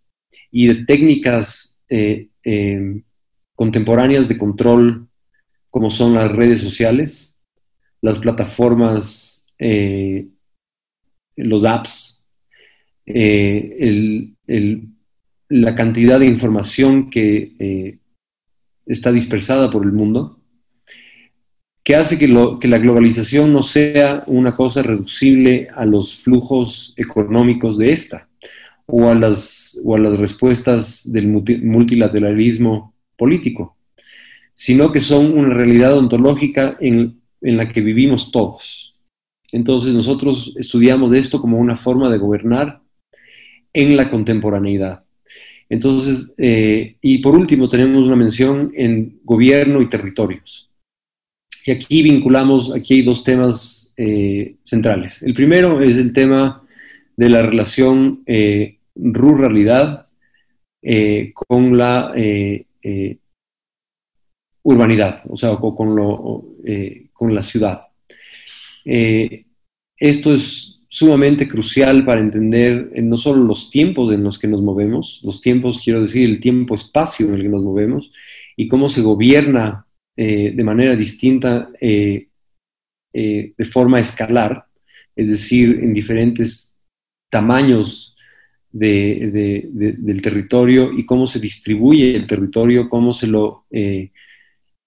y 0.52 0.68
de 0.68 0.86
técnicas 0.86 1.80
eh, 1.90 2.28
em, 2.44 3.04
contemporáneas 3.56 4.28
de 4.28 4.38
control 4.38 5.08
como 5.70 5.90
son 5.90 6.14
las 6.14 6.32
redes 6.32 6.62
sociales, 6.62 7.38
las 8.02 8.20
plataformas, 8.20 9.44
eh, 9.60 10.28
los 11.36 11.66
apps, 11.66 12.30
la 15.50 15.76
cantidad 15.76 16.20
de 16.20 16.26
información 16.26 17.10
que 17.10 18.00
está 18.86 19.12
dispersada 19.12 19.72
por 19.72 19.84
el 19.84 19.92
mundo 19.92 20.38
que 21.88 21.96
hace 21.96 22.20
que, 22.20 22.28
la 22.28 22.78
globalización 22.80 23.54
no 23.54 23.64
sea 23.64 24.22
una 24.28 24.58
cosa 24.58 24.84
reducible 24.84 25.70
a 25.74 25.86
los 25.86 26.16
flujos 26.16 26.94
económicos 26.98 27.78
de 27.78 27.94
esta 27.94 28.28
o 28.86 29.10
a 29.10 29.16
las, 29.16 29.80
o 29.86 29.96
a 29.96 30.00
las 30.00 30.18
respuestas 30.18 31.10
del 31.10 31.28
multilateralismo 31.30 32.94
político, 33.16 33.78
sino 34.54 34.92
que 34.92 35.00
son 35.00 35.32
una 35.38 35.54
realidad 35.54 35.98
ontológica 35.98 36.76
en, 36.82 37.22
la 37.40 37.72
que 37.72 37.80
vivimos 37.80 38.34
todos. 38.34 38.94
Entonces 39.54 39.94
nosotros 39.94 40.54
estudiamos 40.58 41.16
esto 41.16 41.40
como 41.40 41.58
una 41.58 41.78
forma 41.78 42.10
de 42.10 42.18
gobernar 42.18 42.82
en 43.72 43.96
la 43.96 44.10
contemporaneidad. 44.10 45.06
Entonces, 45.70 46.34
eh, 46.38 46.96
y 47.02 47.18
por 47.20 47.36
último 47.36 47.68
tenemos 47.68 48.04
una 48.04 48.16
mención 48.16 48.72
en 48.76 49.20
gobierno 49.24 49.82
y 49.82 49.90
territorios. 49.90 50.70
Y 51.66 51.72
aquí 51.72 52.02
vinculamos, 52.02 52.74
aquí 52.74 52.96
hay 52.96 53.02
dos 53.02 53.24
temas 53.24 53.94
eh, 53.98 54.56
centrales. 54.64 55.22
El 55.24 55.34
primero 55.34 55.82
es 55.82 55.98
el 55.98 56.14
tema 56.14 56.64
de 57.18 57.30
la 57.30 57.44
relación 57.44 58.24
eh, 58.26 58.78
ruralidad 58.96 60.08
con 61.34 61.78
la 61.78 62.14
urbanidad, 64.64 65.24
o 65.28 65.36
sea, 65.36 65.58
con 65.58 67.36
la 67.36 67.44
ciudad. 67.44 67.88
esto 68.86 70.34
es 70.34 70.77
sumamente 70.90 71.48
crucial 71.48 72.06
para 72.06 72.22
entender 72.22 72.92
no 73.04 73.18
solo 73.18 73.44
los 73.44 73.70
tiempos 73.70 74.14
en 74.14 74.24
los 74.24 74.40
que 74.40 74.48
nos 74.48 74.62
movemos, 74.62 75.20
los 75.24 75.42
tiempos, 75.42 75.82
quiero 75.84 76.02
decir, 76.02 76.28
el 76.28 76.40
tiempo-espacio 76.40 77.28
en 77.28 77.36
el 77.36 77.42
que 77.44 77.50
nos 77.50 77.64
movemos, 77.64 78.12
y 78.56 78.68
cómo 78.68 78.90
se 78.90 79.02
gobierna 79.02 79.86
eh, 80.16 80.52
de 80.56 80.64
manera 80.64 80.96
distinta 80.96 81.70
eh, 81.80 82.30
eh, 83.14 83.54
de 83.56 83.66
forma 83.66 84.00
escalar, 84.00 84.66
es 85.16 85.30
decir, 85.30 85.80
en 85.82 85.94
diferentes 85.94 86.74
tamaños 87.30 88.16
del 88.72 90.22
territorio 90.22 90.92
y 90.94 91.06
cómo 91.06 91.26
se 91.28 91.40
distribuye 91.40 92.16
el 92.16 92.28
territorio, 92.28 92.90
cómo 92.90 93.14
se 93.14 93.26
lo, 93.26 93.66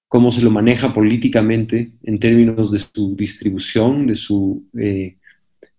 cómo 0.07 0.31
se 0.31 0.43
lo 0.43 0.51
maneja 0.51 0.95
políticamente 0.95 1.91
en 2.05 2.19
términos 2.21 2.71
de 2.71 2.79
su 2.79 3.17
distribución, 3.17 4.07
de 4.07 4.15
su 4.15 4.69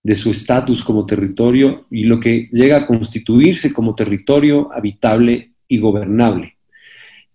de 0.04 0.16
su 0.16 0.32
estatus 0.32 0.84
como 0.84 1.06
territorio 1.06 1.86
y 1.91 2.06
lo 2.06 2.20
que 2.20 2.49
llega 2.52 2.78
a 2.78 2.88
constituirse 2.88 3.72
como 3.72 3.95
territorio 3.95 4.72
habitable 4.74 5.52
y 5.68 5.80
gobernable. 5.80 6.58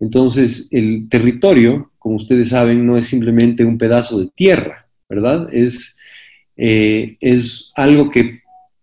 Entonces, 0.00 0.68
el 0.72 1.08
territorio, 1.08 1.90
como 1.98 2.16
ustedes 2.16 2.50
saben, 2.50 2.86
no 2.86 2.96
es 2.96 3.06
simplemente 3.06 3.64
un 3.64 3.78
pedazo 3.78 4.18
de 4.18 4.28
tierra, 4.34 4.88
¿verdad? 5.08 5.48
Es, 5.52 5.96
eh, 6.56 7.16
es 7.20 7.70
algo 7.76 8.10
que 8.10 8.40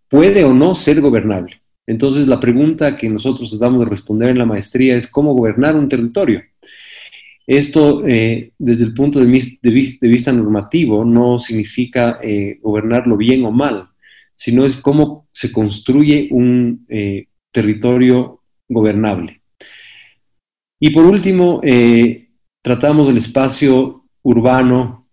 puede 0.09 0.43
o 0.43 0.53
no 0.53 0.75
ser 0.75 1.01
gobernable. 1.01 1.61
Entonces, 1.86 2.27
la 2.27 2.39
pregunta 2.39 2.95
que 2.95 3.09
nosotros 3.09 3.49
tratamos 3.49 3.81
de 3.81 3.89
responder 3.89 4.29
en 4.29 4.38
la 4.38 4.45
maestría 4.45 4.95
es 4.95 5.07
cómo 5.07 5.34
gobernar 5.34 5.75
un 5.75 5.89
territorio. 5.89 6.41
Esto, 7.45 8.05
eh, 8.05 8.53
desde 8.57 8.85
el 8.85 8.93
punto 8.93 9.19
de, 9.19 9.25
vista 9.25 10.31
normativo, 10.31 11.03
no 11.03 11.39
significa 11.39 12.19
eh, 12.21 12.59
gobernarlo 12.61 13.17
bien 13.17 13.43
o 13.45 13.51
mal, 13.51 13.89
sino 14.33 14.65
es 14.65 14.75
cómo 14.77 15.27
se 15.31 15.51
construye 15.51 16.29
un 16.31 16.85
territorio 17.51 18.41
gobernable. 18.67 19.43
Y 20.85 20.89
por 20.89 21.05
último, 21.05 21.61
eh, 21.63 22.27
tratamos 22.61 23.07
el 23.07 23.15
espacio 23.15 24.03
urbano 24.21 25.07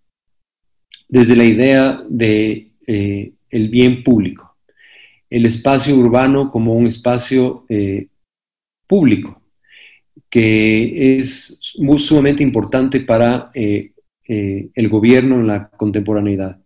desde 1.07 1.35
la 1.37 1.45
idea 1.45 2.03
de 2.09 2.73
eh, 2.85 3.31
el 3.49 3.69
bien 3.69 4.03
público. 4.03 4.57
El 5.29 5.45
espacio 5.45 5.95
urbano 5.95 6.51
como 6.51 6.73
un 6.73 6.87
espacio 6.87 7.63
eh, 7.69 8.07
público, 8.85 9.40
que 10.29 11.17
es 11.17 11.75
muy, 11.77 11.99
sumamente 11.99 12.43
importante 12.43 13.01
para 13.01 13.51
el 13.53 14.89
gobierno 14.89 15.35
en 15.35 15.47
la 15.47 15.69
contemporaneidad. 15.69 16.61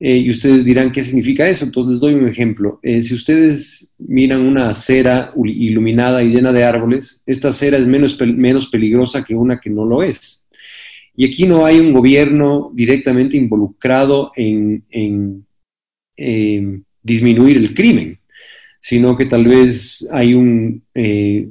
Eh, 0.00 0.18
y 0.18 0.30
ustedes 0.30 0.64
dirán, 0.64 0.92
¿qué 0.92 1.02
significa 1.02 1.48
eso? 1.48 1.64
Entonces 1.64 1.92
les 1.92 2.00
doy 2.00 2.14
un 2.14 2.28
ejemplo. 2.28 2.78
Eh, 2.82 3.02
si 3.02 3.14
ustedes 3.14 3.92
miran 3.98 4.42
una 4.42 4.70
acera 4.70 5.32
iluminada 5.44 6.22
y 6.22 6.30
llena 6.30 6.52
de 6.52 6.64
árboles, 6.64 7.22
esta 7.26 7.48
acera 7.48 7.78
es 7.78 7.86
menos, 7.86 8.18
menos 8.20 8.68
peligrosa 8.68 9.24
que 9.24 9.34
una 9.34 9.58
que 9.58 9.70
no 9.70 9.84
lo 9.84 10.02
es. 10.02 10.46
Y 11.16 11.26
aquí 11.26 11.46
no 11.48 11.66
hay 11.66 11.80
un 11.80 11.92
gobierno 11.92 12.70
directamente 12.72 13.36
involucrado 13.36 14.30
en, 14.36 14.84
disminuir 17.02 17.56
el 17.56 17.74
crimen, 17.74 18.20
sino 18.80 19.16
que 19.16 19.26
tal 19.26 19.44
vez 19.46 20.08
hay 20.12 20.34
un, 20.34 20.82
eh, 20.94 21.48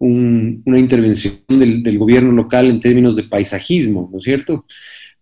una 0.00 0.78
intervención 0.78 1.34
del, 1.46 1.98
gobierno 1.98 2.32
local 2.32 2.68
en 2.68 2.80
términos 2.80 3.14
de 3.14 3.22
paisajismo, 3.24 4.08
¿no 4.10 4.18
es 4.18 4.24
cierto? 4.24 4.64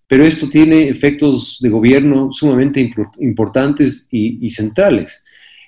pero 0.09 0.25
esto 0.25 0.49
tiene 0.49 0.89
efectos 0.89 1.59
de 1.61 1.69
gobierno 1.69 2.33
sumamente 2.33 2.91
importantes 3.21 4.09
y, 4.11 4.49
centrales. 4.51 5.23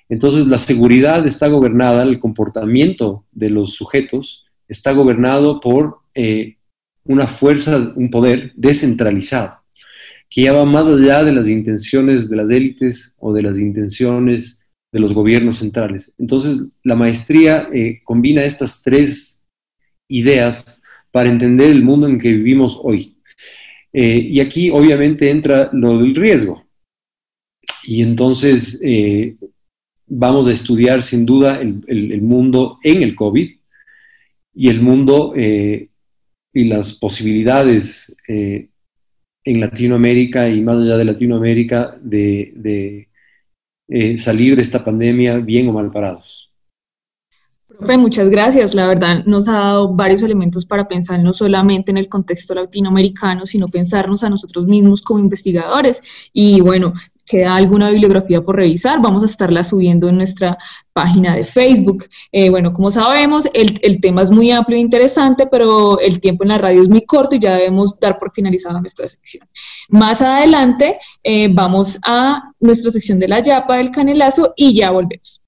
Entonces, 0.09 0.47
la 0.47 0.57
seguridad 0.57 1.25
está 1.27 1.47
gobernada, 1.47 2.03
el 2.03 2.19
comportamiento 2.19 3.23
de 3.31 3.51
los 3.51 3.75
sujetos 3.75 4.43
está 4.67 4.93
gobernado 4.93 5.59
por 5.59 5.99
eh, 6.15 6.57
una 7.05 7.27
fuerza, 7.27 7.93
un 7.95 8.09
poder 8.09 8.51
descentralizado, 8.55 9.59
que 10.27 10.41
ya 10.41 10.53
va 10.53 10.65
más 10.65 10.87
allá 10.87 11.23
de 11.23 11.33
las 11.33 11.47
intenciones 11.47 12.27
de 12.27 12.35
las 12.35 12.49
élites 12.49 13.13
o 13.19 13.33
de 13.33 13.43
las 13.43 13.59
intenciones 13.59 14.60
de 14.91 14.99
los 14.99 15.13
gobiernos 15.13 15.59
centrales. 15.59 16.13
Entonces, 16.17 16.63
la 16.83 16.95
maestría 16.95 17.69
eh, 17.73 18.01
combina 18.03 18.43
estas 18.43 18.81
tres 18.83 19.41
ideas 20.07 20.81
para 21.11 21.29
entender 21.29 21.69
el 21.69 21.83
mundo 21.83 22.07
en 22.07 22.19
que 22.19 22.31
vivimos 22.31 22.77
hoy. 22.81 23.17
Eh, 23.93 24.27
y 24.29 24.39
aquí 24.39 24.69
obviamente 24.69 25.29
entra 25.29 25.69
lo 25.73 25.99
del 25.99 26.15
riesgo. 26.15 26.65
Y 27.83 28.01
entonces 28.01 28.79
eh, 28.83 29.35
vamos 30.07 30.47
a 30.47 30.51
estudiar 30.51 31.03
sin 31.03 31.25
duda 31.25 31.59
el, 31.59 32.21
mundo 32.21 32.77
en 32.83 33.01
el 33.01 33.15
COVID 33.15 33.49
y 34.53 34.69
el 34.69 34.81
mundo 34.81 35.33
y 35.35 36.63
las 36.65 36.93
posibilidades 36.93 38.13
en 38.27 39.59
Latinoamérica 39.59 40.47
y 40.49 40.61
más 40.61 40.77
allá 40.77 40.97
de 40.97 41.05
Latinoamérica 41.05 41.97
de 42.01 43.09
salir 44.15 44.55
de 44.55 44.61
esta 44.61 44.83
pandemia 44.83 45.37
bien 45.37 45.67
o 45.69 45.73
mal 45.73 45.91
parados 45.91 46.51
muchas 47.97 48.29
gracias. 48.29 48.75
La 48.75 48.87
verdad 48.87 49.25
nos 49.25 49.47
ha 49.47 49.53
dado 49.53 49.93
varios 49.93 50.21
elementos 50.21 50.65
para 50.65 50.87
pensar 50.87 51.19
no 51.19 51.33
solamente 51.33 51.91
en 51.91 51.97
el 51.97 52.07
contexto 52.07 52.53
latinoamericano, 52.53 53.45
sino 53.45 53.67
pensarnos 53.67 54.23
a 54.23 54.29
nosotros 54.29 54.65
mismos 54.65 55.01
como 55.01 55.19
investigadores. 55.19 56.29
Y 56.33 56.61
bueno, 56.61 56.93
queda 57.25 57.55
alguna 57.55 57.89
bibliografía 57.89 58.41
por 58.41 58.55
revisar, 58.55 59.01
vamos 59.01 59.23
a 59.23 59.25
estarla 59.25 59.63
subiendo 59.63 60.09
en 60.09 60.17
nuestra 60.17 60.57
página 60.93 61.35
de 61.35 61.43
Facebook. 61.43 62.05
Eh, 62.31 62.49
bueno, 62.49 62.73
como 62.73 62.91
sabemos, 62.91 63.47
el, 63.53 64.01
tema 64.01 64.21
es 64.21 64.31
muy 64.31 64.51
amplio 64.51 64.77
e 64.77 64.81
interesante, 64.81 65.47
pero 65.47 65.99
el 65.99 66.19
tiempo 66.19 66.43
en 66.43 66.49
la 66.49 66.57
radio 66.57 66.81
es 66.81 66.89
muy 66.89 67.05
corto 67.05 67.35
y 67.35 67.39
ya 67.39 67.55
debemos 67.55 67.99
dar 67.99 68.19
por 68.19 68.31
finalizada 68.31 68.79
nuestra 68.79 69.07
sección. 69.07 69.47
Más 69.89 70.21
adelante 70.21 70.97
eh, 71.23 71.49
vamos 71.51 71.97
a 72.05 72.51
nuestra 72.59 72.91
sección 72.91 73.19
de 73.19 73.27
la 73.27 73.39
Yapa 73.39 73.77
del 73.77 73.91
Canelazo 73.91 74.53
y 74.55 74.75
ya 74.75 74.91
volvemos 74.91 75.41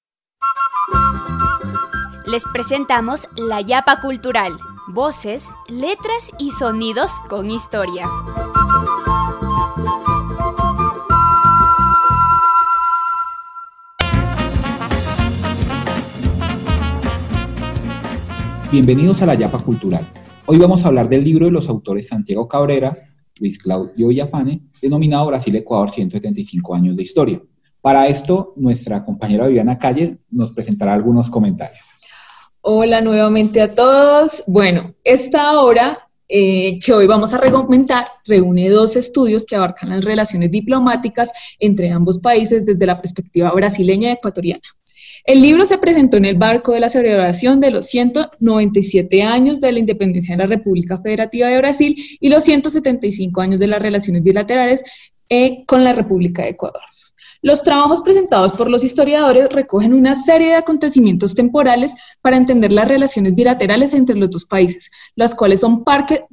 les 2.26 2.42
presentamos 2.52 3.28
La 3.36 3.60
Yapa 3.60 4.00
Cultural, 4.00 4.52
voces, 4.88 5.44
letras 5.68 6.30
y 6.38 6.50
sonidos 6.52 7.10
con 7.28 7.50
historia. 7.50 8.06
Bienvenidos 18.74 19.22
a 19.22 19.26
La 19.26 19.34
Yapa 19.36 19.60
Cultural. 19.60 20.04
Hoy 20.46 20.58
vamos 20.58 20.84
a 20.84 20.88
hablar 20.88 21.08
del 21.08 21.22
libro 21.22 21.46
de 21.46 21.52
los 21.52 21.68
autores 21.68 22.08
Santiago 22.08 22.48
Cabrera, 22.48 22.96
Luis 23.38 23.56
Claudio 23.56 24.08
Villafane, 24.08 24.62
denominado 24.82 25.28
Brasil-Ecuador 25.28 25.92
175 25.92 26.74
años 26.74 26.96
de 26.96 27.04
historia. 27.04 27.40
Para 27.80 28.08
esto, 28.08 28.52
nuestra 28.56 29.04
compañera 29.04 29.46
Viviana 29.46 29.78
Calle 29.78 30.18
nos 30.28 30.52
presentará 30.52 30.92
algunos 30.92 31.30
comentarios. 31.30 31.84
Hola 32.62 33.00
nuevamente 33.00 33.62
a 33.62 33.72
todos. 33.72 34.42
Bueno, 34.48 34.92
esta 35.04 35.60
obra 35.60 36.08
eh, 36.28 36.80
que 36.84 36.92
hoy 36.92 37.06
vamos 37.06 37.32
a 37.32 37.38
recomendar 37.38 38.08
reúne 38.26 38.70
dos 38.70 38.96
estudios 38.96 39.44
que 39.44 39.54
abarcan 39.54 39.90
las 39.90 40.04
relaciones 40.04 40.50
diplomáticas 40.50 41.30
entre 41.60 41.92
ambos 41.92 42.18
países 42.18 42.66
desde 42.66 42.86
la 42.86 43.00
perspectiva 43.00 43.52
brasileña 43.52 44.08
y 44.08 44.14
ecuatoriana. 44.14 44.64
El 45.24 45.40
libro 45.40 45.64
se 45.64 45.78
presentó 45.78 46.18
en 46.18 46.26
el 46.26 46.36
barco 46.36 46.72
de 46.72 46.80
la 46.80 46.90
celebración 46.90 47.58
de 47.58 47.70
los 47.70 47.86
197 47.86 49.22
años 49.22 49.58
de 49.58 49.72
la 49.72 49.78
independencia 49.78 50.36
de 50.36 50.42
la 50.42 50.54
República 50.54 51.00
Federativa 51.00 51.48
de 51.48 51.56
Brasil 51.56 51.96
y 52.20 52.28
los 52.28 52.44
175 52.44 53.40
años 53.40 53.58
de 53.58 53.66
las 53.66 53.80
relaciones 53.80 54.22
bilaterales 54.22 54.84
eh, 55.30 55.64
con 55.64 55.82
la 55.82 55.94
República 55.94 56.42
de 56.42 56.50
Ecuador. 56.50 56.82
Los 57.44 57.62
trabajos 57.62 58.00
presentados 58.00 58.52
por 58.52 58.70
los 58.70 58.84
historiadores 58.84 59.50
recogen 59.50 59.92
una 59.92 60.14
serie 60.14 60.48
de 60.48 60.54
acontecimientos 60.54 61.34
temporales 61.34 61.94
para 62.22 62.38
entender 62.38 62.72
las 62.72 62.88
relaciones 62.88 63.34
bilaterales 63.34 63.92
entre 63.92 64.16
los 64.16 64.30
dos 64.30 64.46
países, 64.46 64.90
las 65.14 65.34
cuales 65.34 65.60
son 65.60 65.84
parte 65.84 66.26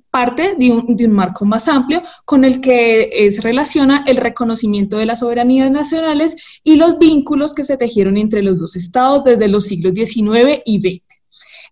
de 0.58 0.72
un, 0.72 1.12
marco 1.12 1.44
más 1.44 1.68
amplio 1.68 2.02
con 2.24 2.46
el 2.46 2.62
que 2.62 3.28
se 3.30 3.42
relaciona 3.42 4.06
el 4.08 4.16
reconocimiento 4.16 5.00
de 5.00 5.06
las 5.06 5.20
soberanías 5.20 5.70
nacionales 5.70 6.62
y 6.64 6.78
los 6.78 6.98
vínculos 6.98 7.54
que 7.54 7.66
se 7.66 7.76
tejieron 7.76 8.16
entre 8.16 8.42
los 8.42 8.58
dos 8.58 8.78
estados 8.78 9.26
desde 9.26 9.50
los 9.50 9.66
siglos 9.66 9.92
XIX 9.94 10.62
y 10.64 10.80
XX. 10.80 11.11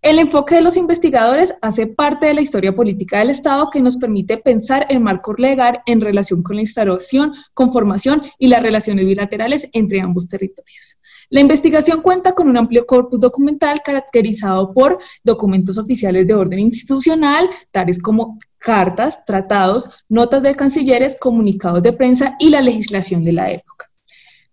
El 0.02 0.18
enfoque 0.18 0.56
de 0.56 0.62
los 0.62 0.78
investigadores 0.78 1.56
hace 1.62 1.86
parte 1.86 2.28
de 2.28 2.34
la 2.34 2.40
historia 2.40 2.74
política 2.74 3.20
del 3.20 3.32
Estado 3.32 3.70
que 3.70 3.82
nos 3.82 3.98
permite 3.98 4.38
pensar 4.38 4.86
el 4.88 5.02
marco 5.02 5.34
legal 5.34 5.82
en 5.86 6.00
relación 6.00 6.42
con 6.42 6.56
la 6.56 6.62
instalación, 6.62 7.34
conformación 7.54 8.22
y 8.38 8.48
las 8.48 8.62
relaciones 8.62 9.06
bilaterales 9.06 9.70
entre 9.74 10.00
ambos 10.00 10.30
territorios. 10.30 11.00
La 11.30 11.42
investigación 11.42 12.02
cuenta 12.02 12.32
con 12.32 12.48
un 12.48 12.56
amplio 12.56 12.86
corpus 12.86 13.20
documental 13.20 13.82
caracterizado 13.84 14.72
por 14.72 15.00
documentos 15.26 15.78
oficiales 15.78 16.26
de 16.26 16.34
orden 16.34 16.60
institucional, 16.60 17.50
tales 17.72 18.02
como 18.02 18.40
cartas, 18.58 19.26
tratados, 19.26 19.90
notas 20.08 20.44
de 20.44 20.56
cancilleres, 20.56 21.18
comunicados 21.20 21.84
de 21.84 21.92
prensa 21.92 22.38
y 22.40 22.52
la 22.52 22.62
legislación 22.62 23.26
de 23.26 23.34
la 23.34 23.52
época. 23.52 23.89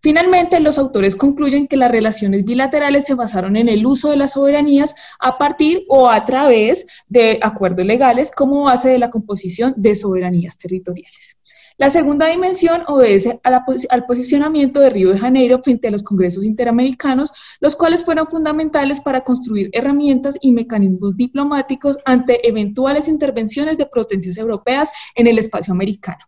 Finalmente, 0.00 0.60
los 0.60 0.78
autores 0.78 1.16
concluyen 1.16 1.66
que 1.66 1.76
las 1.76 1.90
relaciones 1.90 2.44
bilaterales 2.44 3.04
se 3.04 3.14
basaron 3.14 3.56
en 3.56 3.68
el 3.68 3.86
uso 3.86 4.10
de 4.10 4.16
las 4.16 4.32
soberanías 4.32 4.94
a 5.18 5.38
partir 5.38 5.84
o 5.88 6.08
a 6.08 6.24
través 6.24 6.86
de 7.08 7.38
acuerdos 7.42 7.86
legales 7.86 8.30
como 8.30 8.64
base 8.64 8.88
de 8.88 8.98
la 8.98 9.10
composición 9.10 9.74
de 9.76 9.94
soberanías 9.94 10.58
territoriales. 10.58 11.36
La 11.78 11.90
segunda 11.90 12.28
dimensión 12.28 12.84
obedece 12.86 13.38
al 13.42 14.06
posicionamiento 14.06 14.80
de 14.80 14.88
Río 14.88 15.10
de 15.10 15.18
Janeiro 15.18 15.60
frente 15.62 15.88
a 15.88 15.90
los 15.90 16.02
congresos 16.02 16.46
interamericanos, 16.46 17.34
los 17.60 17.76
cuales 17.76 18.02
fueron 18.02 18.26
fundamentales 18.28 19.02
para 19.02 19.20
construir 19.20 19.68
herramientas 19.72 20.38
y 20.40 20.52
mecanismos 20.52 21.18
diplomáticos 21.18 21.98
ante 22.06 22.48
eventuales 22.48 23.08
intervenciones 23.08 23.76
de 23.76 23.84
potencias 23.84 24.38
europeas 24.38 24.90
en 25.14 25.26
el 25.26 25.38
espacio 25.38 25.74
americano. 25.74 26.24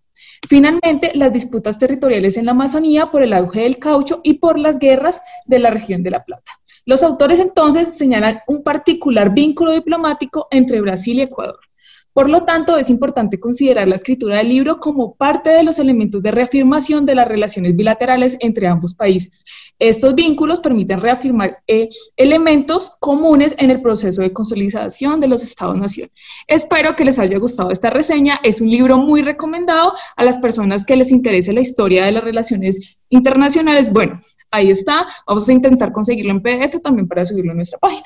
Finalmente, 0.48 1.12
las 1.14 1.32
disputas 1.32 1.78
territoriales 1.78 2.36
en 2.36 2.46
la 2.46 2.52
Amazonía 2.52 3.10
por 3.10 3.22
el 3.22 3.32
auge 3.32 3.62
del 3.62 3.78
caucho 3.78 4.20
y 4.22 4.34
por 4.34 4.58
las 4.58 4.78
guerras 4.78 5.22
de 5.46 5.58
la 5.58 5.70
región 5.70 6.02
de 6.02 6.10
La 6.10 6.24
Plata. 6.24 6.52
Los 6.84 7.02
autores 7.02 7.40
entonces 7.40 7.96
señalan 7.96 8.40
un 8.46 8.62
particular 8.62 9.34
vínculo 9.34 9.72
diplomático 9.72 10.48
entre 10.50 10.80
Brasil 10.80 11.18
y 11.18 11.22
Ecuador. 11.22 11.67
Por 12.12 12.28
lo 12.28 12.44
tanto, 12.44 12.76
es 12.76 12.90
importante 12.90 13.38
considerar 13.38 13.86
la 13.86 13.94
escritura 13.94 14.38
del 14.38 14.48
libro 14.48 14.80
como 14.80 15.14
parte 15.14 15.50
de 15.50 15.62
los 15.62 15.78
elementos 15.78 16.22
de 16.22 16.30
reafirmación 16.30 17.06
de 17.06 17.14
las 17.14 17.28
relaciones 17.28 17.76
bilaterales 17.76 18.36
entre 18.40 18.66
ambos 18.66 18.94
países. 18.94 19.44
Estos 19.78 20.14
vínculos 20.14 20.60
permiten 20.60 21.00
reafirmar 21.00 21.62
eh, 21.66 21.88
elementos 22.16 22.96
comunes 22.98 23.54
en 23.58 23.70
el 23.70 23.80
proceso 23.80 24.22
de 24.22 24.32
consolidación 24.32 25.20
de 25.20 25.28
los 25.28 25.42
Estados-nación. 25.42 26.10
Espero 26.46 26.96
que 26.96 27.04
les 27.04 27.18
haya 27.18 27.38
gustado 27.38 27.70
esta 27.70 27.90
reseña. 27.90 28.40
Es 28.42 28.60
un 28.60 28.70
libro 28.70 28.98
muy 28.98 29.22
recomendado 29.22 29.92
a 30.16 30.24
las 30.24 30.38
personas 30.38 30.84
que 30.84 30.96
les 30.96 31.12
interese 31.12 31.52
la 31.52 31.60
historia 31.60 32.04
de 32.04 32.12
las 32.12 32.24
relaciones 32.24 32.96
internacionales. 33.08 33.92
Bueno, 33.92 34.20
ahí 34.50 34.70
está. 34.70 35.06
Vamos 35.26 35.48
a 35.48 35.52
intentar 35.52 35.92
conseguirlo 35.92 36.32
en 36.32 36.42
PDF 36.42 36.80
también 36.82 37.06
para 37.06 37.24
subirlo 37.24 37.52
a 37.52 37.54
nuestra 37.54 37.78
página. 37.78 38.04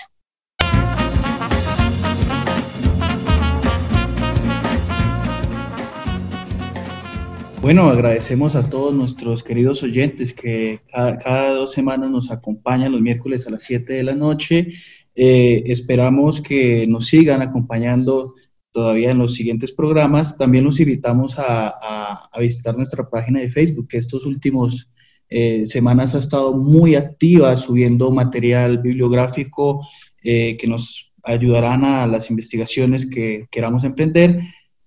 Bueno, 7.62 7.88
agradecemos 7.88 8.56
a 8.56 8.68
todos 8.68 8.92
nuestros 8.92 9.44
queridos 9.44 9.84
oyentes 9.84 10.34
que 10.34 10.80
cada, 10.92 11.50
dos 11.52 11.70
semanas 11.70 12.10
nos 12.10 12.32
acompañan 12.32 12.90
los 12.90 13.00
miércoles 13.00 13.46
a 13.46 13.50
las 13.50 13.62
7 13.62 13.92
de 13.92 14.02
la 14.02 14.16
noche. 14.16 14.72
Eh, 15.14 15.62
esperamos 15.66 16.40
que 16.40 16.88
nos 16.88 17.06
sigan 17.06 17.40
acompañando 17.40 18.34
todavía 18.72 19.12
en 19.12 19.18
los 19.18 19.34
siguientes 19.34 19.70
programas. 19.70 20.36
También 20.36 20.64
los 20.64 20.80
invitamos 20.80 21.36
a, 21.38 22.28
visitar 22.40 22.76
nuestra 22.76 23.08
página 23.08 23.38
de 23.38 23.48
Facebook, 23.48 23.86
que 23.86 23.98
estos 23.98 24.26
últimos 24.26 24.88
eh, 25.28 25.64
semanas 25.68 26.16
ha 26.16 26.18
estado 26.18 26.54
muy 26.54 26.96
activa 26.96 27.56
subiendo 27.56 28.10
material 28.10 28.78
bibliográfico 28.78 29.86
eh, 30.24 30.56
que 30.56 30.66
nos 30.66 31.12
ayudarán 31.22 31.84
a 31.84 32.08
las 32.08 32.28
investigaciones 32.28 33.06
que 33.06 33.46
queramos 33.52 33.84
emprender. 33.84 34.40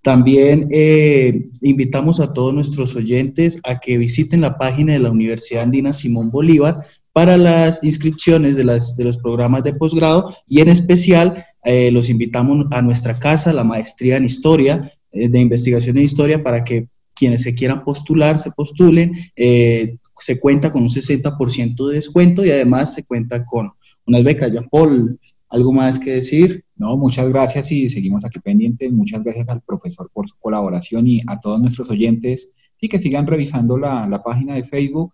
También 0.06 0.68
eh, 0.72 1.50
invitamos 1.62 2.20
a 2.20 2.32
todos 2.32 2.54
nuestros 2.54 2.96
oyentes 2.96 3.60
a 3.64 3.80
que 3.80 3.98
visiten 3.98 4.42
la 4.42 4.56
página 4.56 4.94
de 4.94 5.00
la 5.00 5.10
Universidad 5.10 5.64
Andina 5.64 5.94
Simón 5.94 6.30
Bolívar 6.30 6.86
para 7.12 7.38
las 7.38 7.84
inscripciones 7.84 8.56
de, 8.56 8.66
las, 8.66 8.96
de 8.98 9.04
los 9.04 9.18
programas 9.18 9.64
de 9.64 9.74
posgrado 9.74 10.32
y 10.48 10.62
en 10.62 10.68
especial 10.68 11.44
eh, 11.64 11.90
los 11.90 12.12
invitamos 12.12 12.68
a 12.70 12.84
nuestra 12.84 13.18
casa, 13.18 13.52
la 13.52 13.64
maestría 13.64 14.18
en 14.18 14.26
historia, 14.26 14.94
eh, 15.12 15.28
de 15.28 15.40
investigación 15.40 15.98
en 15.98 16.04
historia, 16.04 16.44
para 16.44 16.64
que 16.64 16.88
quienes 17.16 17.42
se 17.42 17.56
quieran 17.56 17.84
postular, 17.84 18.38
se 18.38 18.52
postulen. 18.52 19.14
Se 19.36 20.40
cuenta 20.40 20.72
con 20.72 20.84
un 20.84 20.90
60% 20.90 21.88
de 21.88 21.96
descuento 21.96 22.46
y 22.46 22.52
además 22.52 22.94
se 22.94 23.06
cuenta 23.06 23.44
con 23.44 23.72
unas 24.06 24.24
becas. 24.24 24.52
Jean 24.52 24.70
Paul, 24.70 25.18
¿algo 25.56 25.72
más 25.72 25.98
que 25.98 26.12
decir? 26.12 26.66
No, 26.76 26.98
muchas 26.98 27.30
gracias 27.30 27.72
y 27.72 27.90
seguimos 27.90 28.26
aquí 28.26 28.40
pendientes. 28.40 28.92
Muchas 28.92 29.24
gracias 29.24 29.48
al 29.48 29.62
profesor 29.62 30.12
por 30.14 30.28
su 30.28 30.36
colaboración 30.38 31.08
y 31.08 31.22
a 31.28 31.40
todos 31.40 31.62
nuestros 31.62 31.90
oyentes 31.90 32.52
y 32.82 32.90
que 32.90 33.00
sigan 33.00 33.26
revisando 33.26 33.78
la, 33.78 34.06
la 34.10 34.22
página 34.22 34.56
de 34.56 34.66
Facebook 34.66 35.14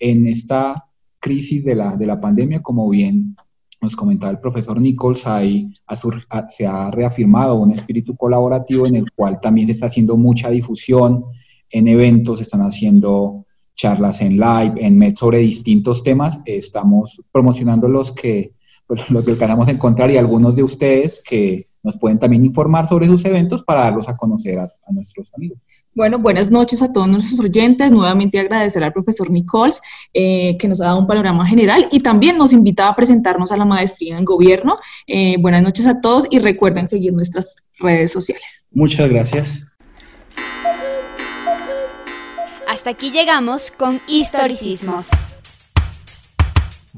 en 0.00 0.26
esta 0.26 0.88
crisis 1.20 1.64
de 1.64 1.76
la, 1.76 1.96
de 1.96 2.04
la 2.04 2.20
pandemia, 2.20 2.60
como 2.62 2.88
bien 2.88 3.36
nos 3.80 3.94
comentaba 3.94 4.32
el 4.32 4.40
profesor 4.40 4.80
Nichols, 4.80 5.24
ahí 5.28 5.72
se 6.48 6.66
ha 6.66 6.90
reafirmado 6.90 7.54
un 7.54 7.70
espíritu 7.70 8.16
colaborativo 8.16 8.88
en 8.88 8.96
el 8.96 9.12
cual 9.12 9.40
también 9.40 9.68
se 9.68 9.72
está 9.74 9.86
haciendo 9.86 10.16
mucha 10.16 10.50
difusión 10.50 11.26
en 11.70 11.86
eventos, 11.86 12.38
se 12.38 12.42
están 12.42 12.62
haciendo 12.62 13.46
charlas 13.76 14.20
en 14.20 14.38
live, 14.38 14.74
en 14.78 14.98
MED 14.98 15.14
sobre 15.14 15.38
distintos 15.38 16.02
temas. 16.02 16.40
Estamos 16.44 17.22
promocionando 17.30 17.88
los 17.88 18.10
que, 18.10 18.55
pues, 18.86 19.10
los 19.10 19.24
que 19.24 19.32
alcanzamos 19.32 19.68
a 19.68 19.72
encontrar 19.72 20.10
y 20.10 20.18
algunos 20.18 20.54
de 20.56 20.62
ustedes 20.62 21.22
que 21.22 21.68
nos 21.82 21.96
pueden 21.98 22.18
también 22.18 22.44
informar 22.44 22.88
sobre 22.88 23.06
sus 23.06 23.24
eventos 23.24 23.62
para 23.62 23.82
darlos 23.82 24.08
a 24.08 24.16
conocer 24.16 24.58
a 24.58 24.68
nuestros 24.90 25.32
amigos. 25.34 25.58
Bueno, 25.96 26.18
buenas 26.18 26.50
noches 26.50 26.82
a 26.82 26.92
todos 26.92 27.08
nuestros 27.08 27.40
oyentes. 27.40 27.90
Nuevamente 27.90 28.38
agradecer 28.38 28.84
al 28.84 28.92
profesor 28.92 29.30
Nichols 29.30 29.80
eh, 30.12 30.58
que 30.58 30.68
nos 30.68 30.82
ha 30.82 30.86
dado 30.86 31.00
un 31.00 31.06
panorama 31.06 31.46
general 31.46 31.88
y 31.90 32.00
también 32.00 32.36
nos 32.36 32.52
invita 32.52 32.86
a 32.86 32.94
presentarnos 32.94 33.50
a 33.50 33.56
la 33.56 33.64
maestría 33.64 34.18
en 34.18 34.26
gobierno. 34.26 34.76
Eh, 35.06 35.36
buenas 35.40 35.62
noches 35.62 35.86
a 35.86 35.96
todos 35.96 36.26
y 36.30 36.38
recuerden 36.38 36.86
seguir 36.86 37.14
nuestras 37.14 37.56
redes 37.78 38.12
sociales. 38.12 38.66
Muchas 38.72 39.08
gracias. 39.08 39.72
Hasta 42.68 42.90
aquí 42.90 43.10
llegamos 43.10 43.70
con 43.70 44.02
historicismos. 44.06 45.08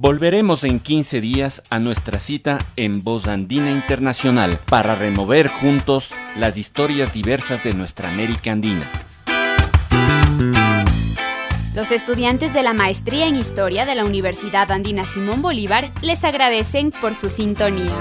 Volveremos 0.00 0.62
en 0.62 0.78
15 0.78 1.20
días 1.20 1.60
a 1.70 1.80
nuestra 1.80 2.20
cita 2.20 2.64
en 2.76 3.02
Voz 3.02 3.26
Andina 3.26 3.72
Internacional 3.72 4.60
para 4.70 4.94
remover 4.94 5.48
juntos 5.48 6.12
las 6.36 6.56
historias 6.56 7.12
diversas 7.12 7.64
de 7.64 7.74
nuestra 7.74 8.08
América 8.08 8.52
Andina. 8.52 8.88
Los 11.74 11.90
estudiantes 11.90 12.54
de 12.54 12.62
la 12.62 12.74
Maestría 12.74 13.26
en 13.26 13.34
Historia 13.34 13.86
de 13.86 13.96
la 13.96 14.04
Universidad 14.04 14.70
Andina 14.70 15.04
Simón 15.04 15.42
Bolívar 15.42 15.90
les 16.00 16.22
agradecen 16.22 16.92
por 16.92 17.16
su 17.16 17.28
sintonía. 17.28 17.96